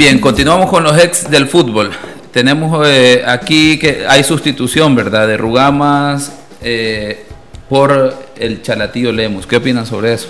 Bien, 0.00 0.18
continuamos 0.18 0.70
con 0.70 0.82
los 0.82 0.96
ex 0.96 1.30
del 1.30 1.46
fútbol. 1.46 1.90
Tenemos 2.32 2.88
eh, 2.88 3.22
aquí 3.26 3.78
que 3.78 4.06
hay 4.08 4.24
sustitución, 4.24 4.94
¿verdad? 4.94 5.28
De 5.28 5.36
Rugamas 5.36 6.32
eh, 6.62 7.26
por 7.68 8.14
el 8.38 8.62
Chalatío 8.62 9.12
Lemos. 9.12 9.46
¿Qué 9.46 9.56
opinan 9.56 9.84
sobre 9.84 10.14
eso? 10.14 10.28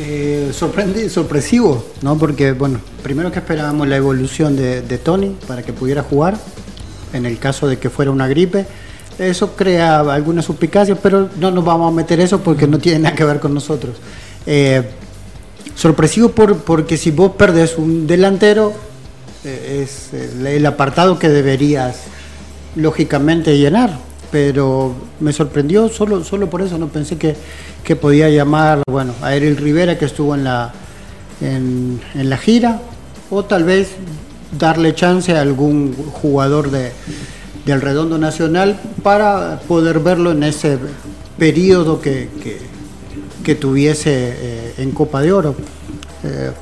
Eh, 0.00 0.50
sorprende, 0.52 1.08
sorpresivo, 1.08 1.86
¿no? 2.02 2.18
Porque, 2.18 2.50
bueno, 2.50 2.80
primero 3.04 3.30
que 3.30 3.38
esperábamos 3.38 3.86
la 3.86 3.94
evolución 3.94 4.56
de, 4.56 4.98
Tony 4.98 5.36
para 5.46 5.62
que 5.62 5.72
pudiera 5.72 6.02
jugar, 6.02 6.36
en 7.12 7.26
el 7.26 7.38
caso 7.38 7.68
de 7.68 7.78
que 7.78 7.90
fuera 7.90 8.10
una 8.10 8.26
gripe. 8.26 8.66
Eso 9.20 9.54
crea 9.54 10.00
algunas 10.00 10.46
suspicacias, 10.46 10.98
pero 11.00 11.28
no 11.38 11.52
nos 11.52 11.64
vamos 11.64 11.92
a 11.92 11.94
meter 11.94 12.18
eso 12.18 12.40
porque 12.40 12.66
no 12.66 12.80
tiene 12.80 12.98
nada 12.98 13.14
que 13.14 13.24
ver 13.24 13.38
con 13.38 13.54
nosotros. 13.54 13.94
Sorpresivo 15.74 16.30
por, 16.30 16.58
porque 16.58 16.96
si 16.96 17.10
vos 17.10 17.32
perdés 17.36 17.78
un 17.78 18.06
delantero, 18.06 18.72
eh, 19.44 19.84
es 19.84 20.12
el 20.14 20.64
apartado 20.66 21.18
que 21.18 21.28
deberías 21.28 21.96
lógicamente 22.76 23.58
llenar. 23.58 23.98
Pero 24.30 24.94
me 25.20 25.32
sorprendió 25.32 25.90
solo, 25.90 26.24
solo 26.24 26.48
por 26.48 26.62
eso, 26.62 26.78
no 26.78 26.88
pensé 26.88 27.18
que, 27.18 27.36
que 27.84 27.96
podía 27.96 28.30
llamar 28.30 28.82
bueno, 28.90 29.14
a 29.20 29.34
Eril 29.34 29.58
Rivera 29.58 29.98
que 29.98 30.06
estuvo 30.06 30.34
en 30.34 30.44
la, 30.44 30.72
en, 31.42 32.00
la 32.14 32.38
gira, 32.38 32.80
o 33.30 33.44
tal 33.44 33.64
vez 33.64 33.90
darle 34.58 34.94
chance 34.94 35.36
a 35.36 35.42
algún 35.42 35.94
jugador 35.94 36.70
de, 36.70 36.92
del 37.66 37.82
Redondo 37.82 38.16
Nacional 38.16 38.80
para 39.02 39.60
poder 39.68 40.00
verlo 40.00 40.32
en 40.32 40.44
ese 40.44 40.78
periodo 41.38 42.00
que, 42.00 42.28
que, 42.42 42.58
que 43.42 43.54
tuviese 43.54 44.10
eh, 44.12 44.74
en 44.78 44.90
Copa 44.92 45.20
de 45.20 45.32
Oro. 45.32 45.54
Eh, 46.24 46.52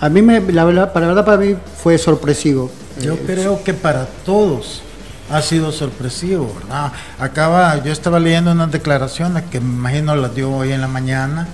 a 0.00 0.08
mí, 0.08 0.22
me, 0.22 0.40
la 0.52 0.64
verdad, 0.64 0.92
para 0.92 1.06
la 1.06 1.14
verdad, 1.14 1.24
para 1.24 1.38
mí 1.38 1.56
fue 1.82 1.96
sorpresivo. 1.98 2.70
Yo 3.00 3.14
Eh, 3.14 3.22
creo 3.26 3.62
que 3.62 3.72
para 3.74 4.06
todos 4.24 4.82
ha 5.30 5.40
sido 5.40 5.70
sorpresivo, 5.72 6.52
¿verdad? 6.60 6.92
Acaba, 7.18 7.82
yo 7.82 7.92
estaba 7.92 8.18
leyendo 8.18 8.50
unas 8.52 8.70
declaraciones 8.72 9.44
que 9.50 9.60
me 9.60 9.72
imagino 9.72 10.16
las 10.16 10.34
dio 10.34 10.50
hoy 10.50 10.72
en 10.72 10.80
la 10.80 10.88
mañana, 10.88 11.46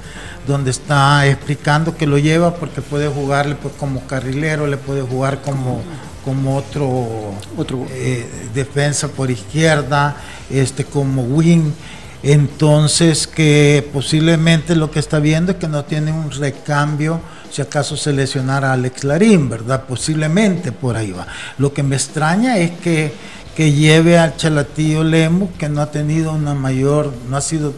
donde 0.46 0.70
está 0.70 1.26
explicando 1.26 1.94
que 1.96 2.07
lo 2.07 2.16
lleva 2.18 2.55
porque 2.55 2.80
puede 2.80 3.09
jugarle 3.09 3.55
pues, 3.55 3.74
como 3.78 4.07
carrilero, 4.07 4.66
le 4.66 4.78
puede 4.78 5.03
jugar 5.03 5.42
como, 5.42 5.82
como 6.24 6.57
otro, 6.57 6.88
Otro. 7.57 7.86
eh, 7.90 8.26
defensa 8.55 9.09
por 9.09 9.30
izquierda, 9.30 10.16
este 10.51 10.84
como 10.84 11.22
wing. 11.22 11.70
Entonces 12.23 13.27
que 13.27 13.89
posiblemente 13.93 14.75
lo 14.75 14.91
que 14.91 14.99
está 14.99 15.21
viendo 15.21 15.53
es 15.53 15.59
que 15.59 15.69
no 15.69 15.85
tiene 15.85 16.12
un 16.12 16.31
recambio 16.31 17.21
si 17.51 17.62
acaso 17.62 17.97
se 17.97 18.12
lesionara 18.12 18.71
a 18.71 18.73
Alex 18.75 19.05
Larín, 19.05 19.49
¿verdad? 19.49 19.85
Posiblemente 19.85 20.73
por 20.73 20.97
ahí 20.97 21.12
va. 21.12 21.27
Lo 21.59 21.73
que 21.73 21.83
me 21.83 21.97
extraña 21.97 22.59
es 22.59 22.73
que, 22.73 23.12
que 23.57 23.73
lleve 23.73 24.19
al 24.19 24.37
Chalatillo 24.37 25.05
Lemo, 25.05 25.51
que 25.59 25.69
no 25.69 25.81
ha 25.81 25.91
tenido 25.91 26.33
una 26.33 26.55
mayor, 26.55 27.12
no 27.29 27.37
ha 27.37 27.41
sido 27.41 27.73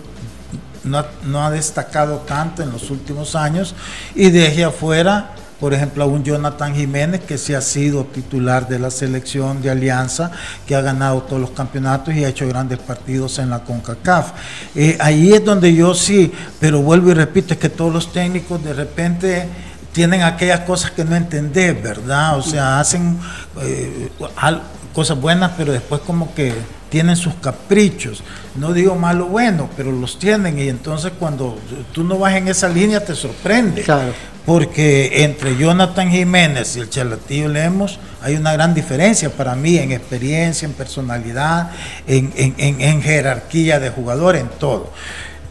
no 0.82 0.98
ha, 0.98 1.06
no 1.24 1.44
ha 1.44 1.50
destacado 1.50 2.18
tanto 2.18 2.62
en 2.62 2.72
los 2.72 2.90
últimos 2.90 3.34
años 3.34 3.74
y 4.14 4.30
deje 4.30 4.64
afuera, 4.64 5.34
por 5.60 5.74
ejemplo, 5.74 6.04
a 6.04 6.06
un 6.06 6.24
Jonathan 6.24 6.74
Jiménez 6.74 7.20
que 7.20 7.36
sí 7.36 7.52
ha 7.52 7.60
sido 7.60 8.04
titular 8.04 8.66
de 8.66 8.78
la 8.78 8.90
selección 8.90 9.60
de 9.60 9.70
Alianza, 9.70 10.30
que 10.66 10.74
ha 10.74 10.80
ganado 10.80 11.22
todos 11.22 11.40
los 11.40 11.50
campeonatos 11.50 12.14
y 12.14 12.24
ha 12.24 12.28
hecho 12.30 12.48
grandes 12.48 12.78
partidos 12.78 13.38
en 13.38 13.50
la 13.50 13.58
CONCACAF. 13.60 14.32
Eh, 14.74 14.96
ahí 15.00 15.32
es 15.32 15.44
donde 15.44 15.74
yo 15.74 15.94
sí, 15.94 16.32
pero 16.58 16.80
vuelvo 16.80 17.10
y 17.10 17.14
repito, 17.14 17.52
es 17.54 17.60
que 17.60 17.68
todos 17.68 17.92
los 17.92 18.12
técnicos 18.12 18.64
de 18.64 18.72
repente 18.72 19.46
tienen 19.92 20.22
aquellas 20.22 20.60
cosas 20.60 20.92
que 20.92 21.04
no 21.04 21.14
entendés, 21.14 21.80
¿verdad? 21.82 22.38
O 22.38 22.42
sea, 22.42 22.80
hacen 22.80 23.18
eh, 23.60 24.08
al- 24.36 24.62
cosas 24.92 25.20
buenas, 25.20 25.52
pero 25.56 25.72
después 25.72 26.00
como 26.02 26.34
que 26.34 26.52
tienen 26.88 27.16
sus 27.16 27.34
caprichos. 27.34 28.22
No 28.56 28.72
digo 28.72 28.96
malo 28.96 29.26
o 29.26 29.28
bueno, 29.28 29.68
pero 29.76 29.92
los 29.92 30.18
tienen 30.18 30.58
y 30.58 30.68
entonces 30.68 31.12
cuando 31.18 31.56
tú 31.92 32.02
no 32.04 32.18
vas 32.18 32.34
en 32.34 32.48
esa 32.48 32.68
línea 32.68 33.04
te 33.04 33.14
sorprende. 33.14 33.82
Claro. 33.82 34.12
Porque 34.46 35.22
entre 35.22 35.56
Jonathan 35.56 36.10
Jiménez 36.10 36.74
y 36.76 36.80
el 36.80 36.90
Chalatillo 36.90 37.48
Lemos 37.48 38.00
hay 38.22 38.34
una 38.34 38.52
gran 38.52 38.74
diferencia 38.74 39.30
para 39.30 39.54
mí 39.54 39.76
en 39.76 39.92
experiencia, 39.92 40.66
en 40.66 40.72
personalidad, 40.72 41.70
en, 42.06 42.32
en- 42.36 42.54
en- 42.58 42.80
en 42.80 43.02
jerarquía 43.02 43.78
de 43.78 43.90
jugador, 43.90 44.34
en 44.36 44.48
todo. 44.48 44.90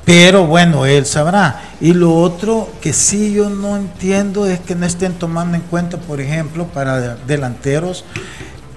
Pero 0.03 0.47
bueno, 0.47 0.85
él 0.87 1.05
sabrá. 1.05 1.61
Y 1.79 1.93
lo 1.93 2.15
otro 2.15 2.67
que 2.81 2.91
sí 2.93 3.31
yo 3.31 3.49
no 3.49 3.77
entiendo 3.77 4.47
es 4.47 4.59
que 4.59 4.73
no 4.75 4.85
estén 4.87 5.13
tomando 5.13 5.55
en 5.55 5.61
cuenta, 5.61 5.97
por 5.97 6.19
ejemplo, 6.19 6.65
para 6.65 6.99
de- 6.99 7.15
delanteros, 7.27 8.03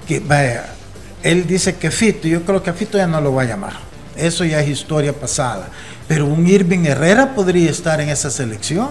que 0.06 0.20
vaya, 0.20 0.66
él 1.22 1.46
dice 1.46 1.76
que 1.76 1.90
Fito, 1.90 2.28
yo 2.28 2.42
creo 2.42 2.62
que 2.62 2.72
Fito 2.72 2.98
ya 2.98 3.06
no 3.06 3.20
lo 3.20 3.34
va 3.34 3.42
a 3.42 3.46
llamar. 3.46 3.72
Eso 4.16 4.44
ya 4.44 4.60
es 4.60 4.68
historia 4.68 5.12
pasada. 5.12 5.68
Pero 6.08 6.26
un 6.26 6.46
Irving 6.46 6.84
Herrera 6.84 7.34
podría 7.34 7.70
estar 7.70 8.00
en 8.00 8.08
esa 8.08 8.30
selección. 8.30 8.90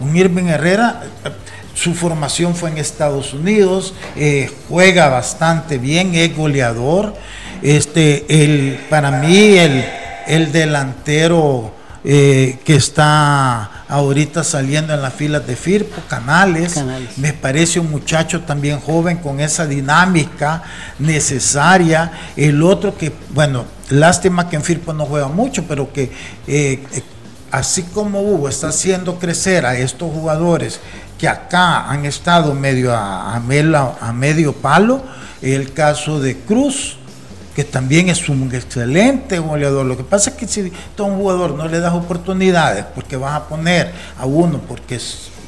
Un 0.00 0.16
Irving 0.16 0.44
Herrera, 0.44 1.02
eh, 1.24 1.30
su 1.74 1.94
formación 1.94 2.54
fue 2.54 2.70
en 2.70 2.78
Estados 2.78 3.34
Unidos, 3.34 3.94
eh, 4.16 4.50
juega 4.68 5.08
bastante 5.08 5.78
bien, 5.78 6.14
es 6.14 6.34
goleador. 6.36 7.14
Este, 7.62 8.24
el, 8.28 8.78
para 8.88 9.10
mí, 9.10 9.56
el, 9.56 9.84
el 10.26 10.52
delantero 10.52 11.72
eh, 12.04 12.58
que 12.64 12.76
está 12.76 13.84
ahorita 13.88 14.44
saliendo 14.44 14.92
en 14.92 15.00
las 15.02 15.14
filas 15.14 15.46
de 15.46 15.56
Firpo, 15.56 16.02
Canales, 16.08 16.74
Canales. 16.74 17.16
me 17.18 17.32
parece 17.32 17.80
un 17.80 17.90
muchacho 17.90 18.42
también 18.42 18.78
joven 18.80 19.16
con 19.18 19.40
esa 19.40 19.66
dinámica 19.66 20.62
necesaria. 20.98 22.12
El 22.36 22.62
otro 22.62 22.96
que, 22.96 23.12
bueno, 23.30 23.64
lástima 23.90 24.48
que 24.48 24.56
en 24.56 24.62
Firpo 24.62 24.92
no 24.92 25.06
juega 25.06 25.28
mucho, 25.28 25.64
pero 25.66 25.92
que 25.92 26.04
eh, 26.46 26.84
eh, 26.92 27.02
así 27.50 27.82
como 27.84 28.20
Hugo 28.20 28.48
está 28.48 28.68
haciendo 28.68 29.18
crecer 29.18 29.64
a 29.64 29.76
estos 29.78 30.12
jugadores 30.12 30.80
que 31.18 31.28
acá 31.28 31.88
han 31.88 32.04
estado 32.04 32.54
medio 32.54 32.92
a, 32.92 33.34
a 33.36 33.40
mela- 33.40 33.96
a 34.00 34.12
medio 34.12 34.52
palo, 34.52 35.02
el 35.40 35.72
caso 35.72 36.20
de 36.20 36.36
Cruz, 36.38 36.96
que 37.54 37.64
también 37.64 38.08
es 38.08 38.28
un 38.28 38.52
excelente 38.54 39.38
goleador. 39.38 39.86
Lo 39.86 39.96
que 39.96 40.02
pasa 40.04 40.30
es 40.30 40.36
que 40.36 40.48
si 40.48 40.72
a 40.98 41.02
un 41.02 41.16
jugador 41.16 41.54
no 41.54 41.68
le 41.68 41.80
das 41.80 41.94
oportunidades, 41.94 42.84
porque 42.94 43.16
vas 43.16 43.34
a 43.34 43.44
poner 43.48 43.92
a 44.18 44.26
uno 44.26 44.60
porque 44.66 44.98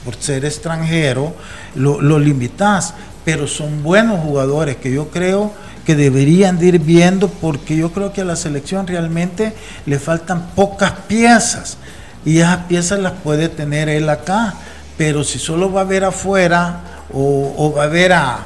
por 0.05 0.15
ser 0.17 0.45
extranjero, 0.45 1.35
lo, 1.75 2.01
lo 2.01 2.19
limitas. 2.19 2.95
Pero 3.25 3.49
son 3.49 3.83
buenos 3.83 4.21
jugadores 4.21 4.77
que 4.77 4.93
yo 4.93 5.09
creo 5.11 5.53
que 5.85 5.97
deberían 5.97 6.59
de 6.61 6.67
ir 6.67 6.79
viendo, 6.79 7.29
porque 7.29 7.77
yo 7.77 7.91
creo 7.91 8.13
que 8.13 8.21
a 8.21 8.25
la 8.25 8.37
selección 8.37 8.87
realmente 8.87 9.53
le 9.85 9.99
faltan 9.99 10.51
pocas 10.55 10.93
piezas. 11.09 11.77
Y 12.25 12.39
esas 12.39 12.59
piezas 12.67 13.01
las 13.01 13.13
puede 13.15 13.49
tener 13.49 13.89
él 13.89 14.09
acá. 14.09 14.55
Pero 14.97 15.25
si 15.25 15.41
solo 15.41 15.73
va 15.73 15.81
a 15.81 15.85
ver 15.85 16.05
afuera 16.05 16.81
o, 17.13 17.73
va 17.77 17.85
a 17.85 17.87
ver 17.89 18.13
a- 18.13 18.39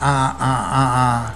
a- 0.00 1.34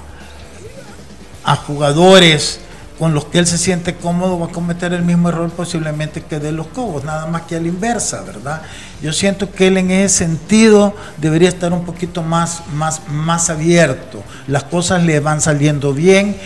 a- 1.45 1.57
jugadores 1.57 2.61
con 2.99 3.15
los 3.15 3.25
que 3.25 3.39
él 3.41 3.47
se 3.49 3.59
siente 3.59 3.97
cómodo, 3.97 4.39
va 4.39 4.47
a 4.47 4.51
cometer 4.51 4.93
el 4.93 5.03
mismo 5.03 5.29
error 5.31 5.51
posiblemente 5.51 6.23
que 6.23 6.39
de 6.39 6.53
los 6.53 6.69
Cobos, 6.69 7.03
nada 7.03 7.27
más 7.27 7.43
que 7.43 7.57
a 7.57 7.61
la 7.61 7.67
inversa, 7.67 8.23
¿verdad? 8.23 8.63
Yo 9.03 9.13
siento 9.13 9.51
que 9.51 9.67
él 9.69 9.79
en 9.79 9.91
ese 9.91 10.19
sentido 10.19 10.95
debería 11.17 11.49
estar 11.49 11.73
un 11.73 11.85
poquito 11.85 12.23
más, 12.23 12.63
más, 12.75 13.01
más 13.09 13.51
abierto. 13.51 14.23
Las 14.47 14.63
cosas 14.65 15.03
le 15.03 15.19
van 15.19 15.41
saliendo 15.41 15.93
bien. 15.93 16.37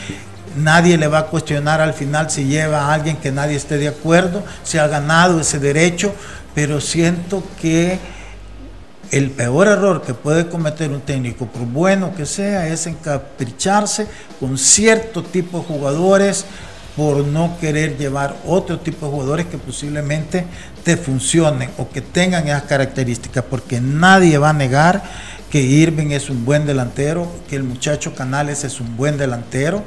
Nadie 0.57 0.97
le 0.97 1.09
va 1.09 1.18
a 1.18 1.26
cuestionar 1.26 1.82
al 1.82 1.92
final 1.92 2.30
si 2.30 2.44
lleva 2.44 2.86
a 2.86 2.94
alguien 2.94 3.18
que 3.18 3.30
nadie 3.30 3.57
esté 3.57 3.76
de 3.76 3.88
acuerdo, 3.88 4.42
se 4.62 4.80
ha 4.80 4.86
ganado 4.86 5.38
ese 5.40 5.59
derecho, 5.59 6.14
pero 6.55 6.80
siento 6.80 7.42
que 7.61 7.99
el 9.11 9.30
peor 9.30 9.68
error 9.68 10.02
que 10.02 10.14
puede 10.14 10.48
cometer 10.48 10.90
un 10.90 11.00
técnico, 11.00 11.46
por 11.46 11.62
bueno 11.62 12.14
que 12.14 12.26
sea, 12.26 12.68
es 12.68 12.86
encapricharse 12.86 14.07
con 14.40 14.59
cierto 14.59 15.22
tipo 15.22 15.59
de 15.59 15.64
jugadores 15.64 16.44
por 16.96 17.26
no 17.26 17.59
querer 17.61 17.98
llevar 17.98 18.36
otro 18.46 18.80
tipo 18.80 19.07
de 19.07 19.12
jugadores 19.12 19.46
que 19.46 19.59
posiblemente 19.59 20.46
te 20.82 20.96
funcionen 20.96 21.70
o 21.76 21.88
que 21.90 22.00
tengan 22.00 22.48
esas 22.48 22.62
características, 22.62 23.44
porque 23.48 23.80
nadie 23.80 24.38
va 24.38 24.50
a 24.50 24.54
negar 24.54 25.02
que 25.50 25.61
Irving 25.61 26.11
es 26.11 26.30
un 26.30 26.44
buen 26.44 26.66
delantero, 26.66 27.30
que 27.48 27.57
el 27.57 27.62
muchacho 27.62 28.14
Canales 28.14 28.64
es 28.64 28.80
un 28.80 28.96
buen 28.96 29.18
delantero, 29.18 29.84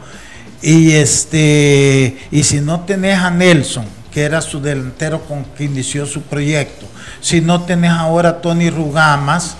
y 0.61 0.91
este 0.91 2.17
y 2.31 2.43
si 2.43 2.59
no 2.59 2.81
tenés 2.81 3.17
a 3.17 3.31
Nelson, 3.31 3.85
que 4.11 4.23
era 4.23 4.41
su 4.41 4.59
delantero 4.61 5.21
con 5.25 5.43
que 5.45 5.65
inició 5.65 6.05
su 6.05 6.21
proyecto, 6.23 6.85
si 7.21 7.41
no 7.41 7.63
tenés 7.63 7.91
ahora 7.91 8.29
a 8.29 8.41
Tony 8.41 8.69
Rugamas, 8.69 9.55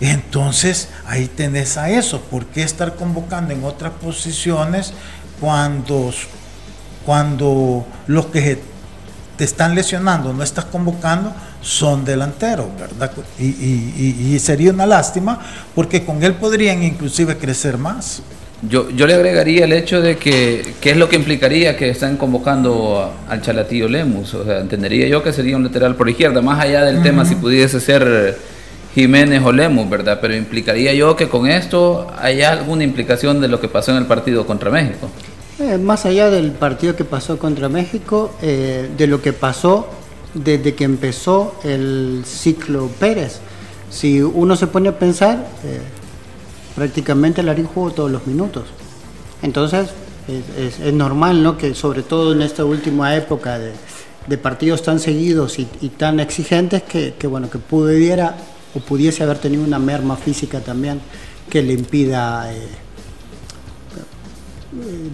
entonces 0.00 0.88
ahí 1.06 1.26
tenés 1.26 1.76
a 1.76 1.90
eso. 1.90 2.20
¿Por 2.20 2.46
qué 2.46 2.62
estar 2.62 2.94
convocando 2.96 3.52
en 3.54 3.64
otras 3.64 3.92
posiciones 3.92 4.92
cuando, 5.40 6.12
cuando 7.04 7.86
los 8.06 8.26
que 8.26 8.60
te 9.36 9.44
están 9.44 9.74
lesionando, 9.74 10.32
no 10.32 10.42
estás 10.42 10.64
convocando, 10.66 11.32
son 11.60 12.04
delanteros, 12.04 12.66
¿verdad? 12.78 13.10
Y- 13.38 13.44
y 14.34 14.38
sería 14.38 14.70
una 14.72 14.86
lástima 14.86 15.40
porque 15.74 16.04
con 16.04 16.22
él 16.22 16.34
podrían 16.34 16.82
inclusive 16.82 17.36
crecer 17.36 17.76
más. 17.76 18.22
Yo, 18.62 18.88
yo 18.90 19.06
le 19.06 19.14
agregaría 19.14 19.64
el 19.66 19.72
hecho 19.72 20.00
de 20.00 20.16
que, 20.16 20.74
¿qué 20.80 20.90
es 20.92 20.96
lo 20.96 21.08
que 21.10 21.16
implicaría 21.16 21.76
que 21.76 21.90
están 21.90 22.16
convocando 22.16 22.98
a- 23.00 23.32
al 23.32 23.42
Chalatillo 23.42 23.86
Lemus? 23.88 24.32
O 24.34 24.44
sea, 24.44 24.60
entendería 24.60 25.06
yo 25.08 25.22
que 25.22 25.32
sería 25.32 25.56
un 25.56 25.64
lateral 25.64 25.94
por 25.94 26.08
izquierda, 26.08 26.40
más 26.40 26.58
allá 26.60 26.82
del 26.84 27.02
tema 27.02 27.24
si 27.26 27.34
pudiese 27.34 27.80
ser 27.80 28.38
Jiménez 28.94 29.42
o 29.44 29.52
Lemus, 29.52 29.90
¿verdad? 29.90 30.18
Pero 30.22 30.34
implicaría 30.34 30.94
yo 30.94 31.16
que 31.16 31.28
con 31.28 31.46
esto 31.46 32.06
hay 32.18 32.40
alguna 32.42 32.82
implicación 32.82 33.42
de 33.42 33.48
lo 33.48 33.60
que 33.60 33.68
pasó 33.68 33.90
en 33.92 33.98
el 33.98 34.06
partido 34.06 34.46
contra 34.46 34.70
México. 34.70 35.10
Eh, 35.58 35.76
más 35.76 36.06
allá 36.06 36.30
del 36.30 36.52
partido 36.52 36.96
que 36.96 37.04
pasó 37.04 37.38
contra 37.38 37.68
México, 37.68 38.34
eh, 38.40 38.88
de 38.96 39.06
lo 39.06 39.20
que 39.20 39.34
pasó 39.34 39.86
desde 40.32 40.74
que 40.74 40.84
empezó 40.84 41.54
el 41.62 42.22
ciclo 42.26 42.88
Pérez. 42.98 43.40
Si 43.90 44.20
uno 44.22 44.56
se 44.56 44.66
pone 44.66 44.88
a 44.88 44.98
pensar, 44.98 45.46
eh, 45.64 45.80
prácticamente 46.76 47.42
Larín 47.42 47.66
jugó 47.66 47.90
todos 47.90 48.10
los 48.10 48.26
minutos. 48.26 48.66
Entonces, 49.42 49.88
es, 50.28 50.92
normal, 50.92 51.42
¿no? 51.42 51.56
Que 51.56 51.74
sobre 51.74 52.02
todo 52.02 52.32
en 52.32 52.42
esta 52.42 52.64
última 52.64 53.16
época 53.16 53.58
de, 53.58 54.38
partidos 54.38 54.82
tan 54.82 55.00
seguidos 55.00 55.58
y, 55.58 55.64
tan 55.96 56.20
exigentes, 56.20 56.82
que, 56.82 57.26
bueno, 57.26 57.50
que 57.50 57.58
pudiera 57.58 58.36
o 58.74 58.80
pudiese 58.80 59.22
haber 59.22 59.38
tenido 59.38 59.64
una 59.64 59.78
merma 59.78 60.16
física 60.16 60.60
también 60.60 61.00
que 61.48 61.62
le 61.62 61.72
impida 61.72 62.52
eh, 62.52 62.68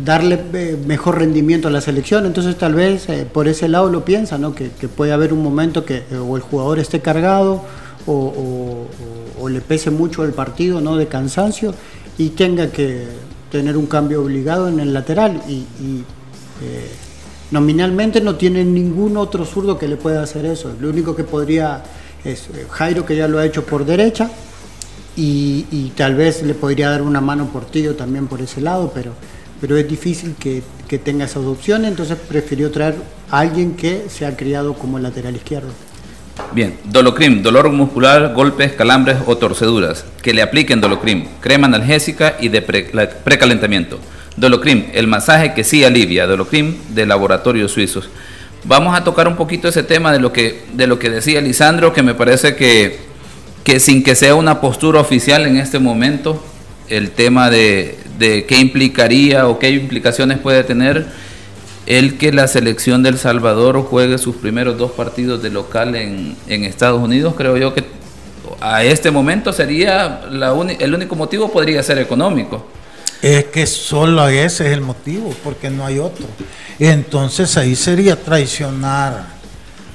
darle 0.05 0.43
eh, 0.55 0.83
mejor 0.85 1.19
rendimiento 1.19 1.69
a 1.69 1.71
la 1.71 1.81
selección. 1.81 2.27
Entonces 2.27 2.57
tal 2.57 2.75
vez 2.75 3.09
eh, 3.09 3.25
por 3.31 3.47
ese 3.47 3.69
lado 3.69 3.89
lo 3.89 4.05
piensa, 4.05 4.39
¿no? 4.39 4.55
que, 4.55 4.71
puede 4.89 5.13
haber 5.13 5.33
un 5.33 5.43
momento 5.43 5.85
que 5.85 6.03
o 6.17 6.37
el 6.37 6.43
jugador 6.43 6.81
esté 6.81 7.01
cargado 7.01 7.63
o 8.07 8.87
le 9.49 9.61
pese 9.61 9.91
mucho 9.91 10.25
el 10.25 10.33
partido 10.33 10.81
¿no? 10.81 10.97
de 10.97 11.07
cansancio 11.07 11.75
y 12.19 12.31
tenga 12.31 12.71
que 12.71 13.07
tener 13.51 13.77
un 13.77 13.87
cambio 13.87 14.23
obligado 14.23 14.69
en 14.69 14.81
el 14.81 14.93
lateral. 14.93 15.43
Y, 15.49 15.65
eh, 16.63 16.91
nominalmente 17.51 18.21
no 18.21 18.37
tiene 18.37 18.65
ningún 18.65 19.17
otro 19.17 19.45
zurdo 19.45 19.79
que 19.79 19.89
le 19.89 19.97
pueda 19.97 20.23
hacer 20.23 20.47
eso. 20.47 20.75
Lo 20.81 20.89
único 20.89 21.15
que 21.15 21.25
podría 21.25 21.83
es 22.25 22.49
eh, 22.55 22.67
Jairo, 22.71 23.05
que 23.05 23.17
ya 23.17 23.29
lo 23.29 23.39
ha 23.39 23.45
hecho 23.45 23.65
por 23.65 23.85
derecha, 23.85 24.31
y, 25.17 25.67
y 25.71 25.93
tal 25.95 26.15
vez 26.15 26.43
le 26.43 26.55
podría 26.55 26.91
dar 26.91 27.03
una 27.03 27.21
mano 27.21 27.47
Portillo 27.53 27.95
también 27.95 28.27
por 28.27 28.41
ese 28.41 28.61
lado, 28.61 28.91
pero, 28.95 29.13
pero 29.61 29.77
es 29.77 29.87
difícil 29.87 30.35
que, 30.39 30.63
que 30.89 30.99
tenga 30.99 31.27
esas 31.27 31.45
opciones, 31.45 31.91
entonces 31.91 32.17
prefirió 32.17 32.71
traer 32.71 32.95
a 33.31 33.41
alguien 33.41 33.75
que 33.75 34.07
se 34.09 34.25
ha 34.25 34.37
criado 34.37 34.75
como 34.75 34.99
lateral 34.99 35.37
izquierdo. 35.37 35.71
Bien, 36.53 36.77
Dolocrim, 36.85 37.43
dolor 37.43 37.71
muscular, 37.71 38.33
golpes, 38.35 38.73
calambres 38.73 39.19
o 39.27 39.37
torceduras. 39.37 40.05
Que 40.23 40.35
le 40.35 40.43
apliquen 40.43 40.81
Dolocrim, 40.81 41.27
crema 41.41 41.67
analgésica 41.67 42.37
y 42.41 42.49
de 42.49 42.63
precalentamiento. 42.63 43.99
Dolocrim, 44.37 44.87
el 44.93 45.07
masaje 45.07 45.55
que 45.55 45.65
sí 45.65 45.85
alivia. 45.85 46.27
Dolocrim 46.27 46.77
de 46.91 47.07
laboratorios 47.07 47.73
suizos. 47.73 48.09
Vamos 48.65 48.97
a 48.97 49.03
tocar 49.03 49.29
un 49.29 49.37
poquito 49.37 49.69
ese 49.69 49.83
tema 49.83 50.13
de 50.13 50.21
lo 50.21 50.33
que, 50.33 50.63
de 50.75 50.87
lo 50.87 50.99
que 50.99 51.11
decía 51.11 51.41
Lisandro, 51.41 51.93
que 51.93 52.03
me 52.03 52.15
parece 52.15 52.55
que, 52.55 52.99
que 53.65 53.81
sin 53.81 54.03
que 54.03 54.15
sea 54.15 54.35
una 54.35 54.61
postura 54.61 55.01
oficial 55.01 55.47
en 55.47 55.57
este 55.57 55.79
momento, 55.79 56.43
el 56.89 57.11
tema 57.11 57.51
de, 57.51 57.99
de 58.19 58.45
qué 58.45 58.59
implicaría 58.59 59.49
o 59.49 59.59
qué 59.59 59.71
implicaciones 59.71 60.39
puede 60.39 60.63
tener 60.65 61.07
el 61.87 62.19
que 62.19 62.33
la 62.33 62.47
selección 62.47 63.03
del 63.03 63.19
Salvador 63.19 63.83
juegue 63.83 64.19
sus 64.19 64.37
primeros 64.37 64.79
dos 64.79 64.93
partidos 64.93 65.43
de 65.43 65.51
local 65.51 65.95
en, 65.95 66.37
en 66.47 66.65
Estados 66.65 67.03
Unidos, 67.03 67.35
creo 67.37 67.57
yo 67.57 67.75
que 67.75 67.85
a 68.61 68.85
este 68.85 69.11
momento 69.11 69.53
sería 69.53 70.23
la 70.31 70.53
el 70.79 70.95
único 70.95 71.17
motivo 71.17 71.51
podría 71.51 71.83
ser 71.83 71.99
económico. 71.99 72.67
Es 73.21 73.45
que 73.47 73.67
solo 73.67 74.27
ese 74.29 74.67
es 74.67 74.73
el 74.73 74.81
motivo, 74.81 75.33
porque 75.45 75.71
no 75.71 75.87
hay 75.87 75.99
otro. 75.99 76.27
Entonces 76.79 77.57
ahí 77.57 77.77
sería 77.77 78.17
traicionar 78.17 79.27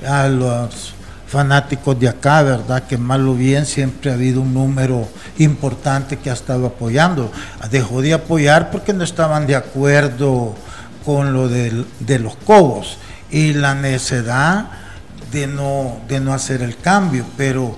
a 0.05 0.27
los 0.29 0.93
fanáticos 1.27 1.99
de 1.99 2.07
acá, 2.07 2.41
¿verdad? 2.41 2.83
Que 2.87 2.97
mal 2.97 3.27
o 3.27 3.33
bien 3.33 3.65
siempre 3.65 4.11
ha 4.11 4.13
habido 4.13 4.41
un 4.41 4.53
número 4.53 5.07
importante 5.39 6.17
que 6.17 6.29
ha 6.29 6.33
estado 6.33 6.67
apoyando. 6.67 7.31
Dejó 7.69 8.01
de 8.01 8.13
apoyar 8.13 8.71
porque 8.71 8.93
no 8.93 9.03
estaban 9.03 9.45
de 9.45 9.55
acuerdo 9.55 10.55
con 11.07 11.31
lo 11.31 11.47
del- 11.47 11.87
de 12.01 12.19
los 12.19 12.35
cobos 12.35 12.97
y 13.31 13.53
la 13.53 13.73
necesidad 13.75 14.65
de 15.31 15.47
no, 15.47 15.99
de 16.09 16.19
no 16.19 16.33
hacer 16.33 16.61
el 16.61 16.75
cambio, 16.75 17.23
pero 17.37 17.77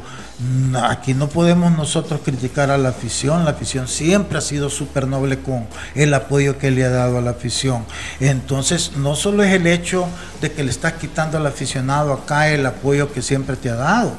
aquí 0.82 1.14
no 1.14 1.28
podemos 1.30 1.72
nosotros 1.72 2.22
criticar 2.26 2.72
a 2.72 2.78
la 2.80 2.90
afición, 2.90 3.46
la 3.46 3.52
afición 3.52 3.88
siempre 3.88 4.40
ha 4.40 4.42
sido 4.42 4.72
súper 4.72 5.06
noble 5.06 5.38
con 5.42 5.68
el 5.94 6.12
apoyo 6.16 6.58
que 6.58 6.72
le 6.72 6.84
ha 6.86 6.90
dado 6.90 7.20
a 7.20 7.22
la 7.22 7.32
afición. 7.32 7.86
Entonces, 8.20 8.94
no 8.98 9.16
solo 9.16 9.44
es 9.44 9.54
el 9.54 9.68
hecho 9.68 10.08
de 10.42 10.52
que 10.52 10.64
le 10.64 10.72
estás 10.72 10.94
quitando 10.94 11.38
al 11.38 11.46
aficionado 11.46 12.12
acá 12.14 12.50
el 12.50 12.66
apoyo 12.66 13.14
que 13.14 13.22
siempre 13.22 13.58
te 13.58 13.70
ha 13.70 13.76
dado, 13.76 14.14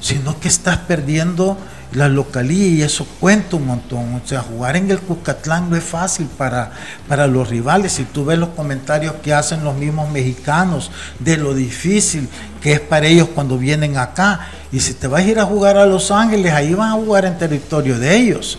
sino 0.00 0.40
que 0.40 0.48
estás 0.48 0.78
perdiendo 0.78 1.56
la 1.96 2.10
localía 2.10 2.66
y 2.66 2.82
eso 2.82 3.06
cuenta 3.18 3.56
un 3.56 3.66
montón. 3.66 4.14
O 4.14 4.20
sea, 4.22 4.42
jugar 4.42 4.76
en 4.76 4.90
el 4.90 5.00
Cuscatlán 5.00 5.70
no 5.70 5.76
es 5.76 5.82
fácil 5.82 6.26
para, 6.26 6.70
para 7.08 7.26
los 7.26 7.48
rivales. 7.48 7.92
Si 7.92 8.04
tú 8.04 8.26
ves 8.26 8.38
los 8.38 8.50
comentarios 8.50 9.14
que 9.22 9.32
hacen 9.32 9.64
los 9.64 9.74
mismos 9.74 10.10
mexicanos 10.10 10.90
de 11.18 11.38
lo 11.38 11.54
difícil 11.54 12.28
que 12.60 12.74
es 12.74 12.80
para 12.80 13.06
ellos 13.06 13.28
cuando 13.34 13.56
vienen 13.56 13.96
acá. 13.96 14.48
Y 14.70 14.80
si 14.80 14.92
te 14.92 15.06
vas 15.06 15.22
a 15.22 15.24
ir 15.24 15.38
a 15.38 15.46
jugar 15.46 15.78
a 15.78 15.86
Los 15.86 16.10
Ángeles, 16.10 16.52
ahí 16.52 16.74
van 16.74 16.90
a 16.90 16.94
jugar 16.94 17.24
en 17.24 17.38
territorio 17.38 17.98
de 17.98 18.14
ellos. 18.14 18.58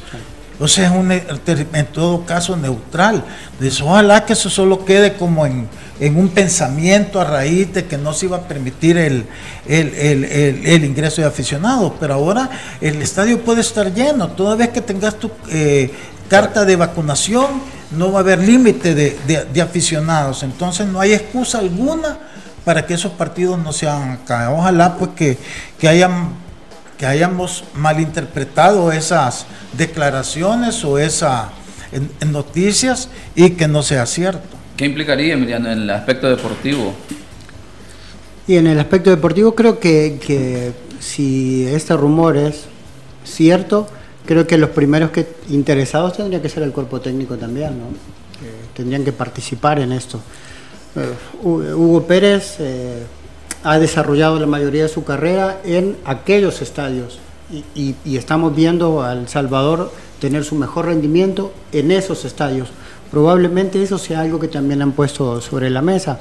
Sea, 0.66 0.86
es 0.88 0.91
un, 0.91 1.10
ter- 1.45 1.68
en 1.74 1.86
todo 1.88 2.26
caso 2.26 2.58
neutral. 2.58 3.24
Entonces, 3.53 3.80
ojalá 3.82 4.26
que 4.26 4.34
eso 4.34 4.49
solo 4.49 4.84
quede 4.86 5.14
como 5.14 5.45
en, 5.45 5.68
en 5.99 6.18
un 6.18 6.30
pensamiento 6.30 7.22
a 7.22 7.26
raíz 7.26 7.72
de 7.74 7.86
que 7.86 7.97
no 7.97 8.12
se 8.14 8.26
iba 8.26 8.38
a 8.38 8.41
permitir 8.47 8.97
el, 8.97 9.26
el, 9.68 9.93
el- 9.93 10.66
el- 10.66 10.84
ingreso 10.84 11.22
de 11.22 11.28
aficionados. 11.28 11.93
Pero 11.99 12.16
ahora 12.16 12.49
el 12.82 13.01
estadio 13.01 13.39
puede 13.43 13.62
estar 13.62 13.93
lleno. 13.93 14.30
Toda 14.30 14.55
vez 14.55 14.70
que 14.70 14.82
tengas 14.82 15.16
tu 15.20 15.30
eh, 15.51 15.91
carta 16.28 16.66
de 16.66 16.76
vacunación, 16.76 17.45
no 17.91 18.12
va 18.12 18.20
a 18.20 18.22
haber 18.22 18.39
límite 18.39 18.95
de, 18.95 19.18
de- 19.28 19.45
de 19.45 19.62
aficionados. 19.62 20.41
Entonces 20.41 20.88
no 20.88 20.99
hay 20.99 21.14
excusa 21.14 21.60
alguna 21.60 22.18
para 22.66 22.86
que 22.86 22.95
esos 22.95 23.12
partidos 23.12 23.60
no 23.60 23.72
se 23.72 23.88
hagan 23.88 24.10
acá. 24.12 24.51
Ojalá 24.51 24.95
pues 24.97 25.12
que, 25.16 25.38
que 25.80 25.88
hayan 25.88 26.47
que 26.98 27.06
hayamos 27.06 27.64
malinterpretado 27.76 28.91
esas 28.91 29.45
declaraciones 29.78 30.84
o 30.84 30.98
esas 30.98 31.48
noticias 32.30 33.10
y 33.36 33.52
que 33.52 33.68
no 33.68 33.84
sea 33.84 34.06
cierto. 34.06 34.58
¿Qué 34.76 34.86
implicaría, 34.86 35.34
Emiliano, 35.34 35.72
en 35.72 35.82
el 35.84 35.89
aspecto 35.89 36.30
deportivo? 36.30 36.93
Y 38.48 38.56
en 38.56 38.68
el 38.68 38.80
aspecto 38.80 39.10
deportivo 39.10 39.56
creo 39.56 39.80
que, 39.80 40.20
que 40.26 40.72
si 41.00 41.66
este 41.68 41.95
rumor 41.95 42.38
es 42.38 42.66
cierto, 43.26 43.88
creo 44.26 44.48
que 44.48 44.58
los 44.58 44.70
primeros 44.72 45.12
que 45.12 45.28
interesados 45.50 46.16
tendría 46.18 46.41
que 46.41 46.50
ser 46.50 46.64
el 46.64 46.72
cuerpo 46.72 47.02
técnico 47.02 47.38
también, 47.38 47.78
¿no? 47.78 47.86
Tendrían 48.76 49.04
que 49.04 49.12
participar 49.12 49.80
en 49.80 49.91
esto. 49.91 50.20
Eh, 50.95 51.14
Hu- 51.43 51.74
Hugo 51.76 52.04
Pérez 52.06 52.58
eh, 52.60 53.04
ha 53.64 53.80
desarrollado 53.80 54.39
la 54.39 54.45
mayoría 54.47 54.84
de 54.84 54.89
su 54.89 55.03
carrera 55.03 55.60
en 55.64 55.97
aquellos 56.05 56.62
estadios 56.62 57.20
y, 57.76 57.95
y- 58.05 58.18
estamos 58.18 58.55
viendo 58.55 59.01
a 59.03 59.14
El 59.14 59.28
Salvador 59.28 59.91
tener 60.20 60.43
su 60.43 60.55
mejor 60.55 60.86
rendimiento 60.88 61.53
en 61.72 61.91
esos 61.91 62.26
estadios. 62.26 62.70
Probablemente 63.12 63.82
eso 63.82 63.97
sea 63.97 64.22
algo 64.22 64.39
que 64.39 64.47
también 64.47 64.82
han 64.82 64.91
puesto 64.91 65.39
sobre 65.41 65.70
la 65.70 65.82
mesa. 65.82 66.20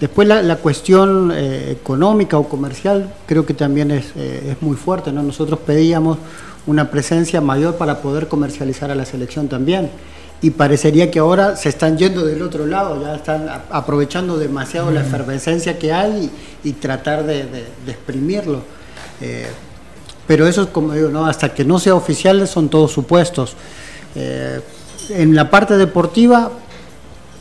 Después 0.00 0.26
la, 0.26 0.56
cuestión 0.56 1.30
eh, 1.32 1.70
económica 1.70 2.36
o 2.38 2.48
comercial 2.48 3.12
creo 3.26 3.46
que 3.46 3.54
también 3.54 3.90
es, 3.90 4.06
eh, 4.16 4.52
es 4.52 4.62
muy 4.62 4.76
fuerte. 4.76 5.12
¿no? 5.12 5.22
Nosotros 5.22 5.60
pedíamos 5.64 6.18
una 6.66 6.90
presencia 6.90 7.40
mayor 7.40 7.76
para 7.76 8.00
poder 8.00 8.28
comercializar 8.28 8.90
a 8.90 8.94
la 8.94 9.04
selección 9.04 9.48
también. 9.48 9.90
Y 10.42 10.50
parecería 10.50 11.08
que 11.10 11.20
ahora 11.20 11.54
se 11.56 11.68
están 11.68 11.96
yendo 11.96 12.26
del 12.26 12.42
otro 12.42 12.66
lado, 12.66 13.00
ya 13.00 13.14
están 13.14 13.48
aprovechando 13.70 14.38
demasiado 14.38 14.90
la 14.90 15.02
efervescencia 15.02 15.78
que 15.78 15.92
hay 15.92 16.30
y, 16.64 16.68
y 16.68 16.72
tratar 16.72 17.24
de, 17.24 17.44
de- 17.44 17.66
de 17.86 17.92
exprimirlo. 17.92 18.60
Eh, 19.20 19.46
pero 20.26 20.46
eso 20.48 20.62
es 20.62 20.68
como 20.68 20.92
digo, 20.94 21.10
¿no? 21.10 21.26
hasta 21.26 21.54
que 21.54 21.64
no 21.64 21.78
sea 21.78 21.94
oficial 21.94 22.46
son 22.48 22.68
todos 22.68 22.90
supuestos. 22.90 23.54
Eh, 24.16 24.60
en 25.10 25.34
la 25.36 25.48
parte 25.48 25.76
deportiva, 25.76 26.50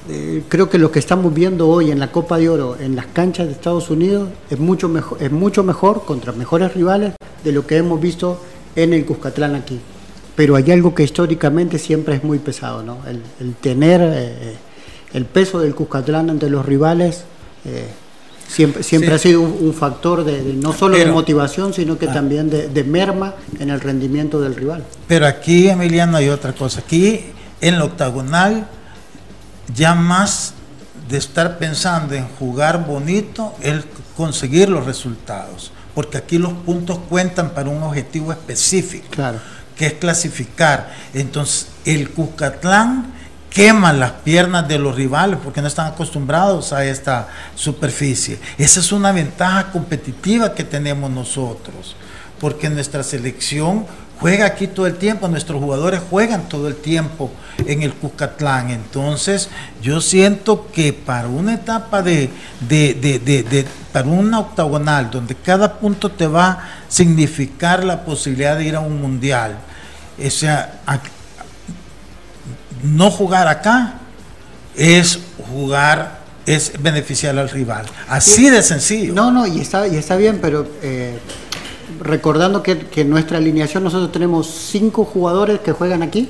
eh, 0.10 0.44
creo 0.48 0.70
que 0.70 0.78
lo 0.78 0.92
que 0.92 1.00
estamos 1.00 1.34
viendo 1.34 1.70
hoy 1.70 1.90
en 1.90 2.00
la 2.00 2.12
Copa 2.12 2.38
de 2.38 2.50
Oro 2.50 2.78
en 2.80 2.96
las 2.96 3.08
canchas 3.08 3.48
de 3.48 3.54
Estados 3.54 3.90
Unidos 3.90 4.30
es 4.52 4.60
mucho 4.60 4.90
mejor, 4.90 5.18
es 5.22 5.32
mucho 5.32 5.64
mejor 5.64 6.06
contra 6.06 6.34
mejores 6.34 6.74
rivales 6.76 7.14
de 7.44 7.52
lo 7.52 7.66
que 7.66 7.78
hemos 7.78 8.00
visto 8.00 8.40
en 8.76 8.94
el 8.94 9.06
Cuscatlán 9.06 9.56
aquí. 9.56 9.80
Pero 10.36 10.56
hay 10.56 10.72
algo 10.72 10.96
que 10.96 11.04
históricamente 11.04 11.78
siempre 11.78 12.16
es 12.16 12.24
muy 12.24 12.40
pesado, 12.40 12.84
¿no? 12.84 13.00
El, 13.08 13.22
el 13.40 13.54
tener 13.56 14.02
eh, 14.04 14.56
el 15.14 15.26
peso 15.26 15.60
del 15.60 15.76
Cuscatlán 15.76 16.30
ante 16.30 16.50
los 16.50 16.66
rivales 16.66 17.26
eh, 17.66 17.88
siempre, 18.48 18.82
siempre 18.84 19.10
Sí. 19.10 19.16
ha 19.16 19.20
sido 19.20 19.42
un, 19.42 19.58
un 19.62 19.74
factor 19.74 20.24
de, 20.24 20.42
de 20.44 20.54
no 20.54 20.74
solo 20.74 20.98
de 20.98 21.06
motivación, 21.08 21.74
sino 21.74 21.98
que 21.98 22.08
Ah. 22.08 22.14
también 22.14 22.50
de, 22.50 22.70
de 22.70 22.84
merma 22.84 23.36
en 23.60 23.70
el 23.70 23.82
rendimiento 23.82 24.40
del 24.40 24.56
rival. 24.56 24.84
Pero 25.08 25.28
aquí, 25.28 25.68
Emiliano, 25.70 26.18
hay 26.18 26.30
otra 26.30 26.54
cosa. 26.54 26.80
Aquí, 26.80 27.26
en 27.60 27.78
la 27.78 27.86
octagonal, 27.86 28.68
ya 29.76 29.96
más 29.96 30.54
de 31.10 31.18
estar 31.18 31.58
pensando 31.58 32.16
en 32.16 32.26
jugar 32.40 32.86
bonito, 32.88 33.54
el 33.62 33.84
conseguir 34.16 34.70
los 34.70 34.86
resultados. 34.86 35.72
Porque 35.94 36.18
aquí 36.18 36.38
los 36.38 36.54
puntos 36.54 37.00
cuentan 37.10 37.50
para 37.54 37.70
un 37.70 37.84
objetivo 37.84 38.32
específico, 38.32 39.08
Claro. 39.12 39.40
Que 39.82 39.88
es 39.88 39.94
clasificar. 39.94 40.94
Entonces, 41.12 41.70
el 41.86 42.12
Cuscatlán 42.12 43.14
quema 43.50 43.92
las 43.94 44.12
piernas 44.12 44.68
de 44.68 44.78
los 44.78 44.96
rivales 44.96 45.40
porque 45.44 45.60
no 45.60 45.68
están 45.68 45.88
acostumbrados 45.88 46.72
a 46.72 46.86
esta 46.86 47.30
superficie. 47.56 48.38
Esa 48.60 48.80
es 48.80 48.92
una 48.92 49.12
ventaja 49.12 49.72
competitiva 49.72 50.54
que 50.54 50.64
tenemos 50.64 51.10
nosotros, 51.10 51.96
porque 52.40 52.70
nuestra 52.70 53.02
selección 53.02 53.88
juega 54.20 54.46
aquí 54.46 54.68
todo 54.68 54.86
el 54.86 54.98
tiempo, 54.98 55.28
nuestros 55.28 55.60
jugadores 55.60 56.00
juegan 56.12 56.48
todo 56.48 56.68
el 56.68 56.76
tiempo 56.76 57.32
en 57.66 57.82
el 57.82 57.96
Cuscatlán. 57.96 58.70
Entonces, 58.70 59.50
yo 59.82 60.00
siento 60.00 60.68
que 60.72 60.94
para 60.94 61.28
una 61.28 61.56
etapa 61.56 62.04
de, 62.04 62.30
de, 62.70 62.94
de, 62.94 63.18
de, 63.18 63.66
para 63.92 64.08
una 64.08 64.42
octagonal, 64.42 65.10
donde 65.10 65.34
cada 65.34 65.80
punto 65.80 66.12
te 66.12 66.28
va 66.28 66.52
a 66.52 66.70
significar 66.88 67.84
la 67.84 68.06
posibilidad 68.06 68.56
de 68.56 68.66
ir 68.66 68.76
a 68.76 68.80
un 68.80 69.02
mundial, 69.02 69.58
o 70.26 70.30
sea, 70.32 70.82
no 72.84 73.12
jugar 73.12 73.48
acá 73.48 74.00
es 74.76 75.20
jugar 75.52 76.22
es 76.46 76.74
beneficiar 76.82 77.38
al 77.38 77.50
rival. 77.50 77.86
Así 78.08 78.50
de 78.50 78.62
sencillo. 78.64 79.14
No, 79.14 79.32
no, 79.32 79.46
y 79.46 79.60
está, 79.60 79.88
y 79.88 79.96
está 79.96 80.18
bien, 80.18 80.40
pero 80.42 80.68
eh, 80.82 81.18
recordando 82.00 82.64
que, 82.64 82.88
en 82.96 83.10
nuestra 83.10 83.38
alineación 83.38 83.84
nosotros 83.84 84.12
tenemos 84.12 84.48
cinco 84.48 85.06
jugadores 85.06 85.60
que 85.60 85.72
juegan 85.72 86.02
aquí 86.04 86.30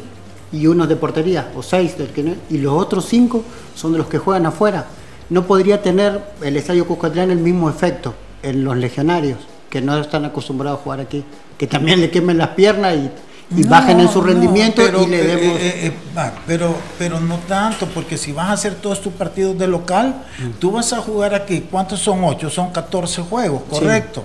y 0.51 0.67
unos 0.67 0.89
de 0.89 0.97
portería, 0.97 1.49
o 1.55 1.63
seis, 1.63 1.97
del 1.97 2.09
que 2.09 2.35
y 2.49 2.57
los 2.57 2.73
otros 2.73 3.05
cinco 3.05 3.43
son 3.73 3.93
de 3.93 3.99
los 3.99 4.07
que 4.07 4.17
juegan 4.17 4.45
afuera. 4.45 4.85
No 5.29 5.47
podría 5.47 5.81
tener 5.81 6.21
el 6.41 6.57
Estadio 6.57 6.85
Cuscatlán 6.85 7.31
el 7.31 7.37
mismo 7.37 7.69
efecto 7.69 8.13
en 8.43 8.65
los 8.65 8.75
legionarios, 8.75 9.39
que 9.69 9.81
no 9.81 9.97
están 9.97 10.25
acostumbrados 10.25 10.81
a 10.81 10.83
jugar 10.83 10.99
aquí, 10.99 11.23
que 11.57 11.67
también 11.67 12.01
le 12.01 12.11
quemen 12.11 12.37
las 12.37 12.49
piernas 12.49 12.95
y 12.95 13.09
y 13.56 13.64
bajen 13.64 13.99
en 13.99 14.10
su 14.10 14.22
rendimiento 14.22 14.82
y 14.82 15.08
le 15.08 15.24
demos... 15.24 15.60
Eh, 15.60 15.88
eh, 15.88 15.88
eh, 15.88 16.32
pero, 16.47 16.76
pero 16.97 17.20
no 17.20 17.38
tanto, 17.47 17.88
porque 17.88 18.18
si 18.18 18.32
vas 18.32 18.49
a 18.49 18.54
hacer 18.54 18.76
todos 18.76 19.02
tus 19.02 19.14
partidos 19.14 19.58
de 19.58 19.68
local, 19.68 20.24
mm. 20.39 20.60
tú 20.60 20.72
vas 20.72 20.93
a 20.93 21.02
jugar 21.02 21.34
aquí, 21.36 21.66
¿cuántos 21.70 21.99
son 21.99 22.24
8? 22.24 22.49
Son 22.49 22.72
14 22.72 23.22
juegos, 23.24 23.64
correcto. 23.70 24.24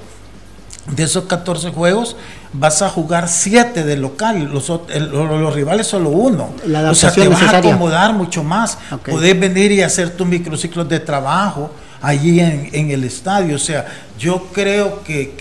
De 0.91 1.03
esos 1.03 1.25
14 1.25 1.71
juegos 1.71 2.17
vas 2.53 2.81
a 2.81 2.89
jugar 2.89 3.29
7 3.29 3.83
de 3.83 3.97
local, 3.97 4.49
los, 4.53 4.69
los, 4.69 5.55
rivales 5.55 5.89
solo 5.89 6.11
uno. 6.11 6.51
o 6.65 6.95
sea, 6.95 7.11
te 7.11 7.27
vas 7.27 7.43
a 7.43 7.59
acomodar 7.59 8.13
mucho 8.13 8.45
más. 8.45 8.79
Podés 9.05 9.39
venir 9.39 9.73
y 9.73 9.83
hacer 9.83 10.11
tus 10.11 10.27
microciclos 10.27 10.89
de 10.89 11.01
trabajo 11.01 11.73
allí 12.01 12.39
en, 12.39 12.91
el 12.93 13.03
estadio. 13.03 13.57
O 13.57 13.59
sea, 13.59 13.85
yo 14.17 14.47
creo 14.53 15.03
que, 15.03 15.33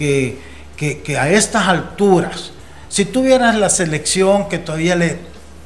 que, 0.75 1.01
que 1.03 1.17
a 1.17 1.29
estas 1.29 1.67
alturas, 1.67 2.51
si 2.95 3.03
tuvieras 3.03 3.55
la 3.55 3.69
selección 3.69 4.47
que 4.47 4.57
todavía 4.57 4.95
le 4.95 5.17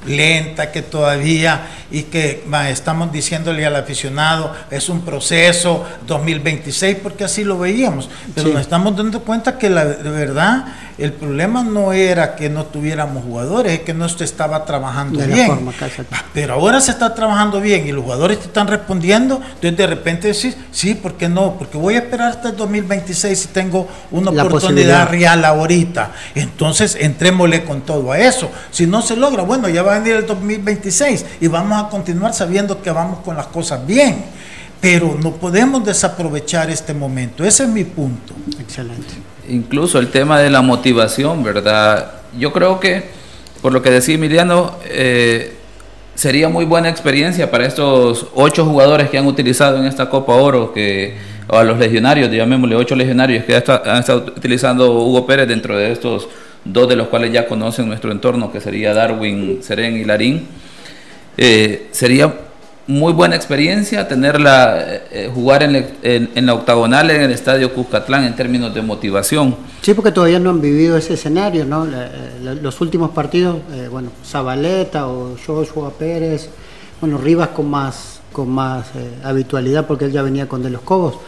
lenta, 0.08 0.72
que 0.72 0.82
todavía 0.82 1.62
y 1.92 2.04
que 2.04 2.44
estamos 2.70 3.12
diciéndole 3.12 3.66
al 3.66 3.76
aficionado 3.76 4.54
es 4.70 4.90
un 4.90 5.02
proceso 5.02 5.86
2026 6.08 6.98
porque 7.02 7.24
así 7.24 7.44
lo 7.44 7.58
veíamos, 7.58 8.10
pero 8.36 8.50
nos 8.50 8.62
estamos 8.62 8.96
dando 8.96 9.22
cuenta 9.22 9.58
que 9.58 9.70
la 9.70 9.86
de 9.86 10.10
verdad 10.10 10.66
el 11.00 11.14
problema 11.14 11.64
no 11.64 11.94
era 11.94 12.36
que 12.36 12.50
no 12.50 12.66
tuviéramos 12.66 13.24
jugadores, 13.24 13.72
es 13.72 13.80
que 13.80 13.94
no 13.94 14.10
se 14.10 14.26
estaba 14.26 14.66
trabajando 14.66 15.26
bien. 15.26 15.70
pero 16.34 16.56
ahora 16.56 16.82
se 16.82 16.92
está 16.92 17.16
trabajando 17.16 17.62
bien 17.62 17.88
y 17.88 17.92
los 17.92 18.04
jugadores 18.04 18.40
te 18.40 18.48
están 18.48 18.68
respondiendo, 18.68 19.36
entonces 19.36 19.78
de 19.78 19.88
repente 19.88 20.28
decís, 20.28 20.58
sí, 20.72 20.96
¿por 20.96 21.14
qué 21.14 21.30
no? 21.30 21.56
Porque 21.58 21.78
voy 21.78 21.96
a 21.96 22.00
esperar 22.00 22.32
hasta 22.32 22.50
el 22.50 22.58
2026 22.58 23.40
si 23.40 23.48
tengo 23.48 23.88
una 24.12 24.32
oportunidad 24.44 25.10
real 25.10 25.46
ahorita. 25.46 26.12
Entonces 26.36 26.98
entrémosle 27.00 27.64
con 27.64 27.82
todo 27.82 28.12
a 28.12 28.20
eso. 28.20 28.52
Si 28.72 28.86
no 28.86 29.02
se 29.02 29.16
logra, 29.16 29.44
bueno, 29.44 29.70
ya 29.70 29.84
va 29.84 29.96
a 29.96 30.00
venir 30.00 30.18
el 30.18 30.28
2026 30.28 31.26
y 31.40 31.48
vamos 31.48 31.79
a 31.79 31.79
continuar 31.88 32.34
sabiendo 32.34 32.82
que 32.82 32.92
vamos 32.92 33.20
con 33.20 33.38
las 33.38 33.48
cosas 33.48 33.86
bien. 33.86 34.26
Pero 34.82 35.18
no 35.22 35.34
podemos 35.34 35.86
desaprovechar 35.86 36.70
este 36.70 36.94
momento. 36.94 37.44
Ese 37.44 37.64
es 37.64 37.70
mi 37.70 37.84
punto. 37.84 38.34
Excelente. 38.60 39.14
Incluso 39.48 40.00
el 40.00 40.10
tema 40.10 40.40
de 40.40 40.50
la 40.50 40.62
motivación, 40.62 41.44
¿verdad? 41.44 42.12
Yo 42.38 42.52
creo 42.54 42.80
que, 42.80 43.10
por 43.62 43.74
lo 43.74 43.82
que 43.82 43.90
decía 43.90 44.16
Emiliano, 44.16 44.76
eh, 44.86 45.54
sería 46.16 46.50
muy 46.50 46.66
buena 46.66 46.90
experiencia 46.90 47.50
para 47.50 47.66
estos 47.66 48.28
ocho 48.36 48.66
jugadores 48.66 49.10
que 49.10 49.18
han 49.18 49.26
utilizado 49.26 49.78
en 49.78 49.86
esta 49.86 50.10
Copa 50.10 50.34
Oro, 50.34 50.74
que, 50.74 51.18
o 51.48 51.58
a 51.58 51.64
los 51.64 51.78
legionarios, 51.78 52.30
llamémosle 52.30 52.76
ocho 52.76 52.96
legionarios 52.96 53.46
que 53.46 53.56
han 53.56 53.98
estado 53.98 54.26
utilizando 54.36 54.92
Hugo 54.92 55.26
Pérez 55.26 55.48
dentro 55.48 55.78
de 55.78 55.92
estos 55.92 56.28
dos 56.66 56.88
de 56.90 56.96
los 56.96 57.08
cuales 57.08 57.32
ya 57.32 57.48
conocen 57.48 57.88
nuestro 57.88 58.12
entorno, 58.12 58.52
que 58.52 58.62
sería 58.62 58.94
Darwin, 58.94 59.60
Seren 59.62 59.98
y 59.98 60.04
Larín. 60.04 60.48
Eh, 61.42 61.88
sería 61.92 62.38
muy 62.86 63.14
buena 63.14 63.38
experiencia 63.38 64.10
tenerla, 64.10 64.78
eh, 64.82 65.02
eh, 65.10 65.32
jugar 65.34 65.64
en, 65.64 66.46
la 66.46 66.54
octagonal 66.54 67.10
en 67.12 67.22
el 67.22 67.32
estadio 67.32 67.74
Cuscatlán 67.74 68.26
en 68.26 68.36
términos 68.36 68.76
de 68.76 68.82
motivación. 68.82 69.56
Sí, 69.82 69.94
porque 69.94 70.12
todavía 70.12 70.38
no 70.40 70.50
han 70.50 70.60
vivido 70.60 70.98
ese 70.98 71.14
escenario, 71.14 71.64
¿no? 71.64 71.88
los 72.62 72.82
últimos 72.82 73.12
partidos, 73.12 73.60
bueno, 73.90 74.12
Zabaleta 74.26 75.08
o 75.08 75.38
Joshua 75.48 75.94
Pérez, 75.98 76.50
bueno, 77.00 77.18
Rivas 77.18 77.50
con 77.50 77.70
más, 77.70 78.20
con 78.34 78.50
más 78.50 78.88
habitualidad 79.24 79.88
porque 79.88 80.06
él 80.06 80.12
ya 80.12 80.24
venía 80.24 80.50
con 80.50 80.62
De 80.62 80.70
los 80.70 80.82
Cobos 80.82 81.20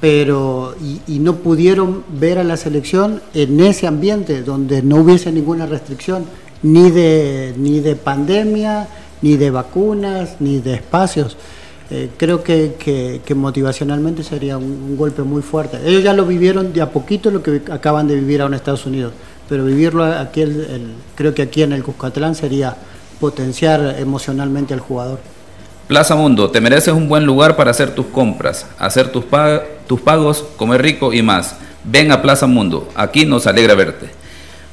pero 0.00 0.74
y, 1.06 1.18
no 1.18 1.36
pudieron 1.36 2.02
ver 2.08 2.38
a 2.38 2.44
la 2.44 2.56
selección 2.56 3.20
en 3.34 3.60
ese 3.60 3.86
ambiente 3.86 4.42
donde 4.42 4.82
no 4.82 4.96
hubiese 4.96 5.30
ninguna 5.30 5.66
restricción 5.66 6.24
ni 6.62 6.90
de 6.90 7.52
ni 7.58 7.80
de 7.80 7.96
pandemia 7.96 8.88
ni 9.22 9.36
de 9.36 9.50
vacunas 9.50 10.36
ni 10.40 10.60
de 10.60 10.74
espacios 10.74 11.36
eh, 11.90 12.08
creo 12.16 12.44
que, 12.44 13.20
motivacionalmente 13.34 14.22
sería 14.22 14.56
un, 14.58 14.96
golpe 14.96 15.22
muy 15.22 15.42
fuerte 15.42 15.78
ellos 15.84 16.02
ya 16.02 16.12
lo 16.12 16.24
vivieron 16.24 16.72
de 16.72 16.82
a 16.82 16.90
poquito 16.90 17.30
lo 17.30 17.42
que 17.42 17.62
acaban 17.70 18.06
de 18.06 18.14
vivir 18.14 18.42
ahora 18.42 18.54
en 18.54 18.58
Estados 18.58 18.86
Unidos 18.86 19.12
pero 19.48 19.64
vivirlo 19.64 20.04
aquí 20.04 20.44
creo 21.14 21.34
que 21.34 21.42
aquí 21.42 21.62
en 21.62 21.72
el 21.72 21.82
Cuscatlán 21.82 22.34
sería 22.34 22.76
potenciar 23.18 23.96
emocionalmente 23.98 24.72
al 24.72 24.80
jugador 24.80 25.18
Plaza 25.90 26.14
Mundo, 26.14 26.52
te 26.52 26.60
mereces 26.60 26.94
un 26.94 27.08
buen 27.08 27.26
lugar 27.26 27.56
para 27.56 27.72
hacer 27.72 27.96
tus 27.96 28.06
compras, 28.06 28.64
hacer 28.78 29.10
tus, 29.10 29.24
tus 29.88 30.00
pagos, 30.00 30.44
comer 30.56 30.80
rico 30.82 31.12
y 31.12 31.20
más. 31.20 31.56
Ven 31.82 32.12
a 32.12 32.22
Plaza 32.22 32.46
Mundo, 32.46 32.88
aquí 32.94 33.26
nos 33.26 33.48
alegra 33.48 33.74
verte. 33.74 34.19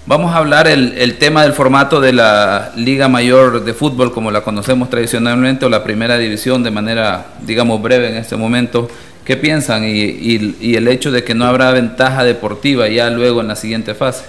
Vamos 0.08 0.34
a 0.34 0.38
hablar 0.38 0.70
el, 0.70 1.18
tema 1.18 1.44
del 1.44 1.52
formato 1.52 2.00
de 2.00 2.14
la 2.14 2.72
Liga 2.78 3.10
Mayor 3.10 3.66
de 3.66 3.74
Fútbol, 3.74 4.14
como 4.14 4.32
la 4.32 4.40
conocemos 4.40 4.90
tradicionalmente, 4.90 5.66
o 5.66 5.70
la 5.70 5.84
primera 5.84 6.18
división 6.18 6.64
de 6.64 6.72
manera, 6.72 7.26
digamos, 7.42 7.82
breve 7.82 8.08
en 8.12 8.16
este 8.16 8.38
momento. 8.38 8.88
¿Qué 9.26 9.36
piensan? 9.36 9.84
Y, 9.84 10.78
el 10.78 10.88
hecho 10.88 11.12
de 11.12 11.26
que 11.26 11.36
no 11.36 11.44
habrá 11.44 11.72
ventaja 11.72 12.24
deportiva 12.24 12.88
ya 12.88 13.10
luego 13.10 13.42
en 13.42 13.50
la 13.50 13.58
siguiente 13.58 13.96
fase. 13.96 14.24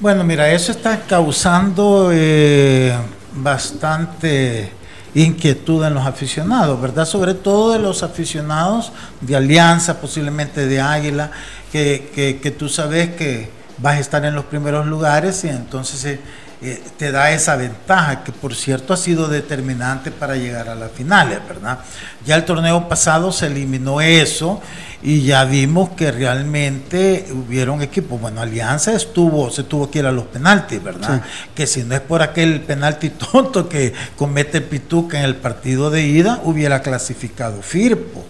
Bueno, 0.00 0.24
mira, 0.24 0.50
eso 0.50 0.72
está 0.72 0.98
causando 1.02 2.10
eh, 2.12 2.92
bastante 3.32 4.70
inquietud 5.14 5.84
en 5.84 5.94
los 5.94 6.04
aficionados, 6.04 6.80
¿verdad? 6.82 7.04
Sobre 7.04 7.34
todo 7.34 7.74
de 7.74 7.78
los 7.78 8.02
aficionados 8.02 8.90
de 9.20 9.36
Alianza, 9.36 10.00
posiblemente 10.00 10.66
de 10.66 10.80
Águila, 10.80 11.30
que, 11.70 12.38
que, 12.42 12.50
tú 12.50 12.68
sabes 12.68 13.10
que 13.10 13.54
vas 13.78 13.96
a 13.96 14.00
estar 14.00 14.24
en 14.24 14.34
los 14.34 14.44
primeros 14.46 14.86
lugares 14.86 15.44
y 15.44 15.48
entonces 15.48 16.04
eh, 16.04 16.20
eh, 16.62 16.82
te 16.96 17.12
da 17.12 17.32
esa 17.32 17.56
ventaja, 17.56 18.24
que 18.24 18.32
por 18.32 18.54
cierto 18.54 18.94
ha 18.94 18.96
sido 18.96 19.28
determinante 19.28 20.10
para 20.10 20.36
llegar 20.36 20.68
a 20.70 20.74
las 20.74 20.90
finales, 20.90 21.38
¿verdad? 21.46 21.80
Ya 22.24 22.34
el 22.36 22.44
torneo 22.46 22.88
pasado 22.88 23.30
se 23.30 23.46
eliminó 23.46 24.00
eso 24.00 24.62
y 25.02 25.22
ya 25.22 25.44
vimos 25.44 25.90
que 25.90 26.10
realmente 26.10 27.26
hubieron 27.30 27.82
equipos. 27.82 28.18
Bueno, 28.18 28.40
Alianza 28.40 28.94
estuvo, 28.94 29.50
se 29.50 29.64
tuvo 29.64 29.90
que 29.90 29.98
ir 29.98 30.06
a 30.06 30.12
los 30.12 30.24
penaltis, 30.24 30.82
¿verdad? 30.82 31.22
Que 31.54 31.66
si 31.66 31.84
no 31.84 31.94
es 31.94 32.00
por 32.00 32.22
aquel 32.22 32.62
penalti 32.62 33.10
tonto 33.32 33.68
que 33.68 33.92
comete 34.16 34.62
Pituca 34.62 35.18
en 35.18 35.24
el 35.24 35.36
partido 35.36 35.90
de 35.90 36.06
ida, 36.06 36.40
hubiera 36.44 36.80
clasificado 36.80 37.60
Firpo. 37.60 38.24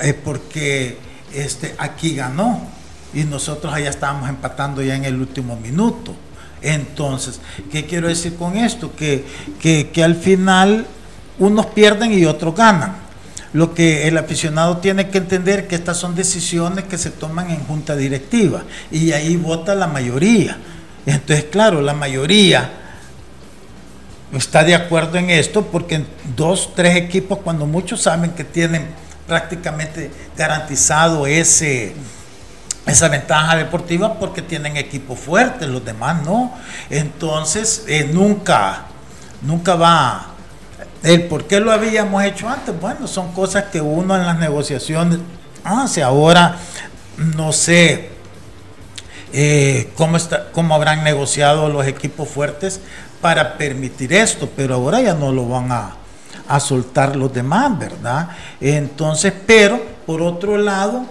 Eh, 0.00 0.14
porque 0.14 0.98
este, 1.32 1.74
aquí 1.78 2.16
ganó 2.16 2.60
y 3.14 3.24
nosotros 3.24 3.72
allá 3.72 3.90
estábamos 3.90 4.28
empatando 4.28 4.82
ya 4.82 4.96
en 4.96 5.04
el 5.04 5.20
último 5.20 5.56
minuto. 5.56 6.14
Entonces, 6.62 7.40
¿qué 7.70 7.84
quiero 7.84 8.08
decir 8.08 8.36
con 8.36 8.56
esto? 8.56 8.94
Que, 8.96 9.24
que, 9.60 9.90
que 9.92 10.02
al 10.02 10.16
final 10.16 10.86
unos 11.38 11.66
pierden 11.66 12.12
y 12.12 12.24
otros 12.24 12.54
ganan 12.54 13.04
lo 13.54 13.72
que 13.72 14.08
el 14.08 14.18
aficionado 14.18 14.78
tiene 14.78 15.08
que 15.10 15.18
entender 15.18 15.68
que 15.68 15.76
estas 15.76 15.96
son 15.96 16.16
decisiones 16.16 16.84
que 16.84 16.98
se 16.98 17.10
toman 17.10 17.50
en 17.50 17.60
junta 17.60 17.94
directiva 17.94 18.64
y 18.90 19.12
ahí 19.12 19.36
vota 19.36 19.76
la 19.76 19.86
mayoría. 19.86 20.58
Entonces, 21.06 21.46
claro, 21.52 21.80
la 21.80 21.94
mayoría 21.94 22.68
está 24.32 24.64
de 24.64 24.74
acuerdo 24.74 25.18
en 25.18 25.30
esto 25.30 25.66
porque 25.66 26.04
dos, 26.36 26.70
tres 26.74 26.96
equipos, 26.96 27.38
cuando 27.38 27.64
muchos 27.64 28.02
saben 28.02 28.32
que 28.32 28.42
tienen 28.42 28.88
prácticamente 29.28 30.10
garantizado 30.36 31.24
ese 31.24 31.94
esa 32.86 33.08
ventaja 33.08 33.56
deportiva 33.56 34.14
porque 34.18 34.42
tienen 34.42 34.76
equipos 34.76 35.18
fuertes, 35.18 35.68
los 35.68 35.84
demás 35.84 36.22
no. 36.24 36.52
Entonces, 36.90 37.84
eh, 37.88 38.10
nunca, 38.12 38.82
nunca 39.42 39.74
va 39.74 40.34
el 41.04 41.24
por 41.24 41.46
qué 41.46 41.60
lo 41.60 41.70
habíamos 41.70 42.24
hecho 42.24 42.48
antes, 42.48 42.78
bueno, 42.80 43.06
son 43.06 43.32
cosas 43.32 43.64
que 43.64 43.80
uno 43.80 44.16
en 44.16 44.24
las 44.26 44.38
negociaciones 44.38 45.18
hace. 45.62 46.02
Ahora, 46.02 46.56
no 47.36 47.52
sé, 47.52 48.10
eh, 49.32 49.92
cómo, 49.96 50.16
está, 50.16 50.50
cómo 50.50 50.74
habrán 50.74 51.04
negociado 51.04 51.68
los 51.68 51.86
equipos 51.86 52.28
fuertes 52.28 52.80
para 53.20 53.58
permitir 53.58 54.14
esto, 54.14 54.48
pero 54.56 54.76
ahora 54.76 55.00
ya 55.02 55.12
no 55.12 55.30
lo 55.30 55.46
van 55.46 55.70
a, 55.72 55.96
a 56.48 56.58
soltar 56.58 57.16
los 57.16 57.32
demás, 57.32 57.78
¿verdad? 57.78 58.30
Entonces, 58.60 59.32
pero 59.46 59.82
por 60.06 60.22
otro 60.22 60.56
lado, 60.56 61.04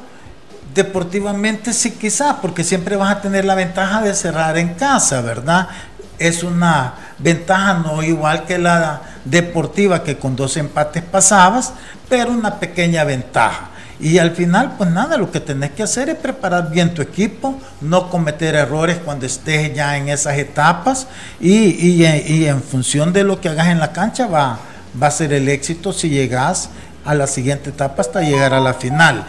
deportivamente 0.74 1.74
sí 1.74 1.91
quizás, 1.91 2.36
porque 2.41 2.63
siempre 2.63 2.95
vas 2.95 3.15
a 3.15 3.21
tener 3.21 3.45
la 3.45 3.55
ventaja 3.55 4.01
de 4.01 4.13
cerrar 4.13 4.57
en 4.57 4.74
casa, 4.74 5.21
¿verdad? 5.21 5.67
Es 6.19 6.43
una 6.43 6.93
ventaja 7.19 7.76
no 7.76 8.03
igual 8.03 8.45
que 8.45 8.57
la 8.57 9.01
deportiva 9.26 10.03
que 10.03 10.17
con 10.17 10.36
dos 10.36 10.57
empates 10.57 11.03
pasabas, 11.03 11.74
pero 12.09 12.32
una 12.32 12.59
pequeña 12.59 13.03
ventaja. 13.03 13.69
Y 13.99 14.17
al 14.17 14.32
final, 14.32 14.74
pues 14.78 14.89
nada, 14.89 15.17
lo 15.17 15.32
que 15.32 15.39
tenés 15.39 15.71
que 15.71 15.84
hacer 15.84 16.09
es 16.09 16.15
preparar 16.15 16.69
bien 16.69 16.93
tu 16.93 17.01
equipo, 17.01 17.59
no 17.80 18.09
cometer 18.09 18.55
errores 18.55 18.97
cuando 18.97 19.26
estés 19.26 19.74
ya 19.74 19.97
en 19.97 20.09
esas 20.09 20.38
etapas 20.38 21.07
y, 21.39 22.03
en 22.03 22.61
función 22.61 23.13
de 23.13 23.24
lo 23.24 23.39
que 23.39 23.49
hagas 23.49 23.67
en 23.67 23.80
la 23.80 23.93
cancha 23.93 24.28
va, 24.28 24.59
va 25.01 25.07
a 25.07 25.11
ser 25.11 25.32
el 25.32 25.47
éxito 25.47 25.93
si 25.93 26.09
llegas 26.09 26.69
a 27.05 27.13
la 27.13 27.28
siguiente 27.28 27.69
etapa 27.69 28.01
hasta 28.01 28.21
llegar 28.21 28.53
a 28.53 28.59
la 28.59 28.74
final. 28.74 29.26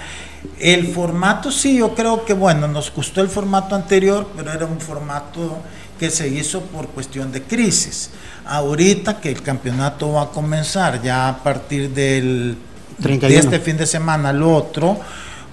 El 0.58 0.86
formato 0.88 1.50
sí, 1.50 1.78
yo 1.78 1.94
creo 1.94 2.24
que 2.24 2.34
bueno, 2.34 2.68
nos 2.68 2.92
gustó 2.92 3.20
el 3.20 3.28
formato 3.28 3.74
anterior, 3.74 4.28
pero 4.36 4.52
era 4.52 4.66
un 4.66 4.80
formato 4.80 5.58
que 5.98 6.10
se 6.10 6.28
hizo 6.28 6.60
por 6.62 6.88
cuestión 6.88 7.32
de 7.32 7.42
crisis. 7.42 8.10
Ahorita 8.46 9.20
que 9.20 9.30
el 9.30 9.42
campeonato 9.42 10.12
va 10.12 10.22
a 10.22 10.28
comenzar 10.28 11.02
ya 11.02 11.28
a 11.28 11.42
partir 11.42 11.90
del 11.90 12.56
de 12.98 13.36
este 13.36 13.58
fin 13.58 13.76
de 13.76 13.86
semana 13.86 14.30
al 14.30 14.42
otro, 14.42 14.98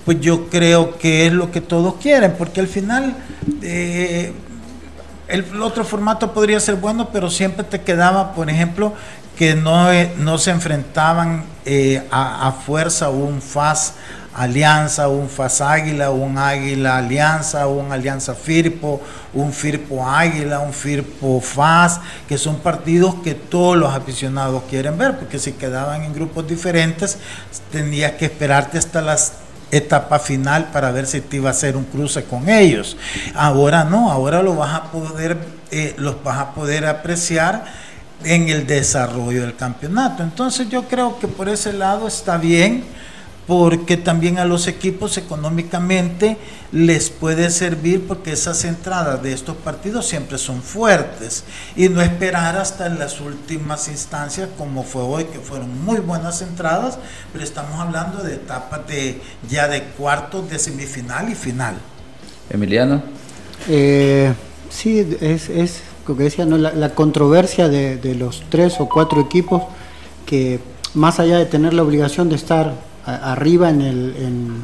pues 0.06 0.20
yo 0.20 0.50
creo 0.50 0.98
que 0.98 1.28
es 1.28 1.34
lo 1.34 1.52
que 1.52 1.62
todos 1.62 1.96
quieren, 1.96 2.36
porque 2.38 2.60
al 2.60 2.68
final 2.68 3.16
eh, 3.62 4.34
el, 5.28 5.62
otro 5.62 5.84
formato 5.84 6.34
podría 6.34 6.60
ser 6.60 6.76
bueno, 6.76 7.10
pero 7.12 7.30
siempre 7.30 7.64
te 7.64 7.82
quedaba, 7.82 8.34
por 8.34 8.50
ejemplo, 8.50 8.94
que 9.38 9.56
no, 9.56 9.92
eh, 9.92 10.14
no 10.18 10.38
se 10.38 10.52
enfrentaban 10.52 11.44
eh, 11.66 12.04
a, 12.12 12.48
a, 12.48 12.52
fuerza 12.52 13.10
un 13.10 13.42
FAS 13.42 13.94
Alianza, 14.34 15.08
un 15.08 15.30
FAS 15.30 15.62
Águila, 15.62 16.12
un 16.12 16.38
Águila 16.38 16.98
Alianza, 16.98 17.68
un 17.68 17.92
Alianza 17.92 18.34
Firpo, 18.34 19.02
un 19.34 19.52
Firpo 19.52 20.08
Águila, 20.08 20.60
un 20.60 20.74
Firpo 20.74 21.42
FAS, 21.42 22.00
que 22.28 22.38
son 22.38 22.58
partidos 22.58 23.16
que 23.24 23.34
todos 23.34 23.78
los 23.78 23.94
aficionados 23.94 24.64
quieren 24.70 24.98
ver, 24.98 25.18
porque 25.18 25.38
si 25.38 25.54
quedaban 25.54 26.04
en 26.04 26.14
grupos 26.14 26.48
diferentes, 26.48 27.18
tenías 27.72 28.14
que 28.14 28.26
esperarte 28.26 28.78
hasta 28.78 29.02
las 29.02 29.34
etapa 29.72 30.20
final 30.20 30.70
para 30.72 30.92
ver 30.92 31.08
si 31.08 31.22
te 31.22 31.38
iba 31.38 31.50
a 31.50 31.52
hacer 31.52 31.78
un 31.78 31.86
cruce 31.86 32.24
con 32.26 32.50
ellos. 32.50 32.98
Ahora 33.34 33.86
no, 33.86 34.12
ahora 34.12 34.44
lo 34.44 34.56
vas 34.56 34.76
a 34.76 34.84
poder, 34.92 35.38
eh, 35.72 35.96
los 35.98 36.22
vas 36.24 36.40
a 36.40 36.52
poder 36.52 36.86
apreciar 36.86 37.66
en 38.24 38.50
el 38.50 38.68
desarrollo 38.68 39.42
del 39.42 39.56
campeonato. 39.56 40.24
Entonces 40.24 40.70
yo 40.70 40.84
creo 40.88 41.18
que 41.20 41.28
por 41.28 41.50
ese 41.50 41.74
lado 41.74 42.08
está 42.08 42.38
bien 42.38 42.84
porque 43.52 43.98
también 43.98 44.38
a 44.38 44.46
los 44.46 44.66
equipos 44.68 45.18
económicamente 45.18 46.38
les 46.72 47.10
puede 47.10 47.50
servir 47.50 48.08
porque 48.08 48.32
esas 48.32 48.64
entradas 48.64 49.22
de 49.22 49.34
estos 49.34 49.58
partidos 49.58 50.08
siempre 50.08 50.38
son 50.38 50.62
fuertes 50.62 51.44
y 51.76 51.90
no 51.90 52.02
esperar 52.02 52.56
hasta 52.56 52.88
las 52.88 53.20
últimas 53.20 53.90
instancias 53.90 54.48
como 54.58 54.84
fue 54.84 55.02
hoy 55.02 55.26
que 55.26 55.40
fueron 55.40 55.84
muy 55.84 56.00
buenas 56.00 56.42
entradas 56.42 56.98
pero 57.34 57.44
estamos 57.44 57.78
hablando 57.78 58.24
de 58.24 58.36
etapas 58.36 58.88
de 58.88 59.20
ya 59.50 59.68
de 59.68 59.84
cuartos 59.84 60.50
de 60.50 60.58
semifinal 60.58 61.30
y 61.30 61.36
final 61.36 61.76
Emiliano 62.50 63.04
eh, 63.68 64.34
sí 64.70 65.18
es, 65.20 65.50
es 65.50 65.82
lo 66.08 66.16
que 66.16 66.24
decía 66.24 66.46
¿no? 66.46 66.58
la, 66.58 66.96
controversia 66.96 67.68
de, 67.68 67.98
de 67.98 68.16
los 68.16 68.44
tres 68.50 68.80
o 68.80 68.88
cuatro 68.88 69.20
equipos 69.20 69.64
que 70.26 70.62
más 70.94 71.20
allá 71.20 71.38
de 71.38 71.46
tener 71.46 71.74
la 71.74 71.84
obligación 71.84 72.30
de 72.30 72.38
estar 72.38 72.91
arriba 73.06 73.70
en, 73.70 73.82
el, 73.82 74.64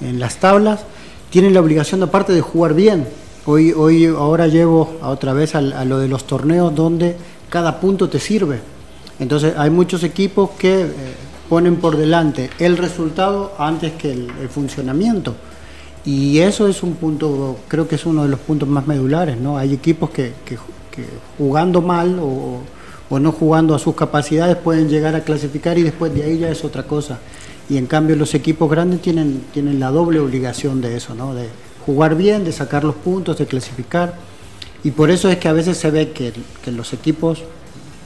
en, 0.00 0.20
las 0.20 0.36
tablas, 0.36 0.80
tienen 1.30 1.54
la 1.54 1.60
obligación 1.60 2.02
aparte 2.02 2.32
de 2.32 2.40
jugar 2.40 2.74
bien. 2.74 3.06
Hoy, 3.46 3.72
hoy 3.72 4.06
ahora 4.06 4.46
llevo 4.46 4.96
a 5.02 5.08
otra 5.08 5.32
vez 5.32 5.54
a, 5.54 5.60
lo 5.60 5.98
de 5.98 6.08
los 6.08 6.26
torneos 6.26 6.74
donde 6.74 7.16
cada 7.50 7.80
punto 7.80 8.08
te 8.08 8.18
sirve. 8.18 8.60
Entonces 9.18 9.54
hay 9.56 9.70
muchos 9.70 10.04
equipos 10.04 10.50
que 10.58 10.82
eh, 10.82 10.88
ponen 11.48 11.76
por 11.76 11.96
delante 11.96 12.50
el 12.58 12.76
resultado 12.76 13.52
antes 13.58 13.92
que 13.94 14.12
el, 14.12 14.30
funcionamiento. 14.50 15.34
Y 16.04 16.38
eso 16.38 16.68
es 16.68 16.82
un 16.82 16.94
punto, 16.94 17.58
creo 17.68 17.88
que 17.88 17.96
es 17.96 18.06
uno 18.06 18.22
de 18.22 18.28
los 18.28 18.40
puntos 18.40 18.68
más 18.68 18.86
medulares, 18.86 19.36
¿no? 19.38 19.58
Hay 19.58 19.74
equipos 19.74 20.10
que, 20.10 20.32
jugando 21.36 21.82
mal 21.82 22.18
o, 22.18 22.60
o, 23.10 23.18
no 23.18 23.32
jugando 23.32 23.74
a 23.74 23.78
sus 23.78 23.94
capacidades 23.94 24.56
pueden 24.56 24.88
llegar 24.88 25.14
a 25.14 25.20
clasificar 25.20 25.78
y 25.78 25.82
después 25.82 26.12
de 26.14 26.24
ahí 26.24 26.38
ya 26.38 26.48
es 26.48 26.64
otra 26.64 26.82
cosa 26.84 27.18
y 27.68 27.76
en 27.76 27.86
cambio 27.86 28.16
los 28.16 28.34
equipos 28.34 28.70
grandes 28.70 29.02
tienen, 29.02 29.42
tienen 29.52 29.78
la 29.78 29.90
doble 29.90 30.20
obligación 30.20 30.80
de 30.80 30.96
eso, 30.96 31.14
¿no? 31.14 31.34
de 31.34 31.48
jugar 31.84 32.16
bien, 32.16 32.44
de 32.44 32.52
sacar 32.52 32.84
los 32.84 32.94
puntos, 32.94 33.38
de 33.38 33.46
clasificar. 33.46 34.14
Y 34.84 34.90
por 34.92 35.10
eso 35.10 35.28
es 35.28 35.38
que 35.38 35.48
a 35.48 35.52
veces 35.52 35.76
se 35.76 35.90
ve 35.90 36.12
que, 36.12 36.32
los 36.70 36.92
equipos 36.92 37.42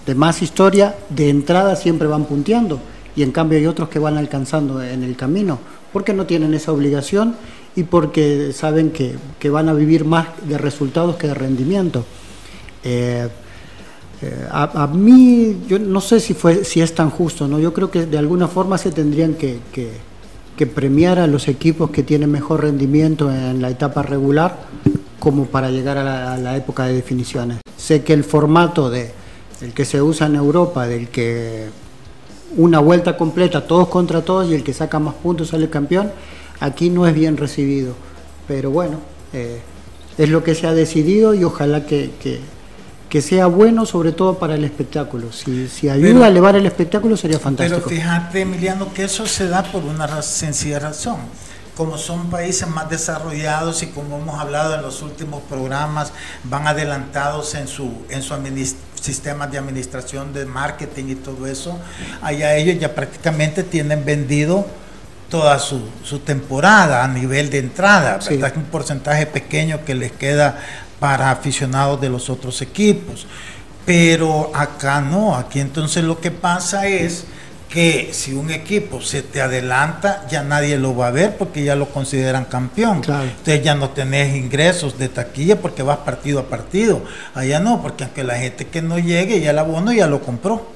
de 0.07 0.15
más 0.15 0.43
historia 0.43 0.95
de 1.11 1.29
entrada 1.29 1.77
siempre 1.77 2.07
van 2.07 2.25
punteando 2.25 2.81
y 3.15 3.23
en 3.23 3.33
cambio 3.33 3.59
hay 3.59 3.67
otros 3.67 3.89
que 3.89 3.99
van 3.99 4.17
alcanzando 4.17 4.83
en 4.83 5.03
el 5.03 5.17
camino 5.17 5.59
porque 5.93 6.15
no 6.15 6.27
tienen 6.27 6.55
esa 6.55 6.73
obligación 6.73 7.37
y 7.77 7.85
porque 7.85 8.53
saben 8.53 8.91
que, 8.93 9.17
van 9.51 9.69
a 9.69 9.75
vivir 9.75 10.05
más 10.05 10.29
de 10.47 10.59
resultados 10.59 11.17
que 11.17 11.27
de 11.27 11.35
rendimiento. 11.35 12.05
Eh, 12.85 13.29
a, 14.51 14.87
mí, 14.87 15.63
yo 15.67 15.79
no 15.79 16.01
sé 16.01 16.21
si, 16.21 16.35
fue, 16.35 16.65
si 16.65 16.81
es 16.81 16.95
tan 16.95 17.11
justo, 17.11 17.49
¿no? 17.49 17.59
Yo 17.59 17.73
creo 17.73 17.91
que 17.91 18.07
de 18.07 18.19
alguna 18.19 18.47
forma 18.47 18.79
se 18.79 18.93
tendrían 18.93 19.35
que, 19.35 19.59
premiar 20.75 21.19
a 21.19 21.27
los 21.27 21.49
equipos 21.49 21.91
que 21.91 22.05
tienen 22.05 22.31
mejor 22.31 22.63
rendimiento 22.63 23.33
en 23.33 23.61
la 23.61 23.69
etapa 23.69 24.05
regular 24.05 24.61
como 25.19 25.47
para 25.47 25.73
llegar 25.73 25.99
a 25.99 26.37
la, 26.37 26.57
época 26.57 26.87
de 26.87 26.95
definiciones. 26.95 27.59
Sé 27.77 28.05
que 28.05 28.13
el 28.13 28.23
formato 28.23 28.89
de 28.89 29.11
el 29.61 29.73
que 29.73 29.85
se 29.85 30.01
usa 30.01 30.29
en 30.29 30.37
Europa, 30.37 30.87
del 30.87 31.09
que 31.09 31.67
una 32.57 32.79
vuelta 32.79 33.17
completa, 33.17 33.67
todos 33.67 33.89
contra 33.89 34.23
todos, 34.23 34.49
y 34.51 34.55
el 34.55 34.63
que 34.63 34.73
saca 34.73 35.01
más 35.01 35.15
puntos 35.15 35.49
sale 35.49 35.69
campeón, 35.69 36.13
aquí 36.61 36.91
no 36.91 37.09
es 37.09 37.15
bien 37.15 37.37
recibido. 37.37 37.95
Pero 38.47 38.71
bueno, 38.71 38.99
eh, 39.33 39.61
es 40.17 40.29
lo 40.29 40.45
que 40.45 40.55
se 40.55 40.69
ha 40.69 40.75
decidido 40.75 41.35
y 41.35 41.43
ojalá 41.43 41.87
que 41.87 42.11
sea 43.21 43.47
bueno 43.47 43.85
sobre 43.85 44.13
todo 44.13 44.39
para 44.39 44.55
el 44.55 44.65
espectáculo. 44.65 45.33
Si, 45.33 45.69
si 45.69 45.89
ayuda 45.91 46.27
a 46.27 46.29
elevar 46.29 46.57
el 46.57 46.65
espectáculo 46.65 47.17
sería 47.17 47.39
fantástico. 47.39 47.83
Pero 47.87 48.01
fíjate, 48.01 48.41
Emiliano, 48.41 48.93
que 48.95 49.05
eso 49.05 49.27
se 49.27 49.49
da 49.49 49.63
por 49.65 49.85
una 49.85 50.23
sencilla 50.23 50.79
razón. 50.79 51.19
Como 51.77 51.99
son 51.99 52.31
países 52.31 52.69
más 52.69 52.89
desarrollados 52.89 53.83
y 53.83 53.89
como 53.89 54.19
hemos 54.19 54.39
hablado 54.39 54.75
en 54.75 54.83
los 54.83 55.03
últimos 55.03 55.43
programas, 55.43 56.13
van 56.45 56.67
adelantados 56.67 57.55
en 57.55 57.67
su, 57.67 57.91
en 58.09 58.23
su 58.23 58.35
sistema 59.01 59.47
de 59.47 59.59
administración 59.59 60.33
de 60.33 60.47
marketing 60.47 61.05
y 61.09 61.15
todo 61.17 61.47
eso, 61.47 61.79
allá 62.23 62.55
ellos 62.57 62.79
ya 62.79 62.95
prácticamente 62.95 63.63
tienen 63.63 64.05
vendido 64.05 64.67
toda 65.33 65.59
su, 65.59 65.81
su, 66.05 66.19
temporada 66.19 67.03
a 67.03 67.09
nivel 67.09 67.49
de 67.49 67.59
entrada, 67.59 68.19
¿verdad? 68.29 68.53
Un 68.55 68.65
porcentaje 68.65 69.25
pequeño 69.25 69.83
que 69.83 69.95
les 69.95 70.13
queda 70.13 70.59
para 71.01 71.31
aficionados 71.31 71.99
de 72.03 72.11
los 72.11 72.29
otros 72.29 72.61
equipos. 72.61 73.27
Pero 73.87 74.53
acá 74.55 75.01
no, 75.01 75.35
aquí 75.35 75.59
entonces 75.59 76.05
lo 76.05 76.21
que 76.21 76.31
pasa 76.31 76.87
es 76.87 77.25
que 77.71 78.11
si 78.13 78.35
un 78.35 78.51
equipo 78.51 79.01
se 79.01 79.23
te 79.23 79.41
adelanta, 79.41 80.27
ya 80.31 80.43
nadie 80.43 80.77
lo 80.77 80.95
va 80.95 81.07
a 81.07 81.11
ver 81.11 81.39
porque 81.39 81.65
ya 81.65 81.77
lo 81.77 81.89
consideran 81.89 82.45
campeón. 82.45 82.99
Entonces 82.99 83.63
ya 83.65 83.75
no 83.75 83.89
tenés 83.89 84.37
ingresos 84.37 84.99
de 84.99 85.09
taquilla 85.09 85.59
porque 85.59 85.83
vas 85.83 85.97
partido 86.01 86.41
a 86.41 86.45
partido. 86.45 87.03
Allá 87.35 87.59
no, 87.59 87.81
porque 87.81 88.05
aunque 88.05 88.23
la 88.23 88.35
gente 88.35 88.67
que 88.67 88.83
no 88.83 88.99
llegue, 88.99 89.41
ya 89.41 89.53
el 89.53 89.59
abono 89.59 89.95
ya 89.95 90.07
lo 90.09 90.21
compró. 90.21 90.71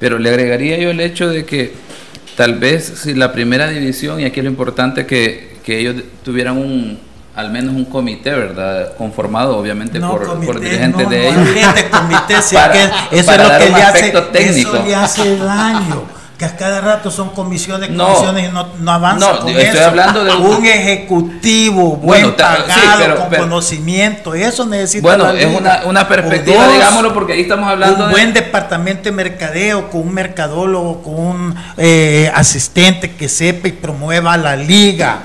Pero 0.00 0.18
le 0.18 0.30
agregaría 0.30 0.78
yo 0.78 0.90
el 0.90 0.98
hecho 0.98 1.28
de 1.28 1.44
que 1.44 1.91
tal 2.36 2.54
vez 2.54 2.92
si 3.02 3.14
la 3.14 3.32
primera 3.32 3.68
división, 3.68 4.20
y 4.20 4.24
aquí 4.24 4.40
lo 4.42 4.48
importante 4.48 5.06
que, 5.06 5.56
que 5.64 5.78
ellos 5.78 5.96
tuvieran 6.24 6.58
un, 6.58 6.98
al 7.34 7.50
menos 7.50 7.74
un 7.74 7.84
comité, 7.84 8.30
¿verdad? 8.30 8.94
Conformado 8.96 9.56
obviamente 9.56 10.00
por, 10.00 10.60
dirigentes 10.60 11.08
de 11.08 11.28
ellos. 11.28 11.48
comité, 11.90 12.42
si 12.42 12.54
para, 12.54 12.72
que 12.72 12.84
eso 13.12 13.32
es 13.32 13.38
lo 13.38 13.58
que 13.58 13.70
le 13.70 13.82
hace, 13.82 14.10
técnico. 14.32 14.76
eso 14.76 14.84
le 14.84 14.94
hace 14.94 15.36
daño. 15.38 16.21
Que 16.42 16.46
a 16.46 16.56
cada 16.56 16.80
rato 16.80 17.08
son 17.12 17.30
comisiones, 17.30 17.90
comisiones 17.96 18.48
y 18.48 18.52
no, 18.52 18.66
no 18.80 18.90
avanza 18.90 19.32
no, 19.44 19.48
estoy 19.48 19.78
hablando 19.78 20.24
de 20.24 20.34
un, 20.34 20.66
ejecutivo 20.66 21.94
bueno, 21.98 22.36
pagado, 22.36 23.28
con 23.28 23.38
conocimiento. 23.38 24.34
Eso 24.34 24.66
necesita. 24.66 25.02
Bueno, 25.02 25.30
es 25.30 25.46
una, 25.46 25.82
una 25.84 26.08
perspectiva, 26.08 26.66
digámoslo, 26.66 27.14
porque 27.14 27.34
ahí 27.34 27.42
estamos 27.42 27.70
hablando. 27.70 28.06
Un 28.06 28.10
buen 28.10 28.34
departamento 28.34 29.04
de 29.04 29.12
mercadeo, 29.12 29.88
con 29.88 30.00
un 30.00 30.14
mercadólogo, 30.14 31.04
con 31.04 31.14
un 31.14 31.54
eh, 31.76 32.28
asistente 32.34 33.14
que 33.14 33.28
sepa 33.28 33.68
y 33.68 33.72
promueva 33.72 34.36
la 34.36 34.56
liga 34.56 35.20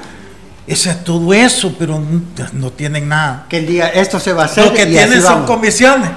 Eso 0.67 0.91
es 0.91 1.03
todo 1.03 1.33
eso, 1.33 1.73
pero 1.79 1.99
no, 1.99 2.21
no 2.53 2.69
tienen 2.69 3.09
nada. 3.09 3.47
Que 3.49 3.57
el 3.57 3.65
día 3.65 3.87
esto 3.87 4.19
se 4.19 4.33
va 4.33 4.43
a 4.43 4.45
hacer. 4.45 4.65
Lo 4.65 4.73
que 4.73 4.83
y 4.83 4.91
tienen 4.91 5.13
así 5.13 5.21
son 5.21 5.33
vamos. 5.33 5.47
comisiones. 5.47 6.11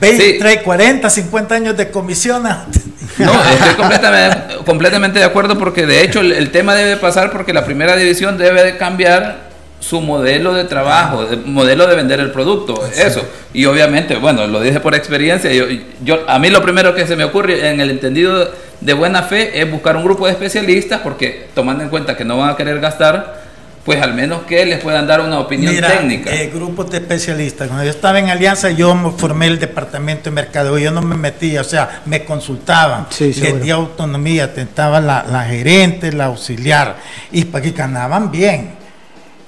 20, 0.00 0.24
Sí. 0.24 0.38
30, 0.38 0.62
40, 0.62 1.10
50 1.10 1.54
años 1.54 1.76
de 1.76 1.90
comisiones. 1.90 2.54
No, 3.18 3.32
estoy 3.52 3.74
completamente, 3.74 4.56
completamente 4.64 5.18
de 5.18 5.24
acuerdo 5.24 5.58
porque 5.58 5.86
de 5.86 6.02
hecho 6.02 6.20
el, 6.20 6.32
el 6.32 6.50
tema 6.50 6.74
debe 6.74 6.96
pasar 6.96 7.30
porque 7.30 7.52
la 7.52 7.64
primera 7.64 7.96
división 7.96 8.38
debe 8.38 8.62
de 8.64 8.76
cambiar 8.76 9.50
su 9.80 10.00
modelo 10.02 10.52
de 10.52 10.64
trabajo, 10.64 11.26
el 11.30 11.46
modelo 11.46 11.86
de 11.86 11.96
vender 11.96 12.20
el 12.20 12.30
producto, 12.30 12.86
eso. 12.94 13.22
Y 13.54 13.64
obviamente, 13.64 14.16
bueno, 14.16 14.46
lo 14.46 14.60
dije 14.60 14.78
por 14.78 14.94
experiencia, 14.94 15.50
yo, 15.52 15.64
yo, 16.04 16.20
a 16.28 16.38
mí 16.38 16.50
lo 16.50 16.62
primero 16.62 16.94
que 16.94 17.06
se 17.06 17.16
me 17.16 17.24
ocurre 17.24 17.66
en 17.68 17.80
el 17.80 17.90
entendido 17.90 18.50
de 18.80 18.92
buena 18.92 19.22
fe 19.22 19.60
es 19.60 19.70
buscar 19.70 19.96
un 19.96 20.04
grupo 20.04 20.26
de 20.26 20.32
especialistas 20.32 21.00
porque 21.00 21.48
tomando 21.54 21.82
en 21.82 21.90
cuenta 21.90 22.16
que 22.16 22.24
no 22.26 22.36
van 22.36 22.50
a 22.50 22.56
querer 22.56 22.78
gastar, 22.78 23.39
pues 23.84 24.00
al 24.02 24.14
menos 24.14 24.42
que 24.42 24.64
les 24.66 24.80
puedan 24.80 25.06
dar 25.06 25.20
una 25.20 25.40
opinión 25.40 25.74
Mira, 25.74 25.88
técnica. 25.88 26.34
eh, 26.34 26.50
grupos 26.52 26.90
de 26.90 26.98
especialistas. 26.98 27.68
Cuando 27.68 27.84
yo 27.84 27.90
estaba 27.90 28.18
en 28.18 28.28
Alianza, 28.28 28.70
yo 28.70 28.94
me 28.94 29.10
formé 29.12 29.46
el 29.46 29.58
departamento 29.58 30.24
de 30.24 30.32
mercadeo. 30.32 30.76
Yo 30.78 30.90
no 30.90 31.00
me 31.02 31.16
metía, 31.16 31.62
o 31.62 31.64
sea, 31.64 32.02
me 32.04 32.24
consultaban. 32.24 33.06
Sí, 33.10 33.32
les 33.32 33.62
di 33.62 33.70
autonomía, 33.70 34.52
estaba 34.54 35.00
la, 35.00 35.24
la 35.24 35.44
gerente, 35.44 36.12
la 36.12 36.26
auxiliar. 36.26 36.96
Y 37.32 37.44
para 37.46 37.62
que 37.62 37.70
ganaban 37.70 38.30
bien. 38.30 38.72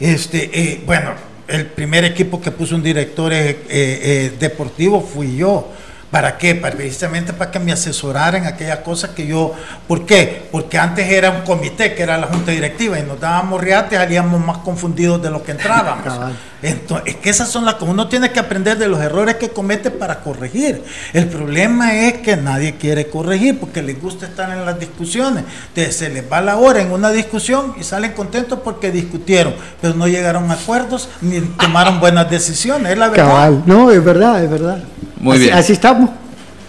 Este, 0.01 0.51
eh, 0.53 0.83
bueno, 0.87 1.11
el 1.53 1.67
primer 1.67 2.05
equipo 2.05 2.41
que 2.41 2.51
puso 2.51 2.75
un 2.75 2.83
director 2.83 3.33
eh, 3.33 3.51
eh, 3.51 3.57
eh, 3.69 4.33
deportivo 4.39 5.01
fui 5.01 5.37
yo. 5.37 5.69
¿Para 6.13 6.37
qué? 6.37 6.55
Para, 6.55 6.77
precisamente 6.77 7.33
para 7.33 7.51
que 7.51 7.59
me 7.59 7.73
asesoraran 7.73 8.45
aquellas 8.47 8.81
cosas 8.81 9.11
que 9.11 9.27
yo... 9.27 9.55
¿Por 9.89 10.05
qué? 10.05 10.47
Porque 10.53 10.79
antes 10.79 11.11
era 11.11 11.31
un 11.31 11.41
comité, 11.41 11.95
que 11.95 12.03
era 12.03 12.19
la 12.19 12.27
junta 12.27 12.53
directiva, 12.53 12.99
y 12.99 13.03
nos 13.03 13.19
dábamos 13.19 13.59
riates, 13.63 13.99
salíamos 13.99 14.39
más 14.39 14.59
confundidos 14.59 15.23
de 15.23 15.31
lo 15.31 15.43
que 15.43 15.53
entrábamos. 15.53 16.37
Entonces, 16.63 17.15
es 17.15 17.21
que 17.21 17.31
esas 17.31 17.49
son 17.51 17.65
las 17.65 17.75
cosas. 17.75 17.93
Uno 17.95 18.09
tiene 18.09 18.31
que 18.31 18.39
aprender 18.39 18.79
de 18.79 18.87
los 18.89 19.01
errores 19.01 19.35
que 19.37 19.49
comete 19.51 19.91
para 19.91 20.21
corregir. 20.21 20.83
El 21.13 21.27
problema 21.27 21.93
es 21.95 22.19
que 22.19 22.37
nadie 22.37 22.77
quiere 22.77 23.09
corregir 23.09 23.59
porque 23.59 23.83
les 23.83 24.01
gusta 24.01 24.27
estar 24.27 24.49
en 24.51 24.65
las 24.65 24.79
discusiones. 24.79 25.45
Entonces, 25.69 25.97
se 25.97 26.09
les 26.09 26.31
va 26.31 26.41
la 26.41 26.57
hora 26.57 26.81
en 26.81 26.93
una 26.93 27.11
discusión 27.11 27.75
y 27.79 27.83
salen 27.83 28.13
contentos 28.13 28.61
porque 28.63 28.91
discutieron, 28.93 29.55
pero 29.81 29.95
no 29.95 30.07
llegaron 30.07 30.51
a 30.51 30.55
acuerdos 30.55 31.09
ni 31.21 31.41
tomaron 31.41 31.99
buenas 31.99 32.31
decisiones. 32.31 32.93
Es 32.93 32.99
la 32.99 33.09
verdad. 33.09 33.27
Cabal. 33.27 33.63
No, 33.67 33.91
es 33.91 34.05
verdad, 34.05 34.43
es 34.45 34.51
verdad. 34.51 34.79
Muy 35.19 35.37
Así- 35.37 35.45
bien. 35.45 35.57
Así 35.57 35.73
estamos. 35.73 36.11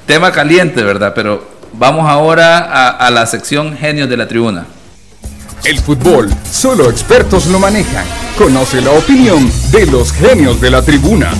Tema 0.08 0.32
caliente, 0.32 0.84
¿verdad? 0.84 1.14
Pero 1.16 1.48
vamos 1.72 2.10
ahora 2.10 2.58
a, 2.60 2.90
a 2.90 3.10
la 3.12 3.26
sección 3.26 3.78
genios 3.78 4.10
de 4.10 4.18
la 4.18 4.28
tribuna. 4.28 4.66
El 5.66 5.80
fútbol, 5.80 6.30
solo 6.52 6.90
expertos 6.90 7.46
lo 7.48 7.58
manejan. 7.58 8.04
Conoce 8.38 8.82
la 8.82 8.92
opinión 8.92 9.50
de 9.72 9.86
los 9.86 10.12
genios 10.12 10.60
de 10.60 10.70
la 10.70 10.82
tribuna. 10.82 11.32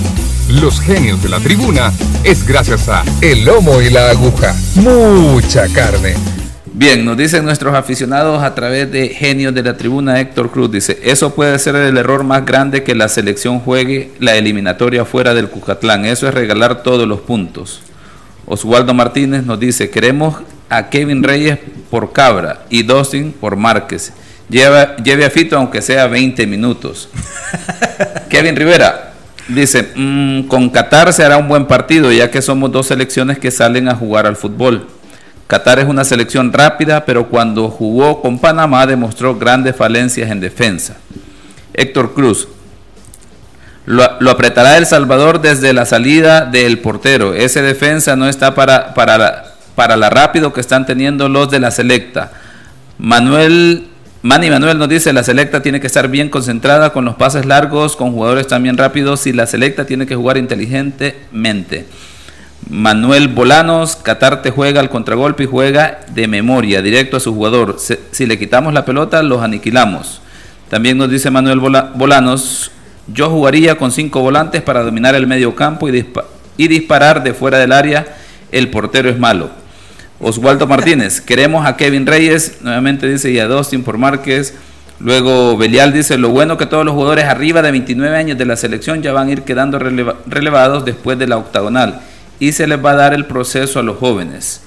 Los 0.50 0.80
genios 0.80 1.22
de 1.22 1.28
la 1.28 1.42
tribuna 1.42 1.92
es 2.24 2.48
gracias 2.48 2.88
a 2.88 3.04
El 3.20 3.44
Lomo 3.44 3.82
y 3.82 3.90
la 3.90 4.12
Aguja. 4.12 4.56
Mucha 4.76 5.68
carne. 5.68 6.16
Bien, 6.72 7.04
nos 7.04 7.18
dicen 7.18 7.44
nuestros 7.44 7.76
aficionados 7.76 8.42
a 8.42 8.56
través 8.56 8.90
de 8.90 9.10
Genios 9.10 9.54
de 9.54 9.62
la 9.62 9.76
Tribuna, 9.76 10.22
Héctor 10.22 10.50
Cruz 10.52 10.72
dice, 10.72 11.00
eso 11.04 11.36
puede 11.36 11.60
ser 11.60 11.76
el 11.76 11.98
error 11.98 12.24
más 12.24 12.46
grande 12.46 12.82
que 12.84 12.96
la 12.96 13.10
selección 13.10 13.60
juegue 13.60 14.12
la 14.20 14.36
eliminatoria 14.38 15.04
fuera 15.04 15.34
del 15.34 15.50
Cucatlán, 15.50 16.06
eso 16.06 16.30
es 16.30 16.34
regalar 16.34 16.82
todos 16.82 17.08
los 17.08 17.20
puntos. 17.20 17.82
Oswaldo 18.46 18.94
Martínez 18.94 19.46
nos 19.46 19.60
dice, 19.60 19.90
queremos 19.90 20.38
a 20.78 20.90
Kevin 20.90 21.24
Reyes 21.24 21.60
por 21.90 22.12
Cabra 22.14 22.62
y 22.70 22.84
Dustin 22.84 23.32
por 23.32 23.56
Márquez. 23.56 24.14
Lleva, 24.50 24.96
lleve 24.98 25.26
a 25.26 25.30
Fito 25.30 25.58
aunque 25.58 25.82
sea 25.82 26.08
20 26.08 26.46
minutos. 26.48 27.10
Kevin 28.30 28.56
Rivera 28.56 29.14
dice, 29.48 29.90
"Mm, 29.96 30.44
con 30.44 30.70
Qatar 30.70 31.14
se 31.14 31.24
hará 31.24 31.38
un 31.38 31.48
buen 31.48 31.66
partido 31.66 32.12
ya 32.12 32.32
que 32.32 32.42
somos 32.42 32.72
dos 32.72 32.88
selecciones 32.88 33.40
que 33.40 33.52
salen 33.52 33.90
a 33.90 33.96
jugar 33.96 34.26
al 34.26 34.36
fútbol. 34.36 34.88
Qatar 35.48 35.80
es 35.80 35.86
una 35.86 36.04
selección 36.04 36.52
rápida, 36.52 37.06
pero 37.06 37.30
cuando 37.30 37.70
jugó 37.70 38.22
con 38.22 38.40
Panamá 38.40 38.88
demostró 38.88 39.36
grandes 39.36 39.76
falencias 39.76 40.32
en 40.32 40.40
defensa. 40.40 40.98
Héctor 41.74 42.14
Cruz, 42.14 42.48
lo, 43.86 44.04
lo 44.20 44.32
apretará 44.32 44.78
El 44.78 44.86
Salvador 44.86 45.42
desde 45.42 45.74
la 45.74 45.86
salida 45.86 46.46
del 46.46 46.80
portero. 46.80 47.34
Ese 47.34 47.62
defensa 47.62 48.16
no 48.16 48.30
está 48.30 48.56
para, 48.56 48.94
para, 48.94 49.18
la, 49.18 49.53
para 49.76 49.98
la 49.98 50.10
rápido 50.10 50.54
que 50.54 50.62
están 50.62 50.86
teniendo 50.86 51.30
los 51.30 51.50
de 51.50 51.60
la 51.60 51.72
selecta. 51.72 52.32
Manuel, 52.98 53.88
Manny 54.22 54.50
Manuel 54.50 54.78
nos 54.78 54.88
dice, 54.90 55.14
la 55.14 55.24
selecta 55.24 55.62
tiene 55.62 55.80
que 55.80 55.88
estar 55.88 56.08
bien 56.10 56.30
concentrada 56.30 56.92
con 56.92 57.06
los 57.06 57.16
pases 57.16 57.46
largos, 57.46 57.96
con 57.96 58.12
jugadores 58.12 58.48
también 58.48 58.78
rápidos 58.78 59.26
y 59.28 59.34
la 59.34 59.48
selecta 59.48 59.86
tiene 59.86 60.06
que 60.06 60.16
jugar 60.16 60.38
inteligentemente. 60.38 61.86
Manuel 62.70 63.28
Bolanos, 63.28 63.98
Qatar 63.98 64.42
te 64.42 64.52
juega 64.52 64.80
al 64.80 64.90
contragolpe 64.90 65.44
y 65.44 65.48
juega 65.48 66.00
de 66.14 66.28
memoria, 66.28 66.82
directo 66.82 67.18
a 67.18 67.20
su 67.20 67.34
jugador. 67.34 67.78
Si 68.12 68.26
le 68.26 68.40
quitamos 68.40 68.74
la 68.74 68.86
pelota, 68.86 69.22
los 69.22 69.42
aniquilamos. 69.42 70.22
También 70.70 70.98
nos 70.98 71.10
dice 71.10 71.30
Manuel 71.30 71.60
Bola- 71.60 71.92
Bolanos, 71.94 72.72
yo 73.08 73.30
jugaría 73.30 73.76
con 73.78 73.92
cinco 73.92 74.22
volantes 74.22 74.62
para 74.62 74.82
dominar 74.82 75.14
el 75.14 75.28
medio 75.28 75.56
campo 75.56 75.90
y, 75.90 76.08
y 76.56 76.68
disparar 76.70 77.22
de 77.22 77.34
fuera 77.34 77.58
del 77.58 77.74
área. 77.74 78.06
El 78.50 78.70
portero 78.70 79.10
es 79.10 79.20
malo. 79.20 79.50
Oswaldo 80.24 80.68
Martínez, 80.68 81.22
queremos 81.22 81.66
a 81.66 81.76
Kevin 81.78 82.06
Reyes, 82.08 82.58
nuevamente 82.62 83.08
dice, 83.08 83.30
y 83.32 83.40
a 83.40 83.48
Dustin 83.48 83.84
por 83.84 83.98
Márquez. 83.98 84.54
Luego 85.00 85.58
Belial 85.58 85.92
dice, 85.92 86.18
lo 86.18 86.30
bueno 86.30 86.58
que 86.58 86.66
todos 86.66 86.86
los 86.86 86.94
jugadores 86.94 87.26
arriba 87.26 87.62
de 87.62 87.72
29 87.72 88.16
años 88.16 88.38
de 88.38 88.46
la 88.46 88.56
selección 88.56 89.02
ya 89.02 89.12
van 89.12 89.28
a 89.28 89.32
ir 89.32 89.42
quedando 89.42 89.78
releva- 89.80 90.16
relevados 90.26 90.86
después 90.86 91.20
de 91.20 91.28
la 91.28 91.38
octagonal 91.38 92.00
y 92.40 92.54
se 92.54 92.68
les 92.68 92.84
va 92.84 92.92
a 92.92 92.96
dar 92.96 93.14
el 93.14 93.26
proceso 93.26 93.80
a 93.80 93.84
los 93.84 93.98
jóvenes. 93.98 94.62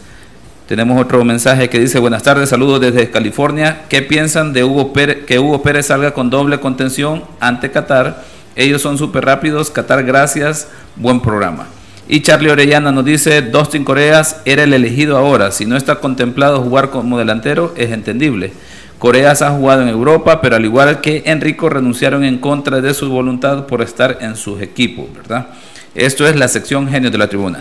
Tenemos 0.69 1.01
otro 1.01 1.25
mensaje 1.25 1.71
que 1.71 1.79
dice, 1.79 2.01
buenas 2.01 2.23
tardes, 2.25 2.49
saludos 2.51 2.81
desde 2.81 3.11
California. 3.11 3.83
¿Qué 3.89 4.03
piensan 4.03 4.53
de 4.53 4.65
Hugo 4.65 4.93
Pérez, 4.93 5.25
que 5.25 5.39
Hugo 5.39 5.63
Pérez 5.63 5.87
salga 5.87 6.13
con 6.13 6.29
doble 6.29 6.59
contención 6.61 7.23
ante 7.41 7.71
Qatar? 7.71 8.25
Ellos 8.57 8.83
son 8.83 8.99
súper 8.99 9.25
rápidos. 9.25 9.71
Qatar, 9.71 10.03
gracias. 10.03 10.67
Buen 10.97 11.21
programa. 11.21 11.67
Y 12.09 12.21
Charlie 12.21 12.51
Orellana 12.51 12.93
nos 12.93 13.05
dice, 13.05 13.43
Dustin 13.43 13.85
Coreas 13.85 14.37
era 14.45 14.63
el 14.63 14.73
elegido 14.73 15.17
ahora. 15.17 15.51
Si 15.51 15.67
no 15.67 15.77
está 15.77 15.97
contemplado 15.97 16.63
jugar 16.63 16.91
como 16.91 17.19
delantero, 17.19 17.75
es 17.77 17.91
entendible. 17.91 18.53
Coreas 18.99 19.43
ha 19.43 19.51
jugado 19.51 19.83
en 19.83 19.89
Europa, 19.89 20.41
pero 20.41 20.57
al 20.57 20.65
igual 20.65 21.01
que 21.01 21.23
Enrico, 21.27 21.69
renunciaron 21.69 22.25
en 22.25 22.39
contra 22.39 22.81
de 22.81 22.95
su 22.95 23.11
voluntad 23.11 23.67
por 23.67 23.83
estar 23.83 24.19
en 24.21 24.37
sus 24.37 24.63
equipos, 24.63 25.07
¿verdad? 25.15 25.49
Esto 25.95 26.27
es 26.27 26.37
la 26.37 26.49
sección 26.49 26.89
Genios 26.89 27.13
de 27.13 27.19
la 27.19 27.29
Tribuna. 27.29 27.61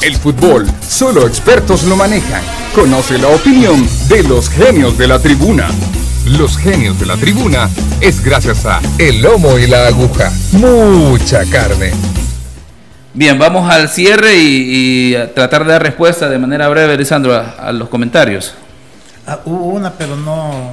El 0.00 0.16
fútbol, 0.16 0.66
solo 0.86 1.26
expertos 1.26 1.84
lo 1.84 1.96
manejan. 1.96 2.42
Conoce 2.74 3.18
la 3.18 3.28
opinión 3.28 3.86
de 4.08 4.22
los 4.24 4.50
genios 4.50 4.98
de 4.98 5.08
la 5.08 5.18
tribuna. 5.18 5.68
Los 6.26 6.58
genios 6.58 6.98
de 6.98 7.06
la 7.06 7.16
tribuna 7.16 7.70
es 8.00 8.22
gracias 8.22 8.66
a 8.66 8.80
El 8.98 9.22
Lomo 9.22 9.58
y 9.58 9.66
la 9.66 9.86
Aguja. 9.86 10.30
Mucha 10.52 11.44
carne. 11.46 11.92
Bien, 13.14 13.38
vamos 13.38 13.70
al 13.70 13.88
cierre 13.88 14.34
y, 14.36 15.10
y 15.12 15.14
a 15.14 15.32
tratar 15.32 15.64
de 15.64 15.72
dar 15.72 15.82
respuesta 15.82 16.28
de 16.28 16.38
manera 16.38 16.68
breve, 16.68 16.96
Lisandro, 16.96 17.34
a, 17.34 17.50
a 17.68 17.72
los 17.72 17.88
comentarios. 17.88 18.54
Ah, 19.26 19.38
hubo 19.44 19.66
una, 19.66 19.92
pero 19.92 20.16
no, 20.16 20.72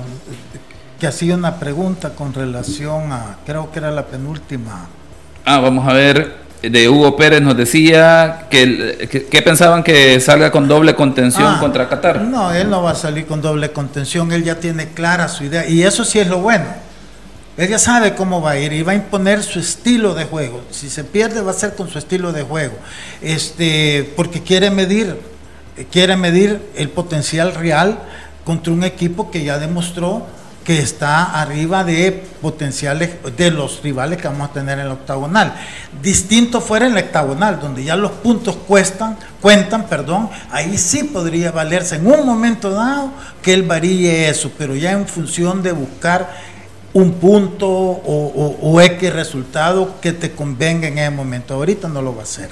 que 1.00 1.06
hacía 1.08 1.36
una 1.36 1.56
pregunta 1.58 2.10
con 2.16 2.34
relación 2.34 3.12
a, 3.12 3.38
creo 3.46 3.72
que 3.72 3.78
era 3.80 3.92
la 3.92 4.06
penúltima. 4.08 4.88
Ah, 5.46 5.60
vamos 5.60 5.88
a 5.88 5.94
ver. 5.94 6.42
De 6.62 6.88
Hugo 6.88 7.16
Pérez 7.16 7.42
nos 7.42 7.58
decía 7.58 8.46
que, 8.52 9.28
que 9.32 9.42
pensaban 9.42 9.82
que 9.82 10.20
salga 10.20 10.52
con 10.52 10.68
doble 10.68 10.94
contención 10.94 11.56
Ah, 11.56 11.60
contra 11.60 11.90
Qatar. 11.90 12.22
No, 12.22 12.52
él 12.52 12.70
no 12.70 12.84
va 12.84 12.92
a 12.92 12.96
salir 12.96 13.26
con 13.26 13.42
doble 13.42 13.72
contención, 13.72 14.32
él 14.32 14.44
ya 14.44 14.60
tiene 14.60 14.90
clara 14.90 15.28
su 15.28 15.44
idea 15.44 15.68
y 15.68 15.82
eso 15.82 16.06
sí 16.06 16.20
es 16.20 16.28
lo 16.28 16.38
bueno. 16.40 16.66
Él 17.62 17.70
ya 17.70 17.78
sabe 17.78 18.16
cómo 18.16 18.42
va 18.42 18.52
a 18.52 18.58
ir 18.58 18.74
y 18.74 18.82
va 18.82 18.94
a 18.94 18.96
imponer 18.96 19.44
su 19.44 19.60
estilo 19.60 20.16
de 20.16 20.26
juego. 20.26 20.62
Si 20.72 20.90
se 20.90 21.04
pierde 21.04 21.42
va 21.42 21.52
a 21.52 21.54
ser 21.54 21.76
con 21.76 21.90
su 21.90 22.00
estilo 22.00 22.34
de 22.34 22.42
juego. 22.42 22.74
Este, 23.22 24.12
porque 24.16 24.42
quiere 24.42 24.72
medir, 24.72 25.16
quiere 25.92 26.18
medir 26.18 26.60
el 26.76 26.90
potencial 26.90 27.54
real 27.54 28.00
contra 28.46 28.74
un 28.74 28.84
equipo 28.84 29.30
que 29.30 29.44
ya 29.44 29.60
demostró 29.60 30.26
que 30.64 30.80
está 30.80 31.40
arriba 31.40 31.84
de 31.84 32.24
potenciales 32.42 33.12
de 33.38 33.52
los 33.52 33.82
rivales 33.84 34.20
que 34.20 34.28
vamos 34.28 34.50
a 34.50 34.54
tener 34.54 34.80
en 34.80 34.88
la 34.88 34.94
octagonal. 34.94 35.54
Distinto 36.02 36.62
fuera 36.62 36.88
en 36.88 36.96
la 36.96 37.02
octagonal, 37.02 37.60
donde 37.60 37.84
ya 37.84 37.96
los 37.96 38.12
puntos 38.12 38.56
cuestan, 38.68 39.18
cuentan, 39.40 39.88
perdón, 39.88 40.30
ahí 40.50 40.80
sí 40.80 41.04
podría 41.04 41.52
valerse 41.52 41.98
en 41.98 42.08
un 42.08 42.26
momento 42.26 42.72
dado 42.72 43.12
que 43.42 43.54
él 43.54 43.64
varíe 43.64 44.30
eso, 44.30 44.52
pero 44.58 44.76
ya 44.76 44.92
en 44.92 45.08
función 45.08 45.64
de 45.64 45.72
buscar 45.72 46.51
un 46.94 47.14
punto 47.14 47.68
o, 47.68 48.00
o, 48.04 48.58
o 48.62 48.82
X 48.82 49.14
resultado 49.14 49.96
que 50.02 50.12
te 50.12 50.32
convenga 50.32 50.88
en 50.88 50.98
ese 50.98 51.10
momento. 51.10 51.54
Ahorita 51.54 51.88
no 51.88 52.02
lo 52.02 52.14
va 52.14 52.22
a 52.22 52.24
hacer. 52.24 52.50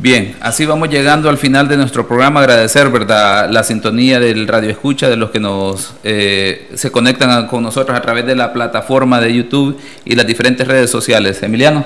Bien, 0.00 0.36
así 0.40 0.64
vamos 0.64 0.90
llegando 0.90 1.28
al 1.28 1.38
final 1.38 1.66
de 1.66 1.76
nuestro 1.76 2.06
programa. 2.06 2.38
Agradecer, 2.38 2.88
¿verdad?, 2.88 3.50
la 3.50 3.64
sintonía 3.64 4.20
del 4.20 4.46
Radio 4.46 4.70
Escucha, 4.70 5.08
de 5.08 5.16
los 5.16 5.30
que 5.30 5.40
nos 5.40 5.94
eh, 6.04 6.70
se 6.74 6.92
conectan 6.92 7.48
con 7.48 7.64
nosotros 7.64 7.98
a 7.98 8.00
través 8.00 8.24
de 8.24 8.36
la 8.36 8.52
plataforma 8.52 9.20
de 9.20 9.34
YouTube 9.34 9.76
y 10.04 10.14
las 10.14 10.24
diferentes 10.24 10.68
redes 10.68 10.88
sociales. 10.88 11.42
Emiliano. 11.42 11.84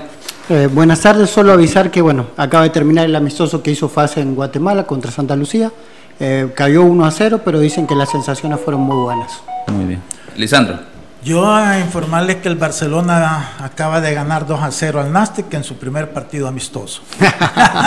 Eh, 0.50 0.68
buenas 0.70 1.00
tardes, 1.00 1.30
solo 1.30 1.52
avisar 1.52 1.90
que, 1.90 2.02
bueno, 2.02 2.26
acaba 2.36 2.64
de 2.64 2.70
terminar 2.70 3.06
el 3.06 3.16
amistoso 3.16 3.62
que 3.62 3.70
hizo 3.70 3.88
fase 3.88 4.20
en 4.20 4.34
Guatemala 4.34 4.84
contra 4.84 5.10
Santa 5.10 5.34
Lucía. 5.34 5.72
Eh, 6.20 6.48
cayó 6.54 6.82
1 6.82 7.06
a 7.06 7.10
0, 7.10 7.40
pero 7.42 7.60
dicen 7.60 7.86
que 7.86 7.94
las 7.94 8.10
sensaciones 8.10 8.60
fueron 8.60 8.82
muy 8.82 9.02
buenas. 9.02 9.32
Muy 9.68 9.86
bien. 9.86 10.02
Lisandro. 10.36 10.91
Yo 11.24 11.54
a 11.54 11.78
informarles 11.78 12.36
que 12.36 12.48
el 12.48 12.56
Barcelona 12.56 13.52
acaba 13.60 14.00
de 14.00 14.12
ganar 14.12 14.44
2 14.44 14.60
a 14.60 14.72
0 14.72 15.00
al 15.00 15.12
Nastic 15.12 15.54
en 15.54 15.62
su 15.62 15.76
primer 15.76 16.10
partido 16.10 16.48
amistoso. 16.48 17.02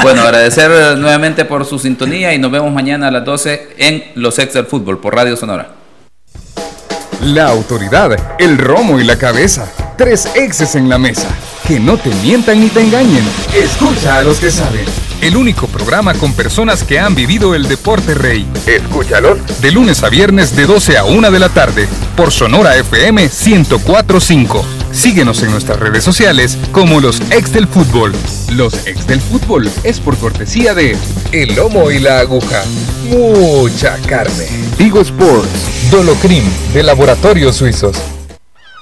Bueno, 0.01 0.21
agradecer 0.21 0.71
eh, 0.71 0.95
nuevamente 0.97 1.45
por 1.45 1.65
su 1.65 1.79
sintonía 1.79 2.33
y 2.33 2.37
nos 2.37 2.51
vemos 2.51 2.71
mañana 2.71 3.07
a 3.07 3.11
las 3.11 3.25
12 3.25 3.75
en 3.77 4.03
Los 4.15 4.37
Ex 4.37 4.53
del 4.53 4.65
Fútbol 4.65 4.99
por 4.99 5.15
Radio 5.15 5.35
Sonora. 5.35 5.69
La 7.21 7.47
autoridad, 7.47 8.15
el 8.39 8.57
romo 8.57 8.99
y 8.99 9.03
la 9.03 9.17
cabeza. 9.17 9.67
Tres 9.97 10.27
exes 10.35 10.75
en 10.75 10.89
la 10.89 10.97
mesa. 10.97 11.27
Que 11.67 11.79
no 11.79 11.97
te 11.97 12.13
mientan 12.15 12.59
ni 12.59 12.69
te 12.69 12.81
engañen. 12.81 13.23
Escucha 13.53 14.17
a 14.17 14.23
los 14.23 14.39
que 14.39 14.51
saben. 14.51 14.85
El 15.21 15.35
único 15.35 15.67
programa 15.67 16.13
con 16.13 16.33
personas 16.33 16.83
que 16.83 16.99
han 16.99 17.15
vivido 17.15 17.55
el 17.55 17.67
deporte 17.67 18.13
rey. 18.13 18.47
Escúchalos. 18.67 19.39
De 19.61 19.71
lunes 19.71 20.03
a 20.03 20.09
viernes 20.09 20.55
de 20.55 20.67
12 20.67 20.97
a 20.97 21.05
1 21.05 21.31
de 21.31 21.39
la 21.39 21.49
tarde. 21.49 21.87
Por 22.15 22.31
Sonora 22.31 22.77
FM 22.77 23.29
1045. 23.29 24.65
Síguenos 24.93 25.43
en 25.43 25.51
nuestras 25.51 25.79
redes 25.79 26.03
sociales 26.03 26.57
como 26.71 27.01
los 27.01 27.19
ex 27.31 27.51
del 27.51 27.67
fútbol. 27.67 28.13
Los 28.53 28.87
ex 28.87 29.05
del 29.05 29.19
fútbol 29.19 29.69
es 29.83 29.99
por 29.99 30.17
cortesía 30.17 30.73
de 30.73 30.97
El 31.33 31.55
Lomo 31.55 31.91
y 31.91 31.99
la 31.99 32.19
Aguja. 32.19 32.63
Mucha 33.09 33.97
carne. 34.07 34.47
Tigo 34.77 35.01
Sports. 35.01 35.91
Dolocrim 35.91 36.43
de 36.73 36.83
Laboratorios 36.83 37.57
Suizos. 37.57 37.97